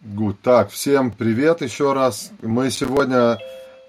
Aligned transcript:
Гуд. 0.00 0.40
Так, 0.42 0.70
всем 0.70 1.10
привет 1.10 1.60
еще 1.60 1.92
раз. 1.92 2.30
Мы 2.40 2.70
сегодня 2.70 3.36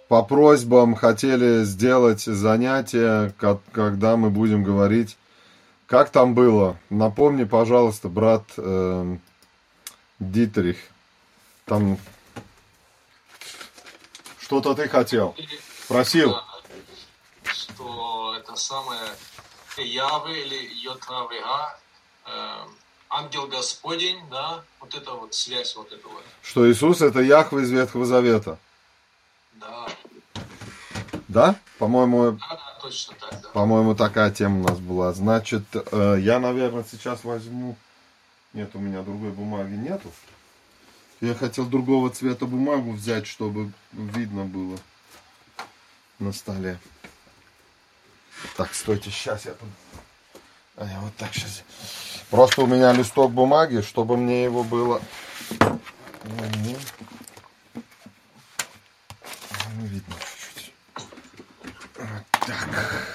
по 0.08 0.24
просьбам 0.24 0.96
хотели 0.96 1.64
сделать 1.64 2.22
занятие, 2.22 3.32
когда 3.72 4.18
мы 4.18 4.32
будем 4.32 4.64
говорить, 4.64 5.18
как 5.86 6.10
там 6.10 6.34
было. 6.34 6.80
Напомни, 6.90 7.44
пожалуйста, 7.44 8.10
брат 8.10 8.44
э, 8.58 9.18
Дитрих. 10.18 10.80
Там 11.66 12.00
что-то 14.40 14.74
ты 14.74 14.90
хотел. 14.90 15.36
Просил. 15.88 16.36
Что 17.44 18.36
это 18.36 18.56
самое 18.56 19.12
Явы 19.78 20.40
или 20.40 20.74
Йотравега, 20.84 21.78
э, 22.26 22.59
ангел 23.10 23.48
Господень, 23.48 24.20
да, 24.30 24.64
вот 24.80 24.94
это 24.94 25.12
вот 25.12 25.34
связь 25.34 25.76
вот 25.76 25.92
этого. 25.92 26.14
Что 26.42 26.70
Иисус 26.72 27.02
это 27.02 27.20
Яхва 27.20 27.60
из 27.60 27.72
Ветхого 27.72 28.06
Завета. 28.06 28.58
Да. 29.54 29.88
Да? 31.28 31.56
По-моему, 31.78 32.32
Да, 32.34 32.48
да, 32.50 32.78
точно 32.82 33.16
так, 33.20 33.42
да. 33.42 33.50
по-моему, 33.50 33.96
такая 33.96 34.32
тема 34.32 34.60
у 34.62 34.68
нас 34.68 34.80
была. 34.80 35.14
Значит, 35.14 35.64
э, 35.74 36.18
я, 36.20 36.40
наверное, 36.40 36.84
сейчас 36.90 37.24
возьму... 37.24 37.76
Нет, 38.54 38.72
у 38.74 38.80
меня 38.80 39.02
другой 39.04 39.32
бумаги 39.32 39.74
нету. 39.74 40.12
Я 41.22 41.36
хотел 41.36 41.66
другого 41.66 42.10
цвета 42.10 42.46
бумагу 42.46 42.94
взять, 42.94 43.28
чтобы 43.28 43.72
видно 43.92 44.46
было 44.46 44.78
на 46.18 46.32
столе. 46.32 46.80
Так, 48.58 48.74
стойте, 48.74 49.12
сейчас 49.12 49.46
я... 49.46 49.52
тут- 49.54 49.70
А 50.80 50.86
я 50.86 51.00
вот 51.02 51.14
так 51.18 51.34
сейчас... 51.34 51.64
Просто 52.30 52.62
у 52.62 52.66
меня 52.66 52.94
листок 52.94 53.34
бумаги, 53.34 53.82
чтобы 53.82 54.16
мне 54.16 54.46
его 54.46 54.64
было... 54.64 55.02
Мгм. 55.60 56.78
Ну, 59.76 59.86
видно 59.86 60.16
чуть-чуть. 60.56 60.74
Вот 61.98 62.24
так. 62.48 63.08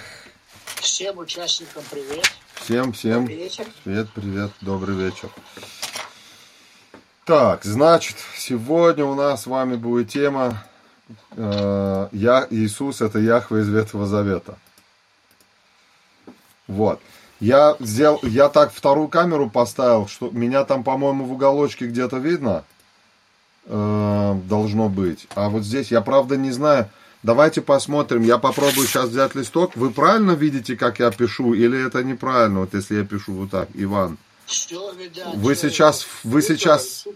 Всем 0.76 1.18
участникам 1.18 1.82
привет. 1.90 2.30
Всем, 2.56 2.92
всем 2.92 3.20
Добрый 3.20 3.36
вечер. 3.36 3.66
привет, 3.82 4.10
привет, 4.14 4.50
добрый 4.60 4.96
вечер. 4.96 5.30
Так, 7.24 7.64
значит, 7.64 8.16
сегодня 8.36 9.06
у 9.06 9.14
нас 9.14 9.42
с 9.42 9.46
вами 9.46 9.76
будет 9.76 10.10
тема 10.10 10.62
э, 11.30 12.08
я, 12.12 12.46
Иисус 12.50 13.00
это 13.00 13.18
Яхва 13.18 13.62
из 13.62 13.68
Ветхого 13.70 14.06
Завета. 14.06 14.58
Вот. 16.66 17.00
Я 17.40 17.76
сделал, 17.80 18.20
я 18.22 18.48
так 18.48 18.72
вторую 18.72 19.08
камеру 19.08 19.50
поставил, 19.50 20.06
что 20.06 20.30
меня 20.30 20.64
там, 20.64 20.84
по-моему, 20.84 21.24
в 21.24 21.32
уголочке 21.32 21.86
где-то 21.86 22.18
видно 22.18 22.64
э, 23.66 24.34
должно 24.48 24.88
быть. 24.88 25.26
А 25.34 25.48
вот 25.48 25.64
здесь 25.64 25.90
я, 25.90 26.00
правда, 26.00 26.36
не 26.36 26.52
знаю. 26.52 26.88
Давайте 27.22 27.62
посмотрим. 27.62 28.22
Я 28.22 28.38
попробую 28.38 28.86
сейчас 28.86 29.08
взять 29.08 29.34
листок. 29.34 29.76
Вы 29.76 29.90
правильно 29.90 30.32
видите, 30.32 30.76
как 30.76 30.98
я 30.98 31.10
пишу, 31.10 31.54
или 31.54 31.86
это 31.86 32.04
неправильно? 32.04 32.60
Вот 32.60 32.74
если 32.74 32.96
я 32.96 33.04
пишу 33.04 33.32
вот 33.32 33.50
так, 33.50 33.68
Иван. 33.74 34.18
Вы 35.34 35.54
сейчас, 35.56 36.06
вы 36.22 36.42
сейчас 36.42 37.06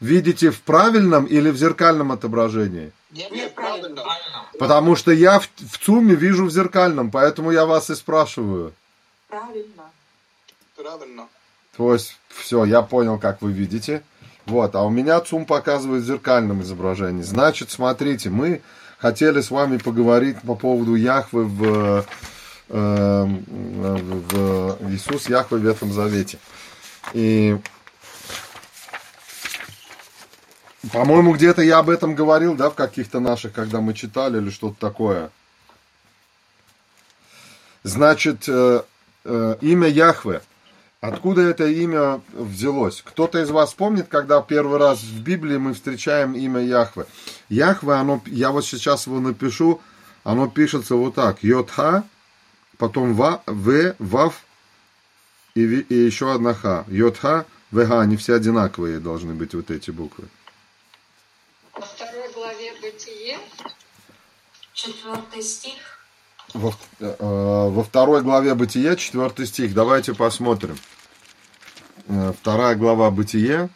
видите 0.00 0.50
в 0.50 0.60
правильном 0.62 1.26
или 1.26 1.50
в 1.50 1.56
зеркальном 1.56 2.10
отображении? 2.10 2.90
Нет, 3.12 3.30
Нет. 3.30 3.54
Правильно. 3.54 4.02
Потому 4.58 4.96
что 4.96 5.12
я 5.12 5.38
в, 5.38 5.48
в 5.70 5.78
ЦУМе 5.78 6.16
вижу 6.16 6.46
в 6.46 6.50
зеркальном, 6.50 7.10
поэтому 7.10 7.52
я 7.52 7.64
вас 7.64 7.88
и 7.90 7.94
спрашиваю. 7.94 8.72
Правильно. 9.32 9.84
Правильно. 10.76 11.28
То 11.74 11.94
есть, 11.94 12.18
все, 12.28 12.66
я 12.66 12.82
понял, 12.82 13.18
как 13.18 13.40
вы 13.40 13.50
видите. 13.50 14.02
Вот, 14.44 14.74
а 14.74 14.82
у 14.82 14.90
меня 14.90 15.18
ЦУМ 15.22 15.46
показывает 15.46 16.02
в 16.02 16.06
зеркальном 16.06 16.60
изображении. 16.60 17.22
Значит, 17.22 17.70
смотрите, 17.70 18.28
мы 18.28 18.60
хотели 18.98 19.40
с 19.40 19.50
вами 19.50 19.78
поговорить 19.78 20.38
по 20.42 20.54
поводу 20.54 20.96
Яхвы 20.96 21.46
в, 21.46 21.64
э, 21.64 22.02
э, 22.68 23.24
в 23.24 24.90
Иисус 24.90 25.30
Яхвы 25.30 25.60
в 25.60 25.62
Ветхом 25.62 25.94
Завете. 25.94 26.38
И, 27.14 27.56
по-моему, 30.92 31.32
где-то 31.32 31.62
я 31.62 31.78
об 31.78 31.88
этом 31.88 32.14
говорил, 32.14 32.54
да, 32.54 32.68
в 32.68 32.74
каких-то 32.74 33.18
наших, 33.18 33.54
когда 33.54 33.80
мы 33.80 33.94
читали 33.94 34.36
или 34.36 34.50
что-то 34.50 34.78
такое. 34.78 35.30
Значит, 37.82 38.46
э, 39.24 39.56
имя 39.60 39.88
Яхве. 39.88 40.42
Откуда 41.00 41.42
это 41.42 41.66
имя 41.66 42.20
взялось? 42.32 43.02
Кто-то 43.04 43.42
из 43.42 43.50
вас 43.50 43.74
помнит, 43.74 44.06
когда 44.08 44.40
первый 44.40 44.78
раз 44.78 45.00
в 45.02 45.20
Библии 45.20 45.56
мы 45.56 45.74
встречаем 45.74 46.34
имя 46.34 46.60
Яхве? 46.60 47.06
Яхве, 47.48 47.94
оно, 47.94 48.22
я 48.26 48.52
вот 48.52 48.64
сейчас 48.64 49.06
его 49.06 49.18
напишу, 49.18 49.80
оно 50.22 50.48
пишется 50.48 50.94
вот 50.94 51.16
так. 51.16 51.42
Йотха, 51.42 52.04
потом 52.78 53.14
ва, 53.14 53.42
В, 53.46 53.96
Вав 53.98 54.44
и, 55.54 55.62
и 55.62 55.94
еще 55.94 56.32
одна 56.32 56.54
Ха. 56.54 56.84
Йотха, 56.88 57.46
ВГ, 57.72 57.90
они 57.92 58.16
все 58.16 58.34
одинаковые 58.34 59.00
должны 59.00 59.34
быть 59.34 59.54
вот 59.54 59.70
эти 59.70 59.90
буквы. 59.90 60.28
Во 61.72 61.80
второй 61.80 62.32
главе 62.32 62.72
Бытие, 62.80 63.38
четвертый 64.72 65.42
стих. 65.42 65.91
Во, 66.54 66.74
э, 67.00 67.14
во 67.18 67.82
второй 67.82 68.22
главе 68.22 68.54
Бытие, 68.54 68.96
четвертый 68.96 69.46
стих. 69.46 69.72
Давайте 69.72 70.14
посмотрим. 70.14 70.76
Э, 72.08 72.32
Вторая 72.38 72.74
глава 72.76 73.10
Бытие. 73.10 73.70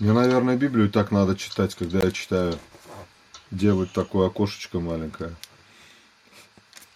Мне, 0.00 0.12
наверное, 0.12 0.56
Библию 0.56 0.90
так 0.90 1.12
надо 1.12 1.36
читать, 1.36 1.76
когда 1.76 2.00
я 2.00 2.10
читаю. 2.10 2.58
Делать 3.52 3.92
такое 3.92 4.26
окошечко 4.26 4.80
маленькое. 4.80 5.36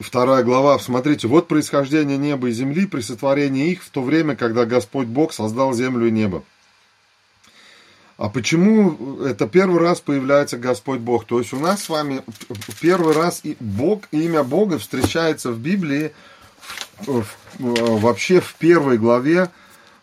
Вторая 0.07 0.45
глава, 0.45 0.79
смотрите, 0.79 1.27
вот 1.27 1.49
происхождение 1.49 2.17
неба 2.17 2.49
и 2.49 2.53
земли 2.53 2.87
при 2.87 3.01
сотворении 3.01 3.73
их 3.73 3.83
в 3.83 3.91
то 3.91 4.03
время, 4.03 4.37
когда 4.37 4.65
Господь 4.65 5.09
Бог 5.09 5.33
создал 5.33 5.75
землю 5.75 6.07
и 6.07 6.13
небо. 6.13 6.45
А 8.17 8.29
почему 8.29 9.21
это 9.25 9.49
первый 9.49 9.81
раз 9.81 10.01
появляется 10.01 10.59
Господь 10.59 11.01
Бог? 11.01 11.25
То 11.25 11.41
есть 11.41 11.53
у 11.53 11.59
нас 11.59 11.83
с 11.83 11.89
вами 11.89 12.23
первый 12.81 13.15
раз 13.17 13.41
и 13.43 13.57
Бог, 13.59 14.05
имя 14.13 14.45
Бога 14.45 14.79
встречается 14.79 15.51
в 15.51 15.59
Библии 15.59 16.13
в- 17.01 17.25
в- 17.59 18.01
вообще 18.01 18.39
в 18.41 18.55
первой 18.55 18.99
главе, 18.99 19.51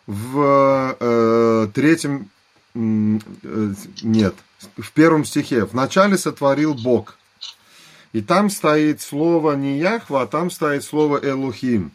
в 0.06 0.96
э, 1.00 1.68
третьем, 1.72 2.28
э, 2.74 3.70
нет, 4.02 4.34
в 4.76 4.92
первом 4.92 5.24
стихе. 5.24 5.64
Вначале 5.64 6.18
сотворил 6.18 6.74
Бог. 6.74 7.16
И 8.14 8.22
там 8.22 8.48
стоит 8.48 9.02
слово 9.02 9.54
не 9.56 9.78
Яхва, 9.78 10.22
а 10.22 10.26
там 10.28 10.48
стоит 10.48 10.84
слово 10.84 11.18
Элухим. 11.18 11.90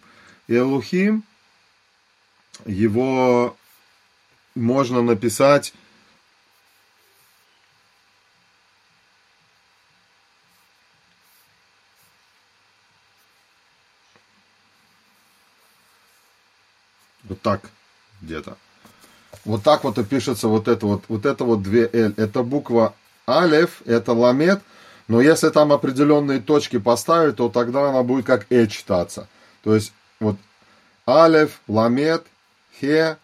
Элухим, 0.49 1.23
его 2.65 3.55
можно 4.53 5.01
написать 5.01 5.73
вот 17.23 17.41
так 17.41 17.69
где-то. 18.21 18.57
Вот 19.45 19.63
так 19.63 19.85
вот 19.85 19.97
и 19.97 20.03
пишется 20.03 20.49
вот 20.49 20.67
это 20.67 20.85
вот, 20.85 21.05
вот 21.07 21.25
это 21.25 21.45
вот 21.45 21.63
две 21.63 21.89
L. 21.93 22.13
Это 22.17 22.43
буква 22.43 22.93
Алеф, 23.25 23.81
это 23.85 24.11
ламет, 24.11 24.61
но 25.09 25.19
если 25.21 25.49
там 25.49 25.73
определенные 25.73 26.39
точки 26.39 26.77
поставить, 26.77 27.35
то 27.37 27.49
тогда 27.49 27.89
она 27.89 28.03
будет 28.03 28.25
как 28.27 28.45
Э 28.51 28.67
читаться. 28.67 29.27
То 29.63 29.73
есть 29.73 29.91
вот 30.19 30.37
Алеф, 31.07 31.61
ламет, 31.67 32.27
Хе, 32.79 33.17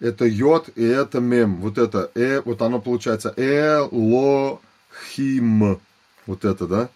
это 0.00 0.26
йод 0.26 0.68
и 0.76 0.84
это 0.84 1.18
мем. 1.20 1.56
Вот 1.62 1.78
это 1.78 2.10
э, 2.14 2.42
вот 2.44 2.60
оно 2.60 2.78
получается 2.78 3.32
Элохим. 3.38 4.60
Вот 6.26 6.44
это, 6.44 6.66
да? 6.66 6.90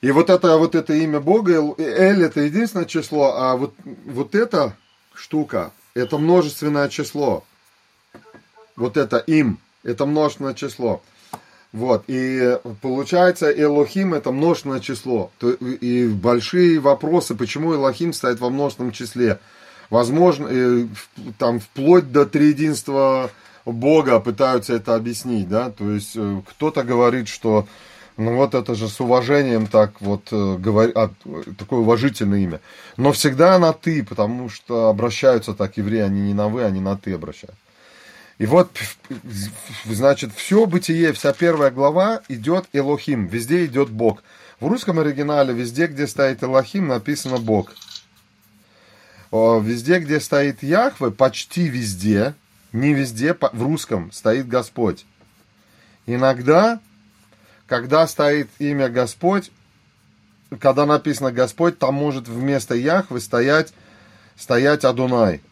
И 0.00 0.10
вот 0.10 0.30
это, 0.30 0.56
вот 0.56 0.74
это 0.74 0.94
имя 0.94 1.20
Бога, 1.20 1.52
Эл 1.52 1.76
Эль 1.78 2.24
это 2.24 2.40
единственное 2.40 2.86
число, 2.86 3.36
а 3.36 3.54
вот, 3.54 3.72
вот 3.84 4.34
эта 4.34 4.76
штука, 5.14 5.70
это 5.94 6.18
множественное 6.18 6.88
число. 6.88 7.44
Вот 8.74 8.96
это 8.96 9.18
им, 9.18 9.60
это 9.84 10.06
множественное 10.06 10.54
число. 10.54 11.02
Вот, 11.72 12.04
и 12.06 12.58
получается, 12.80 13.50
Элохим 13.50 14.14
это 14.14 14.32
множественное 14.32 14.80
число. 14.80 15.30
И 15.60 16.06
большие 16.06 16.80
вопросы, 16.80 17.34
почему 17.34 17.74
Элохим 17.74 18.12
стоит 18.12 18.40
во 18.40 18.48
множественном 18.48 18.92
числе. 18.92 19.38
Возможно, 19.90 20.48
э, 20.50 20.86
там 21.38 21.60
вплоть 21.60 22.10
до 22.10 22.26
триединства 22.26 23.30
Бога 23.64 24.20
пытаются 24.20 24.74
это 24.74 24.94
объяснить, 24.94 25.48
да, 25.48 25.70
то 25.70 25.90
есть 25.90 26.12
э, 26.14 26.42
кто-то 26.46 26.82
говорит, 26.82 27.28
что 27.28 27.66
Ну 28.18 28.34
вот 28.34 28.54
это 28.54 28.74
же 28.74 28.88
с 28.88 29.00
уважением 29.00 29.66
так 29.68 30.00
вот 30.00 30.28
э, 30.32 30.56
говор... 30.58 30.90
а, 30.94 31.10
такое 31.56 31.80
уважительное 31.80 32.40
имя. 32.40 32.60
Но 32.96 33.12
всегда 33.12 33.58
на 33.58 33.72
ты, 33.72 34.04
потому 34.04 34.48
что 34.48 34.88
обращаются 34.88 35.54
так 35.54 35.76
евреи, 35.76 36.00
они 36.00 36.20
не 36.20 36.34
на 36.34 36.48
вы, 36.48 36.64
они 36.64 36.80
на 36.80 36.96
ты 36.96 37.14
обращаются. 37.14 37.67
И 38.38 38.46
вот, 38.46 38.70
значит, 39.84 40.32
все 40.32 40.66
бытие, 40.66 41.12
вся 41.12 41.32
первая 41.32 41.70
глава 41.70 42.22
идет 42.28 42.66
Элохим, 42.72 43.26
везде 43.26 43.66
идет 43.66 43.90
Бог. 43.90 44.22
В 44.60 44.68
русском 44.68 44.98
оригинале 44.98 45.52
везде, 45.52 45.86
где 45.86 46.06
стоит 46.06 46.42
Элохим, 46.42 46.88
написано 46.88 47.38
Бог. 47.38 47.74
Везде, 49.30 49.98
где 49.98 50.20
стоит 50.20 50.62
Яхве, 50.62 51.10
почти 51.10 51.68
везде, 51.68 52.34
не 52.72 52.94
везде, 52.94 53.34
в 53.34 53.62
русском 53.62 54.12
стоит 54.12 54.48
Господь. 54.48 55.04
Иногда 56.06 56.80
когда 57.68 58.06
стоит 58.06 58.48
имя 58.58 58.88
Господь, 58.88 59.52
когда 60.58 60.86
написано 60.86 61.30
Господь, 61.30 61.78
там 61.78 61.94
может 61.94 62.26
вместо 62.26 62.74
Яхвы 62.74 63.20
стоять, 63.20 63.74
стоять 64.36 64.86
Адунай. 64.86 65.42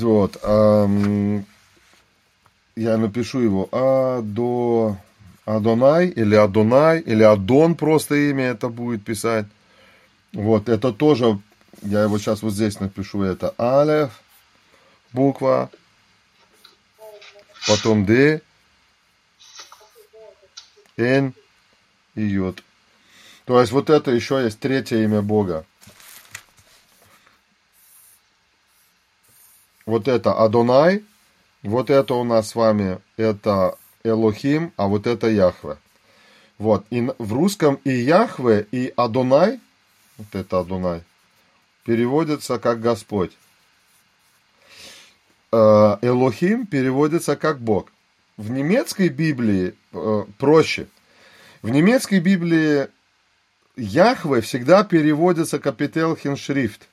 Вот. 0.00 0.38
Эм, 0.42 1.44
я 2.76 2.96
напишу 2.96 3.40
его. 3.40 3.68
А 3.72 4.22
до 4.22 4.96
Адонай 5.44 6.08
или 6.08 6.34
Адонай, 6.34 7.00
или 7.00 7.22
Адон 7.22 7.74
просто 7.74 8.14
имя 8.14 8.44
это 8.46 8.68
будет 8.68 9.04
писать. 9.04 9.46
Вот, 10.32 10.68
это 10.68 10.92
тоже, 10.92 11.38
я 11.82 12.02
его 12.02 12.18
сейчас 12.18 12.42
вот 12.42 12.52
здесь 12.52 12.80
напишу, 12.80 13.22
это 13.22 13.54
Алеф, 13.56 14.20
буква, 15.12 15.70
потом 17.68 18.04
Д, 18.04 18.42
Н 20.96 21.34
и 22.16 22.22
Йод. 22.22 22.62
То 23.44 23.60
есть 23.60 23.72
вот 23.72 23.90
это 23.90 24.10
еще 24.10 24.42
есть 24.42 24.58
третье 24.58 25.04
имя 25.04 25.22
Бога. 25.22 25.64
Вот 29.86 30.08
это 30.08 30.32
Адонай, 30.32 31.04
вот 31.62 31.90
это 31.90 32.14
у 32.14 32.24
нас 32.24 32.50
с 32.50 32.54
вами, 32.54 32.98
это 33.16 33.76
Элохим, 34.02 34.72
а 34.76 34.86
вот 34.86 35.06
это 35.06 35.28
Яхве. 35.28 35.76
Вот, 36.58 36.86
и 36.90 37.10
в 37.18 37.32
русском 37.32 37.80
и 37.84 37.90
Яхве, 37.90 38.66
и 38.70 38.92
Адонай, 38.96 39.60
вот 40.18 40.34
это 40.34 40.60
Адонай, 40.60 41.02
переводится 41.84 42.58
как 42.58 42.80
Господь. 42.80 43.32
Э, 45.52 45.98
Элохим 46.02 46.66
переводится 46.66 47.36
как 47.36 47.60
Бог. 47.60 47.90
В 48.36 48.50
немецкой 48.50 49.08
Библии 49.08 49.74
э, 49.92 50.24
проще. 50.38 50.86
В 51.62 51.70
немецкой 51.70 52.20
Библии 52.20 52.88
Яхве 53.76 54.40
всегда 54.40 54.84
переводится 54.84 55.58
капител 55.58 56.16
хиншрифт. 56.16 56.88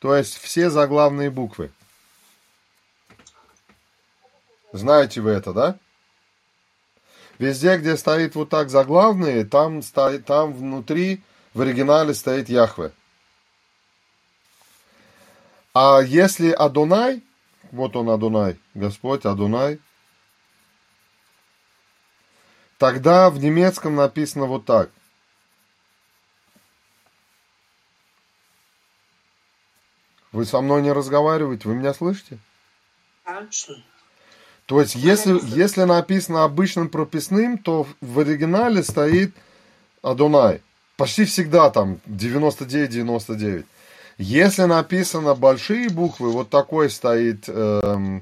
То 0.00 0.16
есть 0.16 0.38
все 0.38 0.70
заглавные 0.70 1.30
буквы. 1.30 1.70
Знаете 4.72 5.20
вы 5.20 5.30
это, 5.30 5.52
да? 5.52 5.78
Везде, 7.38 7.76
где 7.76 7.96
стоит 7.96 8.34
вот 8.34 8.48
так 8.48 8.70
заглавные, 8.70 9.44
там, 9.44 9.82
стоит, 9.82 10.26
там 10.26 10.52
внутри 10.52 11.22
в 11.54 11.60
оригинале 11.60 12.14
стоит 12.14 12.48
Яхве. 12.48 12.92
А 15.74 16.00
если 16.00 16.50
Адонай, 16.50 17.22
вот 17.70 17.94
он 17.94 18.10
Адонай, 18.10 18.58
Господь 18.74 19.24
Адонай, 19.24 19.80
тогда 22.78 23.30
в 23.30 23.38
немецком 23.38 23.96
написано 23.96 24.46
вот 24.46 24.64
так. 24.64 24.90
Вы 30.32 30.44
со 30.44 30.60
мной 30.60 30.82
не 30.82 30.92
разговариваете, 30.92 31.68
вы 31.68 31.74
меня 31.74 31.92
слышите? 31.92 32.38
То 34.66 34.80
есть, 34.80 34.94
если, 34.94 35.40
если 35.56 35.82
написано 35.82 36.44
обычным 36.44 36.88
прописным, 36.88 37.58
то 37.58 37.86
в 38.00 38.20
оригинале 38.20 38.84
стоит 38.84 39.34
Адонай. 40.00 40.62
Почти 40.96 41.24
всегда 41.24 41.70
там 41.70 41.98
99-99. 42.06 43.64
Если 44.18 44.62
написано 44.64 45.34
большие 45.34 45.88
буквы, 45.88 46.30
вот 46.30 46.50
такой 46.50 46.90
стоит, 46.90 47.44
э, 47.48 48.20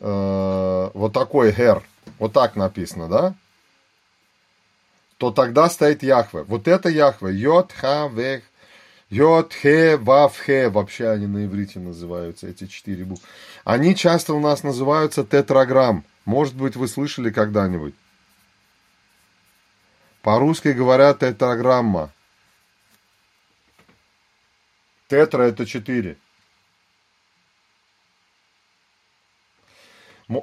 э, 0.00 0.90
вот 0.92 1.12
такой 1.12 1.52
хер, 1.52 1.82
вот 2.18 2.32
так 2.32 2.56
написано, 2.56 3.08
да? 3.08 3.34
То 5.16 5.30
тогда 5.30 5.70
стоит 5.70 6.02
Яхве. 6.02 6.42
Вот 6.42 6.68
это 6.68 6.88
Яхве. 6.88 7.34
Йод, 7.34 7.72
ха, 7.72 8.08
вех, 8.08 8.42
Йод, 9.10 9.52
хе, 9.52 9.96
вав, 9.96 10.38
хе. 10.38 10.68
Вообще 10.68 11.08
они 11.08 11.26
на 11.26 11.44
иврите 11.44 11.80
называются, 11.80 12.46
эти 12.46 12.66
четыре 12.66 13.04
буквы. 13.04 13.26
Они 13.64 13.96
часто 13.96 14.34
у 14.34 14.40
нас 14.40 14.62
называются 14.62 15.24
тетраграмм. 15.24 16.04
Может 16.24 16.54
быть, 16.54 16.76
вы 16.76 16.86
слышали 16.86 17.30
когда-нибудь. 17.30 17.94
По-русски 20.22 20.68
говорят 20.68 21.20
тетраграмма. 21.20 22.12
Тетра 25.08 25.42
это 25.42 25.66
четыре. 25.66 26.16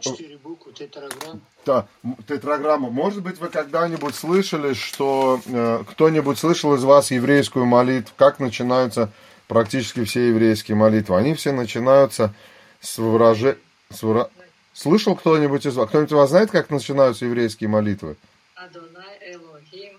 Четыре 0.02 0.38
буквы, 0.38 0.74
тетраграмм. 0.74 1.42
Да, 1.66 1.88
тетраграмма. 2.28 2.90
Может 2.90 3.24
быть, 3.24 3.40
вы 3.40 3.48
когда-нибудь 3.48 4.16
слышали, 4.16 4.74
что 4.74 5.40
э, 5.46 5.84
кто-нибудь 5.90 6.38
слышал 6.38 6.76
из 6.76 6.84
вас 6.84 7.12
еврейскую 7.12 7.66
молитву, 7.66 8.14
как 8.18 8.40
начинаются 8.40 9.12
практически 9.48 10.04
все 10.04 10.28
еврейские 10.28 10.76
молитвы? 10.76 11.18
Они 11.18 11.34
все 11.36 11.54
начинаются 11.54 12.34
с 12.82 12.98
выражением... 12.98 13.60
Выра... 14.02 14.30
Слышал 14.74 15.16
кто-нибудь 15.16 15.66
из 15.66 15.76
вас? 15.78 15.88
Кто-нибудь 15.88 16.12
из 16.12 16.16
вас 16.16 16.30
знает, 16.30 16.52
как 16.52 16.70
начинаются 16.70 17.26
еврейские 17.26 17.70
молитвы? 17.70 18.18
Адонай 18.56 19.18
Элохим. 19.22 19.98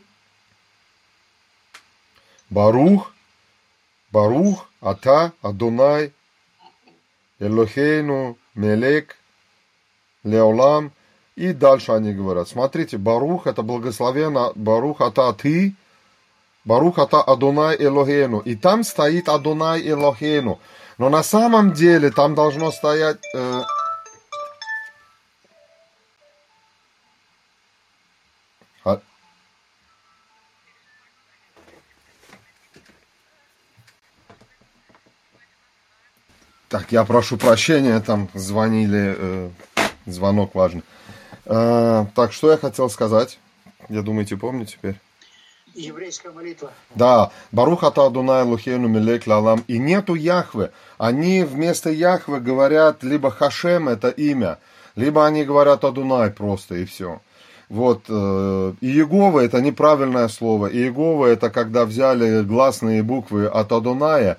Барух, 2.51 3.13
Барух, 4.13 4.69
Ата, 4.83 5.33
Адонай, 5.41 6.13
Элохейну, 7.39 8.37
Мелек, 8.55 9.17
Леолам. 10.29 10.93
И 11.37 11.53
дальше 11.53 11.93
они 11.93 12.13
говорят, 12.13 12.49
смотрите, 12.49 12.99
Барух 12.99 13.47
это 13.47 13.63
благословенно, 13.63 14.51
Барух 14.57 15.01
ата 15.01 15.33
ты, 15.33 15.77
Барух 16.65 16.99
ата 16.99 17.23
Адонай 17.23 17.77
Элохену. 17.79 18.41
И 18.41 18.57
там 18.57 18.83
стоит 18.83 19.29
Адонай 19.29 19.89
Элохену. 19.89 20.59
Но 20.99 21.09
на 21.09 21.23
самом 21.23 21.73
деле 21.73 22.11
там 22.11 22.35
должно 22.35 22.73
стоять... 22.73 23.19
Э, 23.35 23.63
а, 28.85 29.01
Так, 36.69 36.93
я 36.93 37.05
прошу 37.05 37.39
прощения, 37.39 37.99
там 38.01 38.29
звонили, 38.35 39.15
э, 39.17 39.51
звонок 40.07 40.55
важный. 40.55 40.83
Э, 41.45 42.07
так, 42.15 42.33
что 42.33 42.51
я 42.51 42.57
хотел 42.57 42.91
сказать? 42.91 43.39
Я 43.89 44.03
думаете, 44.03 44.37
помню 44.37 44.67
теперь? 44.67 44.97
Еврейская 45.75 46.31
молитва. 46.33 46.71
Да, 46.95 47.31
Баруха 47.53 47.89
Адунай 47.89 48.43
Лухейну 48.43 48.89
Милек 48.89 49.27
Лалам. 49.27 49.65
И 49.69 49.79
нету 49.79 50.15
Яхвы. 50.15 50.71
Они 50.99 51.45
вместо 51.45 51.91
Яхвы 51.91 52.41
говорят 52.41 53.03
либо 53.03 53.31
Хашем, 53.31 53.89
это 53.89 54.09
имя, 54.09 54.59
либо 54.97 55.25
они 55.27 55.45
говорят 55.45 55.85
Адунай 55.85 56.31
просто 56.31 56.77
и 56.77 56.85
все. 56.85 57.21
Вот, 57.69 58.05
э, 58.09 58.75
Иегова 58.81 59.41
это 59.41 59.61
неправильное 59.61 60.29
слово. 60.29 60.69
Иегова 60.69 61.27
это 61.27 61.51
когда 61.51 61.85
взяли 61.85 62.43
гласные 62.43 63.03
буквы 63.03 63.47
от 63.47 63.71
Адуная 63.73 64.39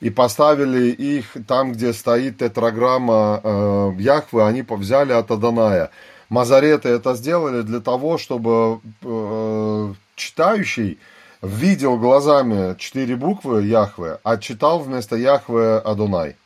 и 0.00 0.10
поставили 0.10 0.90
их 0.90 1.36
там, 1.46 1.72
где 1.72 1.92
стоит 1.92 2.38
тетраграмма 2.38 3.40
э, 3.42 3.92
Яхвы, 3.98 4.46
они 4.46 4.64
взяли 4.68 5.12
от 5.12 5.30
Адоная. 5.30 5.90
Мазареты 6.28 6.88
это 6.88 7.14
сделали 7.14 7.62
для 7.62 7.80
того, 7.80 8.16
чтобы 8.16 8.80
э, 9.02 9.94
читающий 10.14 10.98
видел 11.42 11.96
глазами 11.96 12.76
четыре 12.78 13.16
буквы 13.16 13.62
Яхве, 13.62 14.18
а 14.22 14.36
читал 14.36 14.78
вместо 14.78 15.16
Яхве 15.16 15.76
Адонай. 15.78 16.36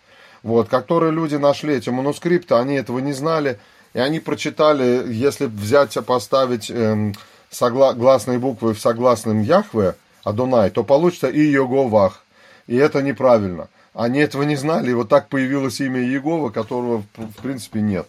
Вот, 0.42 0.68
которые 0.68 1.12
люди 1.12 1.36
нашли 1.36 1.74
эти 1.74 1.90
манускрипты, 1.90 2.54
они 2.54 2.74
этого 2.74 2.98
не 2.98 3.12
знали, 3.12 3.58
и 3.94 3.98
они 3.98 4.20
прочитали, 4.20 5.04
если 5.12 5.46
взять, 5.46 5.96
поставить 6.04 6.70
эм, 6.70 7.14
согла- 7.50 7.94
гласные 7.94 8.38
буквы 8.38 8.74
в 8.74 8.80
согласном 8.80 9.42
Яхве, 9.42 9.94
Адонай, 10.22 10.70
то 10.70 10.84
получится 10.84 11.28
и 11.28 11.40
Йоговах. 11.40 12.23
И 12.66 12.76
это 12.76 13.02
неправильно. 13.02 13.68
Они 13.92 14.18
этого 14.20 14.42
не 14.42 14.56
знали, 14.56 14.90
и 14.90 14.94
вот 14.94 15.08
так 15.08 15.28
появилось 15.28 15.80
имя 15.80 16.00
Иегова, 16.00 16.50
которого 16.50 17.04
в 17.16 17.42
принципе 17.42 17.80
нет. 17.80 18.06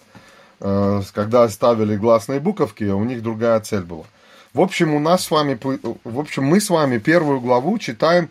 Э, 0.60 1.02
Когда 1.14 1.48
ставили 1.50 1.96
гласные 1.96 2.40
буковки, 2.40 2.86
у 2.86 3.04
них 3.04 3.22
другая 3.22 3.60
цель 3.60 3.84
была. 3.84 4.06
В 4.54 4.62
общем, 4.62 4.94
у 4.94 5.00
нас 5.00 5.26
с 5.26 5.32
вами, 5.32 5.60
в 6.04 6.20
общем, 6.20 6.46
мы 6.46 6.62
с 6.62 6.70
вами 6.70 6.98
первую 6.98 7.42
главу 7.42 7.78
читаем 7.78 8.30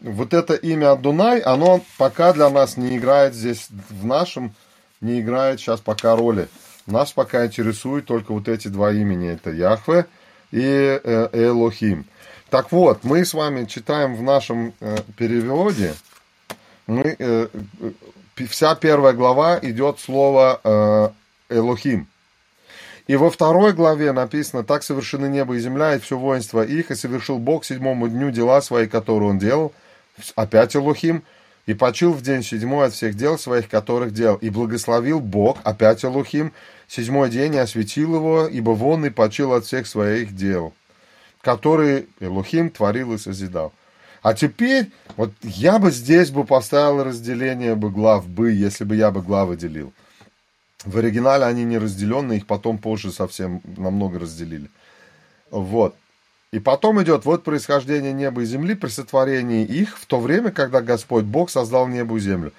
вот 0.00 0.34
это 0.34 0.54
имя 0.54 0.92
Адунай, 0.92 1.40
оно 1.40 1.80
пока 1.98 2.32
для 2.32 2.50
нас 2.50 2.76
не 2.76 2.96
играет 2.96 3.34
здесь, 3.34 3.68
в 3.90 4.04
нашем, 4.04 4.54
не 5.00 5.20
играет 5.20 5.60
сейчас 5.60 5.80
пока 5.80 6.16
роли. 6.16 6.48
Нас 6.86 7.12
пока 7.12 7.46
интересуют 7.46 8.06
только 8.06 8.32
вот 8.32 8.48
эти 8.48 8.68
два 8.68 8.92
имени, 8.92 9.28
это 9.28 9.50
Яхве 9.50 10.06
и 10.50 11.00
э, 11.02 11.28
Элохим. 11.32 12.06
Так 12.50 12.72
вот, 12.72 13.04
мы 13.04 13.24
с 13.24 13.32
вами 13.32 13.64
читаем 13.64 14.16
в 14.16 14.22
нашем 14.22 14.74
э, 14.80 14.98
переводе, 15.16 15.94
мы, 16.88 17.14
э, 17.16 17.46
э, 18.36 18.46
вся 18.48 18.74
первая 18.74 19.12
глава 19.12 19.60
идет 19.62 20.00
слово 20.00 20.60
э, 20.64 21.08
Элохим. 21.56 22.08
И 23.06 23.14
во 23.14 23.30
второй 23.30 23.72
главе 23.72 24.10
написано, 24.10 24.64
так 24.64 24.82
совершены 24.82 25.26
небо 25.26 25.54
и 25.54 25.60
земля, 25.60 25.94
и 25.94 26.00
все 26.00 26.18
воинство 26.18 26.64
их, 26.64 26.90
и 26.90 26.96
совершил 26.96 27.38
Бог 27.38 27.64
седьмому 27.64 28.08
дню 28.08 28.32
дела 28.32 28.60
свои, 28.62 28.88
которые 28.88 29.30
он 29.30 29.38
делал, 29.38 29.72
опять 30.34 30.74
Элохим, 30.74 31.22
и 31.66 31.74
почил 31.74 32.12
в 32.12 32.22
день 32.22 32.42
седьмой 32.42 32.88
от 32.88 32.94
всех 32.94 33.14
дел 33.14 33.38
своих, 33.38 33.68
которых 33.68 34.12
делал, 34.12 34.36
и 34.36 34.50
благословил 34.50 35.20
Бог, 35.20 35.58
опять 35.62 36.04
Элохим, 36.04 36.52
седьмой 36.88 37.30
день 37.30 37.54
и 37.54 37.58
осветил 37.58 38.16
его, 38.16 38.48
ибо 38.48 38.70
вон 38.70 39.06
и 39.06 39.10
почил 39.10 39.52
от 39.52 39.66
всех 39.66 39.86
своих 39.86 40.34
дел, 40.34 40.74
которые 41.42 42.06
Элохим 42.20 42.70
творил 42.70 43.14
и 43.14 43.18
созидал. 43.18 43.72
А 44.22 44.34
теперь, 44.34 44.90
вот 45.16 45.32
я 45.42 45.78
бы 45.78 45.90
здесь 45.90 46.30
бы 46.30 46.44
поставил 46.44 47.02
разделение 47.02 47.74
бы 47.74 47.90
глав 47.90 48.28
бы, 48.28 48.52
если 48.52 48.84
бы 48.84 48.94
я 48.96 49.10
бы 49.10 49.22
главы 49.22 49.56
делил. 49.56 49.92
В 50.84 50.98
оригинале 50.98 51.44
они 51.44 51.64
не 51.64 51.78
разделены, 51.78 52.34
их 52.34 52.46
потом 52.46 52.78
позже 52.78 53.12
совсем 53.12 53.62
намного 53.76 54.18
разделили. 54.18 54.70
Вот. 55.50 55.96
И 56.52 56.58
потом 56.58 57.02
идет 57.02 57.24
вот 57.24 57.44
происхождение 57.44 58.12
неба 58.12 58.42
и 58.42 58.44
земли 58.44 58.74
при 58.74 58.88
сотворении 58.88 59.64
их 59.64 59.98
в 59.98 60.06
то 60.06 60.18
время, 60.18 60.50
когда 60.50 60.80
Господь 60.80 61.24
Бог 61.24 61.48
создал 61.50 61.86
небо 61.86 62.16
и 62.16 62.20
землю. 62.20 62.52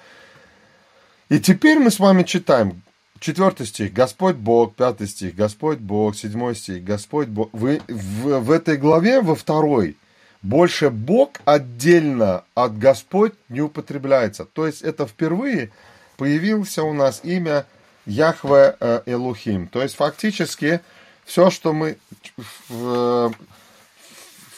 И 1.28 1.38
теперь 1.40 1.78
мы 1.78 1.90
с 1.90 1.98
вами 1.98 2.22
читаем 2.22 2.82
четвертый 3.22 3.66
стих, 3.66 3.92
Господь 3.92 4.36
Бог, 4.36 4.74
пятый 4.74 5.06
стих, 5.06 5.34
Господь 5.34 5.78
Бог, 5.78 6.16
седьмой 6.16 6.54
стих, 6.54 6.84
Господь 6.84 7.28
Бог. 7.28 7.48
Вы, 7.52 7.80
в, 7.88 8.40
в 8.40 8.50
этой 8.50 8.76
главе, 8.76 9.20
во 9.20 9.34
второй, 9.34 9.96
больше 10.42 10.90
Бог 10.90 11.40
отдельно 11.44 12.44
от 12.54 12.76
Господь 12.78 13.32
не 13.48 13.60
употребляется. 13.60 14.44
То 14.44 14.66
есть 14.66 14.82
это 14.82 15.06
впервые 15.06 15.70
появился 16.16 16.82
у 16.82 16.92
нас 16.92 17.20
имя 17.22 17.64
Яхве 18.04 18.76
э, 18.80 19.02
Элухим. 19.06 19.68
То 19.68 19.82
есть 19.82 19.94
фактически 19.94 20.80
все, 21.24 21.50
что 21.50 21.72
мы... 21.72 21.96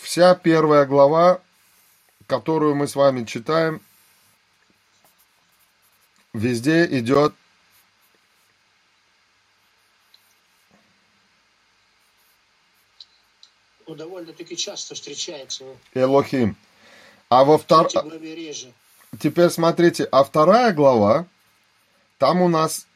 вся 0.00 0.34
первая 0.34 0.86
глава, 0.86 1.40
которую 2.26 2.74
мы 2.74 2.88
с 2.88 2.96
вами 2.96 3.24
читаем, 3.24 3.82
везде 6.32 6.86
идет 6.86 7.34
Ну, 13.94 13.98
довольно-таки 13.98 14.56
часто 14.56 14.96
встречается. 14.96 15.64
Элохим. 15.94 16.56
А 17.28 17.44
во 17.44 17.58
В 17.58 17.62
втор... 17.62 17.88
третьей 17.88 18.10
главе 18.10 18.34
реже. 18.34 18.72
Теперь 19.20 19.50
смотрите, 19.50 20.04
а 20.10 20.24
вторая 20.24 20.72
глава, 20.72 21.26
там 22.18 22.42
у 22.42 22.48
нас, 22.48 22.88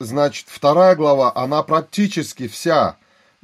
значит, 0.00 0.46
вторая 0.48 0.96
глава, 0.96 1.32
она 1.36 1.62
практически 1.62 2.48
вся, 2.48 2.96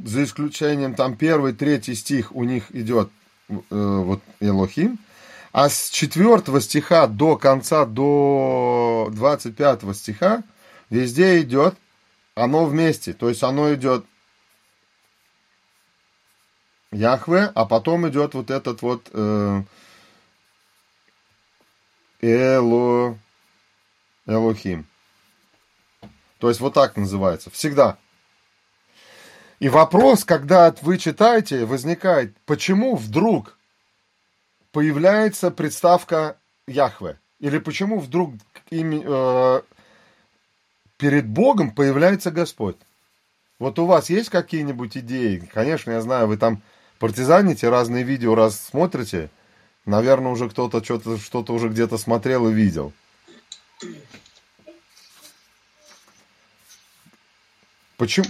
за 0.02 0.24
исключением 0.24 0.94
там 0.96 1.16
первый, 1.16 1.52
третий 1.52 1.94
стих 1.94 2.34
у 2.34 2.42
них 2.42 2.74
идет 2.74 3.10
э, 3.48 3.54
вот 3.70 4.20
Элохим, 4.40 4.98
а 5.52 5.68
с 5.68 5.90
четвертого 5.90 6.60
стиха 6.60 7.06
до 7.06 7.36
конца, 7.36 7.84
до 7.84 9.08
25 9.12 9.96
стиха, 9.96 10.42
везде 10.88 11.40
идет 11.40 11.76
оно 12.34 12.64
вместе, 12.64 13.12
то 13.12 13.28
есть 13.28 13.44
оно 13.44 13.72
идет 13.74 14.04
Яхве, 16.92 17.50
а 17.54 17.66
потом 17.66 18.08
идет 18.08 18.34
вот 18.34 18.50
этот 18.50 18.82
вот 18.82 19.08
э, 19.12 19.62
Эло... 22.20 23.18
Элохим. 24.26 24.86
То 26.38 26.48
есть 26.48 26.60
вот 26.60 26.74
так 26.74 26.96
называется. 26.96 27.50
Всегда. 27.50 27.98
И 29.60 29.68
вопрос, 29.68 30.24
когда 30.24 30.74
вы 30.80 30.98
читаете, 30.98 31.64
возникает, 31.64 32.36
почему 32.46 32.96
вдруг 32.96 33.56
появляется 34.72 35.50
приставка 35.50 36.38
Яхве? 36.66 37.18
Или 37.40 37.58
почему 37.58 37.98
вдруг 38.00 38.34
ими, 38.70 39.02
э, 39.04 39.62
перед 40.96 41.26
Богом 41.28 41.72
появляется 41.72 42.30
Господь? 42.30 42.76
Вот 43.58 43.78
у 43.78 43.86
вас 43.86 44.08
есть 44.10 44.30
какие-нибудь 44.30 44.96
идеи? 44.96 45.48
Конечно, 45.52 45.90
я 45.90 46.00
знаю, 46.00 46.26
вы 46.26 46.36
там 46.36 46.62
партизаните, 47.00 47.68
разные 47.68 48.04
видео 48.04 48.36
раз 48.36 48.60
смотрите. 48.60 49.30
Наверное, 49.86 50.30
уже 50.30 50.48
кто-то 50.48 50.84
что-то, 50.84 51.18
что-то 51.18 51.52
уже 51.52 51.68
где-то 51.68 51.98
смотрел 51.98 52.48
и 52.48 52.52
видел. 52.52 52.92
Почему, 57.96 58.26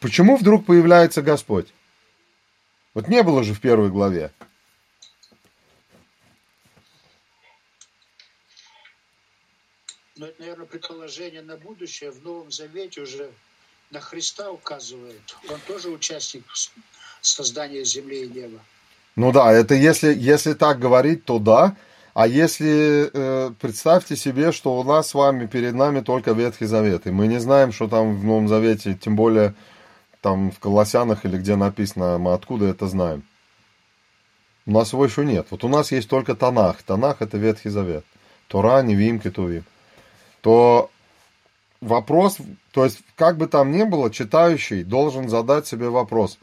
почему 0.00 0.36
вдруг 0.36 0.66
появляется 0.66 1.22
Господь? 1.22 1.72
Вот 2.94 3.08
не 3.08 3.22
было 3.22 3.44
же 3.44 3.54
в 3.54 3.60
первой 3.60 3.90
главе. 3.90 4.32
Но 10.16 10.26
это, 10.26 10.40
наверное, 10.40 10.66
предположение 10.66 11.42
на 11.42 11.56
будущее. 11.56 12.10
В 12.10 12.22
Новом 12.22 12.50
Завете 12.50 13.02
уже 13.02 13.30
на 13.90 14.00
Христа 14.00 14.50
указывает. 14.50 15.36
Он 15.48 15.60
тоже 15.66 15.90
участник 15.90 16.44
создания 17.26 17.84
земли 17.84 18.24
и 18.24 18.28
неба. 18.28 18.58
Ну 19.16 19.32
да, 19.32 19.52
это 19.52 19.74
если, 19.74 20.14
если 20.14 20.54
так 20.54 20.78
говорить, 20.78 21.24
то 21.24 21.38
да. 21.38 21.76
А 22.14 22.28
если 22.28 23.10
э, 23.12 23.50
представьте 23.60 24.16
себе, 24.16 24.52
что 24.52 24.78
у 24.78 24.84
нас 24.84 25.08
с 25.08 25.14
вами 25.14 25.46
перед 25.46 25.74
нами 25.74 26.00
только 26.00 26.32
Ветхий 26.32 26.66
Завет, 26.66 27.06
и 27.06 27.10
мы 27.10 27.26
не 27.26 27.40
знаем, 27.40 27.72
что 27.72 27.88
там 27.88 28.16
в 28.16 28.24
Новом 28.24 28.48
Завете, 28.48 28.94
тем 28.94 29.16
более 29.16 29.54
там 30.20 30.52
в 30.52 30.58
Колоссянах 30.60 31.24
или 31.24 31.36
где 31.36 31.56
написано, 31.56 32.18
мы 32.18 32.32
откуда 32.32 32.66
это 32.66 32.86
знаем. 32.86 33.24
У 34.66 34.70
нас 34.72 34.92
его 34.92 35.04
еще 35.04 35.24
нет. 35.24 35.48
Вот 35.50 35.64
у 35.64 35.68
нас 35.68 35.92
есть 35.92 36.08
только 36.08 36.34
Танах. 36.34 36.82
Танах 36.82 37.20
это 37.20 37.36
Ветхий 37.36 37.68
Завет. 37.68 38.04
Тора, 38.48 38.82
Невим, 38.82 39.18
Кетувим. 39.18 39.64
То 40.40 40.90
вопрос, 41.80 42.38
то 42.72 42.84
есть 42.84 43.00
как 43.16 43.36
бы 43.36 43.46
там 43.46 43.72
ни 43.72 43.82
было, 43.84 44.10
читающий 44.10 44.84
должен 44.84 45.28
задать 45.28 45.66
себе 45.66 45.88
вопрос, 45.88 46.38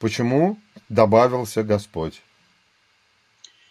почему 0.00 0.58
добавился 0.88 1.62
Господь? 1.62 2.20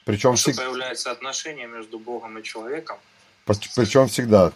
Причем, 0.06 0.38
Что 0.38 0.52
всег- 0.52 0.58
появляется 0.58 1.12
отношение 1.12 1.68
между 1.68 2.00
Богом 2.00 2.38
и 2.40 2.44
человеком. 2.44 2.98
причем 3.46 4.08
всегда. 4.08 4.54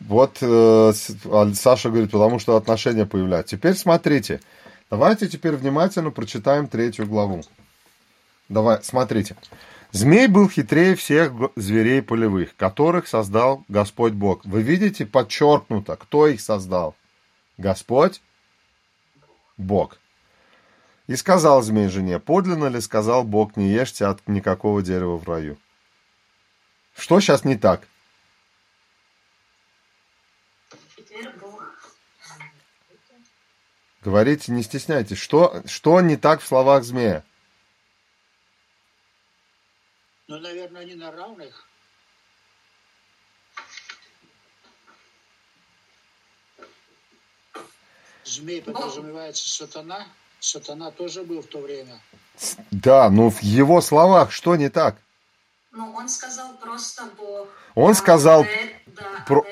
Вот 0.00 0.38
э, 0.42 0.92
а 1.24 1.52
Саша 1.54 1.88
говорит, 1.90 2.10
потому 2.10 2.38
что 2.38 2.56
отношения 2.56 3.06
появляются. 3.06 3.56
Теперь 3.56 3.74
смотрите. 3.74 4.40
Давайте 4.90 5.26
теперь 5.28 5.56
внимательно 5.56 6.10
прочитаем 6.10 6.68
третью 6.68 7.06
главу. 7.06 7.42
Давай, 8.48 8.82
смотрите. 8.84 9.36
Змей 9.92 10.26
был 10.28 10.48
хитрее 10.48 10.94
всех 10.94 11.32
зверей 11.56 12.02
полевых, 12.02 12.54
которых 12.56 13.08
создал 13.08 13.64
Господь 13.68 14.12
Бог. 14.12 14.44
Вы 14.44 14.62
видите, 14.62 15.06
подчеркнуто, 15.06 15.96
кто 15.96 16.26
их 16.28 16.40
создал? 16.40 16.94
Господь 17.58 18.20
Бог. 19.56 19.98
И 21.06 21.14
сказал 21.14 21.62
змей 21.62 21.88
жене, 21.88 22.18
подлинно 22.18 22.66
ли 22.66 22.80
сказал 22.80 23.22
Бог, 23.22 23.56
не 23.56 23.68
ешьте 23.68 24.06
от 24.06 24.26
никакого 24.26 24.82
дерева 24.82 25.16
в 25.16 25.28
раю. 25.28 25.56
Что 26.96 27.20
сейчас 27.20 27.44
не 27.44 27.56
так? 27.56 27.86
Говорите, 34.02 34.52
не 34.52 34.62
стесняйтесь. 34.62 35.18
Что, 35.18 35.62
что 35.66 36.00
не 36.00 36.16
так 36.16 36.40
в 36.40 36.46
словах 36.46 36.84
змея? 36.84 37.24
Но, 40.28 40.38
наверное, 40.38 40.82
они 40.82 40.94
на 40.94 41.10
равных. 41.12 41.68
Змей 48.24 48.62
подразумевается 48.62 49.48
сатана. 49.48 50.06
Сатана 50.40 50.90
тоже 50.90 51.22
был 51.22 51.42
в 51.42 51.46
то 51.46 51.58
время. 51.60 51.98
Да, 52.70 53.10
но 53.10 53.30
в 53.30 53.42
его 53.42 53.80
словах 53.80 54.30
что 54.30 54.56
не 54.56 54.68
так? 54.68 54.96
Ну, 55.72 55.92
он 55.94 56.08
сказал 56.08 56.54
просто 56.56 57.04
Бог. 57.18 57.48
Он 57.74 57.90
А 57.92 57.94
сказал 57.94 58.44
до 58.44 58.48
да, 58.86 59.02
про- 59.26 59.40
а 59.40 59.44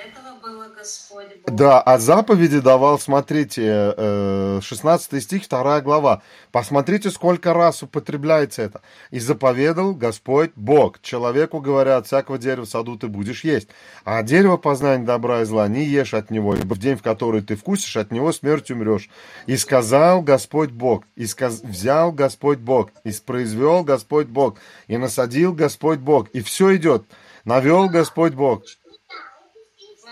Да, 1.47 1.81
а 1.81 1.99
заповеди 1.99 2.61
давал, 2.61 2.99
смотрите, 2.99 3.95
э, 3.97 4.61
16 4.63 5.21
стих, 5.21 5.49
2 5.49 5.81
глава. 5.81 6.23
Посмотрите, 6.53 7.11
сколько 7.11 7.53
раз 7.55 7.83
употребляется 7.83 8.63
это. 8.63 8.81
«И 9.11 9.19
заповедал 9.19 9.95
Господь 9.95 10.53
Бог». 10.57 11.01
Человеку 11.03 11.61
говорят, 11.61 12.07
всякого 12.07 12.39
дерева 12.39 12.65
в 12.65 12.69
саду 12.69 12.97
ты 12.97 13.09
будешь 13.09 13.45
есть. 13.45 13.69
А 14.05 14.23
дерево 14.23 14.57
познания 14.57 15.05
добра 15.05 15.43
и 15.43 15.45
зла 15.45 15.69
не 15.69 15.85
ешь 15.85 16.15
от 16.15 16.31
него, 16.31 16.55
ибо 16.55 16.75
в 16.75 16.79
день, 16.79 16.97
в 16.97 17.03
который 17.03 17.43
ты 17.43 17.57
вкусишь, 17.57 17.97
от 17.97 18.11
него 18.11 18.33
смерть 18.33 18.71
умрешь. 18.71 19.09
И 19.47 19.57
сказал 19.57 20.23
Господь 20.23 20.71
Бог, 20.71 21.05
и 21.17 21.27
сказ... 21.27 21.61
взял 21.63 22.13
Господь 22.13 22.59
Бог, 22.59 22.91
и 23.05 23.13
произвел 23.25 23.83
Господь 23.85 24.27
Бог, 24.27 24.59
и 24.89 24.97
насадил 24.97 25.53
Господь 25.53 25.99
Бог. 25.99 26.29
И 26.31 26.41
все 26.41 26.77
идет. 26.77 27.05
Навел 27.45 27.89
Господь 27.89 28.35
Бог. 28.35 28.63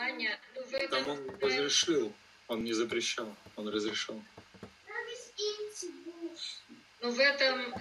Ваня, 0.03 0.39
ну 0.55 0.63
в 0.65 0.71
Там 0.71 0.82
этом, 0.93 1.11
он 1.11 1.31
разрешил, 1.41 2.13
он 2.49 2.65
не 2.65 2.73
запрещал, 2.73 3.35
он 3.57 3.69
разрешил. 3.69 4.23
ну, 7.01 7.11
в 7.11 7.19
этом 7.19 7.75
э, 7.75 7.81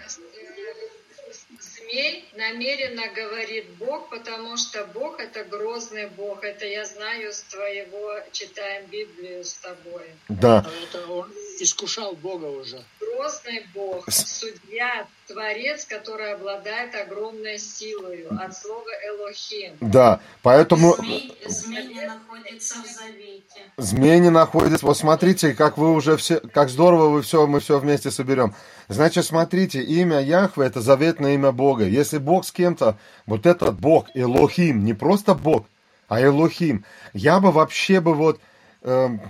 змей 1.60 2.26
намеренно 2.36 3.08
говорит 3.14 3.70
Бог, 3.78 4.10
потому 4.10 4.58
что 4.58 4.86
Бог 4.86 5.20
это 5.20 5.44
грозный 5.44 6.08
Бог. 6.10 6.44
Это 6.44 6.66
я 6.66 6.86
знаю 6.86 7.32
с 7.32 7.42
твоего, 7.44 8.20
читаем 8.32 8.86
Библию 8.88 9.44
с 9.44 9.54
тобой. 9.56 10.12
Да. 10.30 10.66
А 10.66 10.84
это 10.84 11.08
он 11.08 11.32
искушал 11.60 12.14
Бога 12.14 12.46
уже. 12.46 12.84
Грозный 13.22 13.64
Бог, 13.76 14.06
судья, 14.10 15.06
творец, 15.28 15.86
который 15.86 16.34
обладает 16.34 16.96
огромной 16.96 17.60
силой 17.60 18.26
от 18.26 18.58
слова 18.58 18.90
Элохим. 19.08 19.74
Да, 19.80 20.20
поэтому 20.42 20.96
Змей, 20.96 21.38
змей 21.46 21.88
не 21.94 22.06
находится 22.08 22.76
в 22.82 22.88
завете. 22.88 23.62
змей 23.78 24.20
не 24.20 24.32
находится. 24.32 24.86
Вот 24.88 24.98
смотрите, 24.98 25.54
как 25.54 25.78
вы 25.78 25.92
уже 25.92 26.18
все, 26.18 26.40
как 26.40 26.70
здорово 26.70 27.10
вы 27.10 27.22
все, 27.22 27.46
мы 27.46 27.60
все 27.60 27.78
вместе 27.78 28.10
соберем. 28.10 28.56
Значит, 28.88 29.26
смотрите, 29.26 29.84
имя 29.84 30.20
Яхве 30.20 30.66
это 30.66 30.82
заветное 30.82 31.36
имя 31.36 31.52
Бога. 31.52 31.86
Если 31.86 32.18
Бог 32.18 32.44
с 32.44 32.52
кем-то, 32.52 32.98
вот 33.28 33.46
этот 33.46 33.80
Бог, 33.80 34.08
Элохим, 34.16 34.84
не 34.84 34.96
просто 34.96 35.36
Бог, 35.36 35.68
а 36.08 36.20
Элохим. 36.24 36.86
Я 37.14 37.40
бы 37.40 37.52
вообще 37.52 38.00
бы 38.02 38.16
вот, 38.16 38.40
эм, 38.82 39.22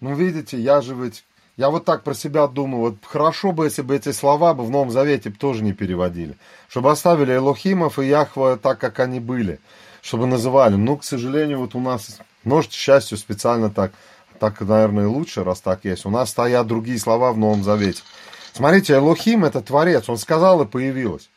ну 0.00 0.16
видите, 0.16 0.58
я 0.58 0.80
же 0.80 0.96
ведь, 0.96 1.24
я 1.56 1.70
вот 1.70 1.84
так 1.84 2.04
про 2.04 2.14
себя 2.14 2.46
думаю, 2.46 2.80
вот 2.80 2.96
хорошо 3.04 3.52
бы, 3.52 3.64
если 3.64 3.82
бы 3.82 3.96
эти 3.96 4.12
слова 4.12 4.52
бы 4.52 4.64
в 4.64 4.70
Новом 4.70 4.90
Завете 4.90 5.30
тоже 5.30 5.64
не 5.64 5.72
переводили. 5.72 6.36
Чтобы 6.68 6.90
оставили 6.90 7.34
Элохимов 7.34 7.98
и 7.98 8.06
Яхва 8.06 8.58
так, 8.58 8.78
как 8.78 9.00
они 9.00 9.20
были. 9.20 9.58
Чтобы 10.02 10.26
называли. 10.26 10.74
Ну, 10.74 10.98
к 10.98 11.04
сожалению, 11.04 11.60
вот 11.60 11.74
у 11.74 11.80
нас, 11.80 12.18
может, 12.44 12.70
к 12.70 12.74
счастью, 12.74 13.16
специально 13.16 13.70
так, 13.70 13.92
так, 14.38 14.60
наверное, 14.60 15.04
и 15.04 15.08
лучше, 15.08 15.44
раз 15.44 15.60
так 15.60 15.84
есть. 15.84 16.04
У 16.04 16.10
нас 16.10 16.30
стоят 16.30 16.66
другие 16.66 16.98
слова 16.98 17.32
в 17.32 17.38
Новом 17.38 17.64
Завете. 17.64 18.02
Смотрите, 18.52 18.94
Элохим 18.94 19.44
это 19.44 19.62
Творец, 19.62 20.08
он 20.08 20.18
сказал 20.18 20.62
и 20.62 20.66
появилось. 20.66 21.30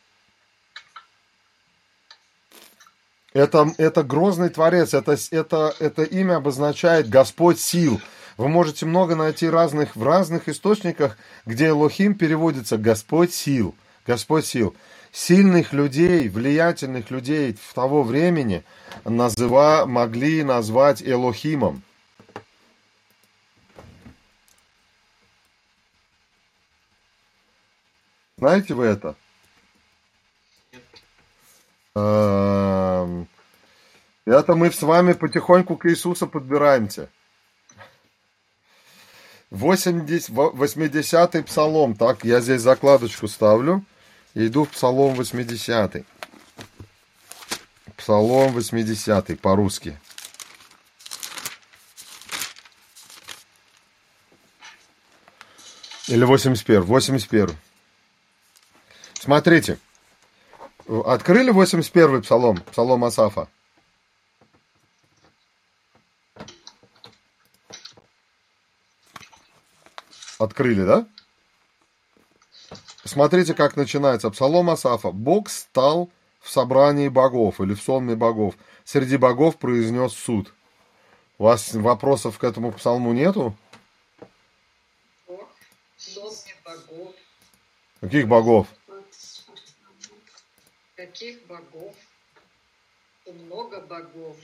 Это, 3.34 3.72
это 3.78 4.04
грозный 4.04 4.50
Творец, 4.50 4.94
это, 4.94 5.16
это, 5.32 5.74
это 5.80 6.04
имя 6.04 6.38
обозначает 6.38 7.10
Господь 7.10 7.60
сил. 7.60 8.02
Вы 8.40 8.48
можете 8.48 8.86
много 8.86 9.18
найти 9.18 9.50
разных, 9.50 9.98
в 9.98 10.02
разных 10.02 10.48
источниках, 10.48 11.18
где 11.46 11.68
Элохим 11.68 12.16
переводится 12.16 12.78
Господь 12.78 13.34
сил. 13.34 13.76
Господь 14.08 14.46
сил. 14.46 14.78
Сильных 15.12 15.74
людей, 15.74 16.30
влиятельных 16.30 17.12
людей 17.12 17.58
в 17.62 17.74
того 17.74 18.02
времени 18.02 18.64
называ, 19.04 19.84
могли 19.86 20.44
назвать 20.44 21.04
Элохимом. 21.04 21.84
Знаете 28.38 28.74
вы 28.74 28.86
это? 28.86 29.16
Эм, 31.94 33.28
Это 34.26 34.56
мы 34.56 34.72
с 34.72 34.82
вами 34.82 35.12
потихоньку 35.12 35.76
к 35.76 35.90
Иисусу 35.90 36.26
подбираемся. 36.26 37.10
80, 39.52 40.30
80-й 40.30 41.44
псалом. 41.44 41.96
Так, 41.96 42.24
я 42.24 42.40
здесь 42.40 42.62
закладочку 42.62 43.28
ставлю. 43.28 43.84
Иду 44.36 44.66
в 44.66 44.70
псалом 44.70 45.16
80 45.16 46.06
Псалом 47.98 48.54
80 48.54 49.40
по-русски. 49.42 50.00
Или 56.08 56.24
81 56.24 56.84
81 56.84 57.56
Смотрите. 59.20 59.78
Открыли 60.88 61.52
81 61.52 62.22
псалом, 62.24 62.58
псалом 62.72 63.04
Асафа? 63.04 63.48
Открыли, 70.40 70.84
да? 70.84 71.06
Смотрите, 73.04 73.54
как 73.54 73.76
начинается. 73.76 74.30
Псалом 74.30 74.70
Асафа. 74.70 75.12
Бог 75.12 75.50
стал 75.50 76.10
в 76.40 76.50
собрании 76.50 77.10
богов 77.10 77.60
или 77.60 77.74
в 77.74 77.82
сонме 77.82 78.16
богов. 78.16 78.56
Среди 78.86 79.18
богов 79.18 79.58
произнес 79.58 80.14
суд. 80.14 80.54
У 81.38 81.44
вас 81.44 81.74
вопросов 81.74 82.38
к 82.40 82.44
этому 82.44 82.72
псалму 82.72 83.14
нету? 83.14 83.56
Богов. 85.28 85.50
Каких 88.00 88.28
богов? 88.28 88.68
Каких 90.96 91.46
богов? 91.48 91.96
Много 93.26 93.82
богов. 93.82 94.38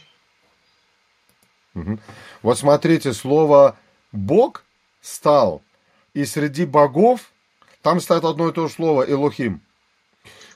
Мгм. 1.73 1.99
Вот 2.41 2.57
смотрите, 2.57 3.13
слово 3.13 3.77
«бог» 4.11 4.63
стал, 5.01 5.61
и 6.15 6.25
среди 6.25 6.65
богов 6.65 7.31
там 7.83 7.99
стоит 7.99 8.23
одно 8.23 8.49
и 8.49 8.53
то 8.53 8.67
же 8.67 8.73
слово 8.73 9.03
«элохим». 9.03 9.61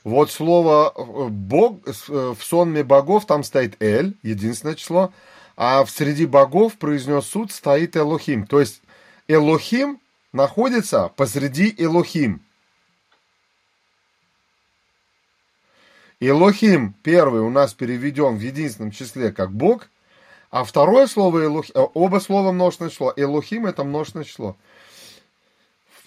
Вот 0.02 0.30
слово 0.30 0.92
э, 0.96 1.28
«бог» 1.28 1.78
э, 1.86 1.92
в 2.36 2.42
сонме 2.42 2.82
богов 2.82 3.26
там 3.26 3.44
стоит 3.44 3.80
«эль», 3.80 4.16
единственное 4.22 4.74
число, 4.74 5.12
а 5.56 5.84
в 5.84 5.90
среди 5.90 6.24
богов 6.24 6.78
произнес 6.78 7.26
суд 7.26 7.52
стоит 7.52 7.94
«элохим». 7.94 8.46
То 8.46 8.58
есть 8.58 8.80
«элохим» 9.28 10.00
находится 10.32 11.12
посреди 11.14 11.72
«элохим». 11.76 12.40
Элохим 16.20 16.94
первый 17.02 17.42
у 17.42 17.50
нас 17.50 17.74
переведен 17.74 18.36
в 18.36 18.40
единственном 18.40 18.92
числе 18.92 19.30
как 19.30 19.52
Бог, 19.52 19.88
а 20.50 20.64
второе 20.64 21.06
слово 21.06 21.44
Элохим, 21.44 21.74
оба 21.94 22.18
слова 22.18 22.52
множественное 22.52 22.90
число. 22.90 23.12
Элохим 23.16 23.66
это 23.66 23.84
множественное 23.84 24.24
число. 24.24 24.56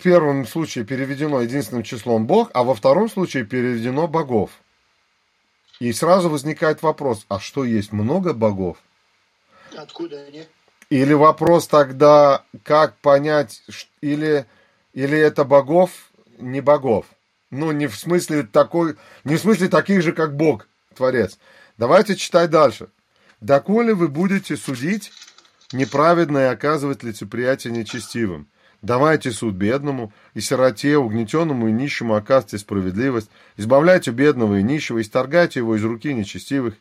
В 0.03 0.05
первом 0.05 0.45
случае 0.45 0.83
переведено 0.83 1.39
единственным 1.39 1.81
числом 1.81 2.27
Бог, 2.27 2.51
а 2.53 2.65
во 2.65 2.75
втором 2.75 3.09
случае 3.09 3.45
переведено 3.45 4.05
богов. 4.05 4.51
И 5.79 5.93
сразу 5.93 6.29
возникает 6.29 6.81
вопрос, 6.81 7.25
а 7.29 7.39
что 7.39 7.63
есть 7.63 7.93
много 7.93 8.33
богов? 8.33 8.75
Откуда 9.73 10.25
они? 10.25 10.43
Или 10.89 11.13
вопрос 11.13 11.67
тогда, 11.67 12.43
как 12.63 12.97
понять, 12.97 13.63
или, 14.01 14.45
или 14.91 15.17
это 15.17 15.45
богов, 15.45 16.11
не 16.37 16.59
богов? 16.59 17.05
Ну, 17.49 17.71
не 17.71 17.87
в 17.87 17.95
смысле 17.95 18.43
такой, 18.43 18.97
не 19.23 19.37
в 19.37 19.39
смысле 19.39 19.69
таких 19.69 20.01
же, 20.01 20.11
как 20.11 20.35
Бог, 20.35 20.67
Творец. 20.93 21.39
Давайте 21.77 22.17
читать 22.17 22.49
дальше. 22.49 22.89
«Доколе 23.39 23.93
вы 23.93 24.09
будете 24.09 24.57
судить 24.57 25.13
неправедно 25.71 26.39
и 26.39 26.53
оказывать 26.53 27.03
лицеприятие 27.03 27.71
нечестивым? 27.71 28.49
Давайте 28.83 29.31
суд 29.31 29.55
бедному 29.55 30.11
и 30.33 30.41
сироте, 30.41 30.97
угнетенному 30.97 31.69
и 31.69 31.71
нищему 31.71 32.15
оказывайте 32.15 32.57
справедливость. 32.57 33.29
Избавляйте 33.55 34.11
бедного 34.11 34.59
и 34.59 34.63
нищего, 34.63 35.01
исторгайте 35.01 35.61
его 35.61 35.77
из 35.77 35.83
руки 35.85 36.13
нечестивых. 36.13 36.75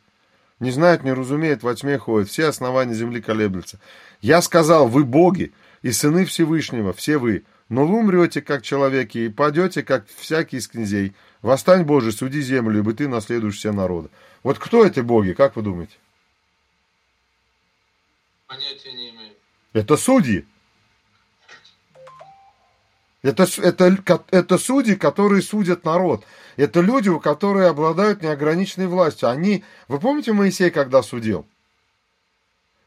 Не 0.59 0.73
знает, 0.73 1.05
не 1.05 1.13
разумеет, 1.13 1.63
во 1.63 1.77
тьме 1.77 1.99
ходит, 1.99 2.29
все 2.29 2.47
основания 2.47 2.93
земли 2.93 3.23
колеблются. 3.23 3.79
Я 4.21 4.43
сказал, 4.43 4.89
вы 4.89 5.05
боги 5.05 5.53
и 5.83 5.93
сыны 5.93 6.25
Всевышнего, 6.25 6.93
все 6.93 7.19
вы, 7.19 7.45
но 7.69 7.87
вы 7.87 8.01
умрете, 8.01 8.43
как 8.43 8.63
человеки, 8.63 9.19
и 9.19 9.29
падете, 9.29 9.85
как 9.85 10.05
всякий 10.09 10.57
из 10.57 10.67
князей. 10.67 11.15
Восстань, 11.41 11.85
Боже, 11.85 12.11
суди 12.11 12.41
землю, 12.41 12.81
ибо 12.81 12.95
ты 12.95 13.07
наследуешь 13.07 13.59
все 13.59 13.71
народы. 13.71 14.09
Вот 14.43 14.59
кто 14.59 14.85
эти 14.85 14.99
боги, 14.99 15.35
как 15.35 15.55
вы 15.55 15.63
думаете? 15.63 15.95
Понятия 18.49 18.93
не 18.93 19.11
имею. 19.11 19.35
Это 19.73 19.97
судьи. 19.97 20.47
Это, 23.23 23.47
это, 23.63 23.97
это 24.31 24.59
судьи, 24.59 24.97
которые 24.97 25.43
судят 25.43 25.85
народ. 25.85 26.25
Это 26.57 26.81
люди, 26.81 27.09
у 27.09 27.21
которых 27.21 27.69
обладают 27.69 28.23
неограниченной 28.23 28.89
властью. 28.89 29.29
Они, 29.29 29.65
вы 29.87 30.01
помните 30.01 30.33
Моисей, 30.33 30.71
когда 30.71 31.03
судил? 31.03 31.47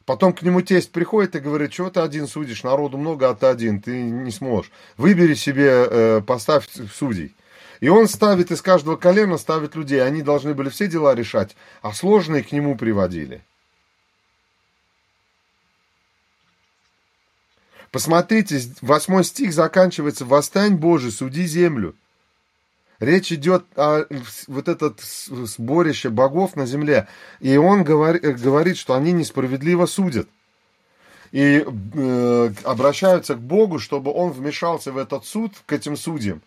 Потом 0.06 0.34
к 0.34 0.44
нему 0.44 0.62
тесть 0.62 0.92
приходит 0.92 1.36
и 1.36 1.40
говорит, 1.40 1.74
что 1.74 1.90
ты 1.90 2.02
один 2.02 2.28
судишь, 2.28 2.64
народу 2.64 2.98
много, 2.98 3.30
а 3.30 3.34
ты 3.34 3.48
один, 3.48 3.82
ты 3.82 4.04
не 4.04 4.30
сможешь. 4.30 4.72
Выбери 4.98 5.34
себе, 5.34 5.88
э, 5.90 6.22
поставь 6.22 6.68
судей. 6.94 7.34
И 7.80 7.90
он 7.90 8.08
ставит 8.08 8.52
из 8.52 8.62
каждого 8.62 8.98
колена, 8.98 9.38
ставит 9.38 9.76
людей. 9.76 10.06
Они 10.06 10.22
должны 10.22 10.54
были 10.54 10.70
все 10.70 10.88
дела 10.88 11.16
решать, 11.16 11.56
а 11.82 11.92
сложные 11.94 12.44
к 12.44 12.52
нему 12.52 12.78
приводили. 12.78 13.44
Посмотрите, 17.96 18.60
восьмой 18.82 19.24
стих 19.24 19.54
заканчивается 19.54 20.26
«Восстань, 20.26 20.76
Божий, 20.76 21.14
суди 21.14 21.46
землю». 21.46 21.96
Речь 23.00 23.32
идет 23.32 23.64
о 23.78 24.04
вот 24.48 24.68
этот 24.68 25.00
сборище 25.00 26.10
богов 26.10 26.58
на 26.58 26.66
земле. 26.66 27.08
И 27.40 27.56
он 27.56 27.86
говорит, 27.86 28.22
говорит 28.42 28.76
что 28.76 28.96
они 28.96 29.14
несправедливо 29.14 29.86
судят. 29.86 30.28
И 31.32 31.66
э, 31.66 32.52
обращаются 32.66 33.36
к 33.36 33.40
Богу, 33.40 33.80
чтобы 33.80 34.12
он 34.12 34.32
вмешался 34.32 34.92
в 34.92 34.98
этот 34.98 35.26
суд, 35.26 35.54
к 35.66 35.72
этим 35.72 35.96
судьям. 35.96 36.42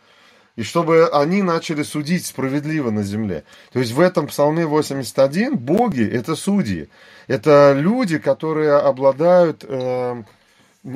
И 0.57 0.63
чтобы 0.63 1.09
они 1.09 1.43
начали 1.43 1.83
судить 1.83 2.27
справедливо 2.27 2.91
на 2.91 3.05
земле. 3.05 3.45
То 3.73 3.79
есть 3.79 3.93
в 3.93 4.01
этом 4.01 4.27
псалме 4.27 4.67
81 4.67 5.57
боги– 5.57 6.07
это 6.13 6.37
судьи. 6.37 6.91
Это 7.27 7.73
люди, 7.75 8.19
которые 8.19 8.75
обладают, 8.75 9.65
э, 9.67 10.25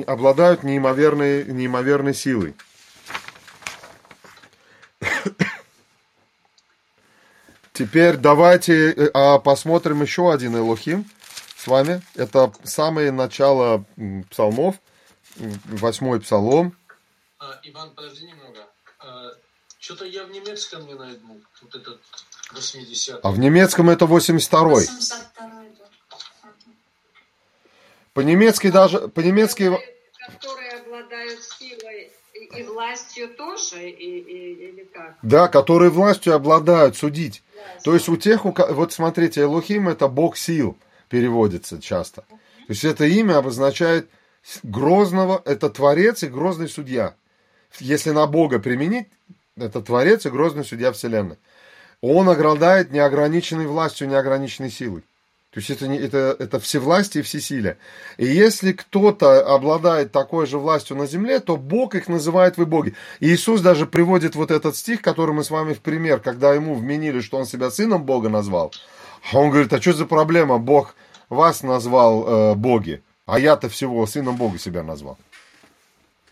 обладают 0.07 0.63
неимоверной, 0.63 1.45
неимоверной 1.45 2.13
силой. 2.13 2.55
Теперь 7.73 8.17
давайте 8.17 8.91
э, 8.91 9.09
а, 9.13 9.39
посмотрим 9.39 10.03
еще 10.03 10.31
один 10.31 10.55
Элохим 10.55 11.09
с 11.57 11.65
вами. 11.65 12.01
Это 12.13 12.53
самое 12.63 13.11
начало 13.11 13.83
псалмов, 14.29 14.75
восьмой 15.65 16.21
псалом. 16.21 16.77
А, 17.39 17.59
Иван, 17.63 17.89
подожди 17.95 18.25
немного. 18.25 18.67
А, 18.99 19.31
что-то 19.79 20.05
я 20.05 20.23
в 20.25 20.31
немецком 20.31 20.85
не 20.85 20.93
найду. 20.93 21.41
Вот 21.63 21.75
этот 21.75 21.99
80 22.53 23.19
А 23.23 23.31
в 23.31 23.39
немецком 23.39 23.89
это 23.89 24.05
82-й. 24.05 24.85
82 24.85 25.82
По-немецки 28.13 28.69
даже... 28.69 29.07
По-немецки... 29.09 29.71
Которые 30.39 30.71
обладают 30.79 31.43
силой 31.43 32.11
и, 32.55 32.63
властью 32.63 33.29
тоже, 33.35 33.89
и, 33.89 34.19
и, 34.19 34.69
или 34.69 34.83
как? 34.93 35.17
Да, 35.21 35.47
которые 35.47 35.89
властью 35.89 36.35
обладают 36.35 36.95
судить. 36.95 37.43
То 37.83 37.93
есть 37.93 38.07
у 38.09 38.17
тех, 38.17 38.45
у, 38.45 38.53
вот 38.69 38.93
смотрите, 38.93 39.41
Элухим 39.41 39.89
это 39.89 40.07
бог 40.07 40.37
сил 40.37 40.77
переводится 41.09 41.81
часто. 41.81 42.21
То 42.21 42.69
есть 42.69 42.83
это 42.85 43.05
имя 43.05 43.37
обозначает 43.37 44.09
грозного, 44.63 45.41
это 45.45 45.69
творец 45.69 46.23
и 46.23 46.27
грозный 46.27 46.69
судья. 46.69 47.15
Если 47.79 48.11
на 48.11 48.27
Бога 48.27 48.59
применить, 48.59 49.07
это 49.57 49.81
творец 49.81 50.25
и 50.25 50.29
грозный 50.29 50.63
судья 50.63 50.91
Вселенной. 50.91 51.37
Он 52.01 52.29
ограждает 52.29 52.91
неограниченной 52.91 53.65
властью, 53.65 54.09
неограниченной 54.09 54.69
силой. 54.69 55.03
То 55.53 55.59
есть 55.59 55.69
это, 55.69 55.87
не, 55.87 55.99
это, 55.99 56.35
это 56.39 56.59
всевластие 56.59 57.21
и 57.21 57.23
всесилие. 57.23 57.77
И 58.17 58.25
если 58.25 58.71
кто-то 58.71 59.53
обладает 59.53 60.11
такой 60.11 60.47
же 60.47 60.57
властью 60.57 60.97
на 60.97 61.05
земле, 61.05 61.39
то 61.39 61.57
Бог 61.57 61.93
их 61.93 62.07
называет 62.07 62.57
вы 62.57 62.65
боги. 62.65 62.95
И 63.19 63.27
Иисус 63.27 63.61
даже 63.61 63.85
приводит 63.85 64.33
вот 64.35 64.49
этот 64.49 64.75
стих, 64.75 65.03
который 65.03 65.35
мы 65.35 65.43
с 65.43 65.51
вами 65.51 65.73
в 65.73 65.81
пример, 65.81 66.19
когда 66.21 66.53
ему 66.53 66.73
вменили, 66.73 67.21
что 67.21 67.37
он 67.37 67.45
себя 67.45 67.69
сыном 67.69 68.03
Бога 68.03 68.29
назвал. 68.29 68.73
Он 69.31 69.51
говорит, 69.51 69.71
а 69.73 69.79
что 69.79 69.93
за 69.93 70.05
проблема? 70.07 70.57
Бог 70.57 70.95
вас 71.29 71.61
назвал 71.61 72.27
э, 72.27 72.55
боги, 72.55 73.03
а 73.27 73.37
я-то 73.37 73.69
всего 73.69 74.07
сыном 74.07 74.37
Бога 74.37 74.57
себя 74.57 74.81
назвал. 74.81 75.19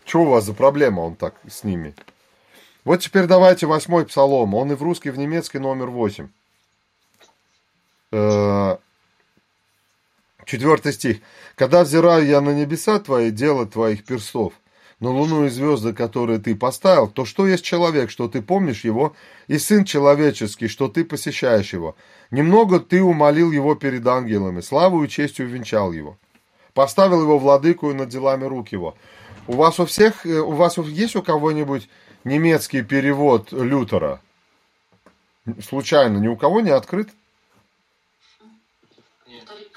Что 0.04 0.22
у 0.22 0.26
вас 0.26 0.44
за 0.44 0.52
проблема, 0.52 1.00
он 1.00 1.14
так 1.14 1.36
с 1.48 1.62
ними? 1.62 1.94
Вот 2.84 2.96
теперь 2.96 3.26
давайте 3.26 3.66
восьмой 3.66 4.04
псалом. 4.04 4.54
Он 4.54 4.72
и 4.72 4.74
в 4.74 4.82
русский, 4.82 5.10
и 5.10 5.12
в 5.12 5.18
немецкий 5.18 5.60
номер 5.60 5.90
восемь. 5.90 6.26
Четвертый 10.44 10.92
стих. 10.92 11.18
«Когда 11.54 11.84
взираю 11.84 12.26
я 12.26 12.40
на 12.40 12.50
небеса 12.50 12.98
твои, 12.98 13.30
дело 13.30 13.66
твоих 13.66 14.04
перстов, 14.04 14.52
на 15.00 15.10
луну 15.10 15.46
и 15.46 15.48
звезды, 15.48 15.92
которые 15.92 16.38
ты 16.38 16.54
поставил, 16.54 17.08
то 17.08 17.24
что 17.24 17.46
есть 17.46 17.64
человек, 17.64 18.10
что 18.10 18.28
ты 18.28 18.42
помнишь 18.42 18.84
его, 18.84 19.14
и 19.48 19.58
сын 19.58 19.84
человеческий, 19.84 20.68
что 20.68 20.88
ты 20.88 21.04
посещаешь 21.04 21.72
его? 21.72 21.96
Немного 22.30 22.80
ты 22.80 23.02
умолил 23.02 23.52
его 23.52 23.74
перед 23.74 24.06
ангелами, 24.06 24.60
славу 24.60 25.04
и 25.04 25.08
честью 25.08 25.48
венчал 25.48 25.92
его. 25.92 26.16
Поставил 26.74 27.22
его 27.22 27.38
владыку 27.38 27.92
над 27.92 28.08
делами 28.08 28.44
рук 28.44 28.68
его». 28.68 28.96
У 29.48 29.54
вас 29.54 29.80
у 29.80 29.86
всех, 29.86 30.24
э, 30.24 30.38
у 30.38 30.52
вас 30.52 30.78
есть 30.78 31.16
у 31.16 31.22
кого-нибудь 31.22 31.88
немецкий 32.24 32.82
перевод 32.82 33.50
Лютера? 33.50 34.20
Случайно, 35.60 36.18
ни 36.18 36.28
у 36.28 36.36
кого 36.36 36.60
не 36.60 36.70
открыт? 36.70 37.10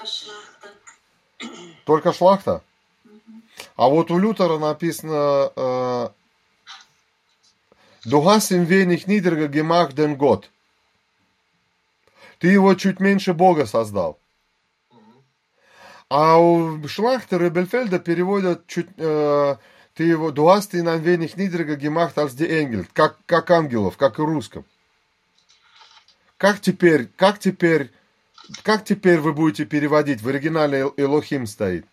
Шляхта. 0.04 0.45
Только 1.84 2.12
шлахта? 2.12 2.62
А 3.76 3.88
вот 3.88 4.10
у 4.10 4.18
Лютера 4.18 4.58
написано 4.58 5.52
э, 5.54 6.08
«Du 8.04 8.24
hast 8.24 8.50
ihn 8.50 8.68
wenig 8.68 9.06
niedriger 9.06 9.48
gemacht 9.48 9.94
den 9.94 10.16
Gott». 10.16 10.48
Ты 12.38 12.48
его 12.48 12.74
чуть 12.74 13.00
меньше 13.00 13.34
Бога 13.34 13.66
создал. 13.66 14.18
А 16.08 16.38
у 16.38 16.86
Шлахтера 16.86 17.46
и 17.46 17.50
Бельфельда 17.50 17.98
переводят 17.98 18.66
чуть... 18.66 18.88
э, 18.96 19.56
ты 19.94 20.04
его 20.04 20.30
«Du 20.30 20.48
hast 20.48 20.74
ihn 20.74 20.88
ein 20.88 21.02
wenig 21.04 21.36
niedriger 21.36 21.76
gemacht 21.76 22.18
als 22.18 22.36
die 22.36 22.48
Engel». 22.48 22.86
Как, 22.92 23.16
как 23.26 23.50
ангелов, 23.50 23.96
как 23.96 24.18
и 24.18 24.22
русском. 24.22 24.64
Как 26.36 26.60
теперь, 26.60 27.08
как 27.16 27.38
теперь, 27.38 27.90
как 28.62 28.84
теперь 28.84 29.20
вы 29.20 29.32
будете 29.32 29.64
переводить? 29.64 30.22
В 30.22 30.28
оригинале 30.28 30.80
Эл- 30.80 30.94
Элохим 30.96 31.46
стоит. 31.46 31.86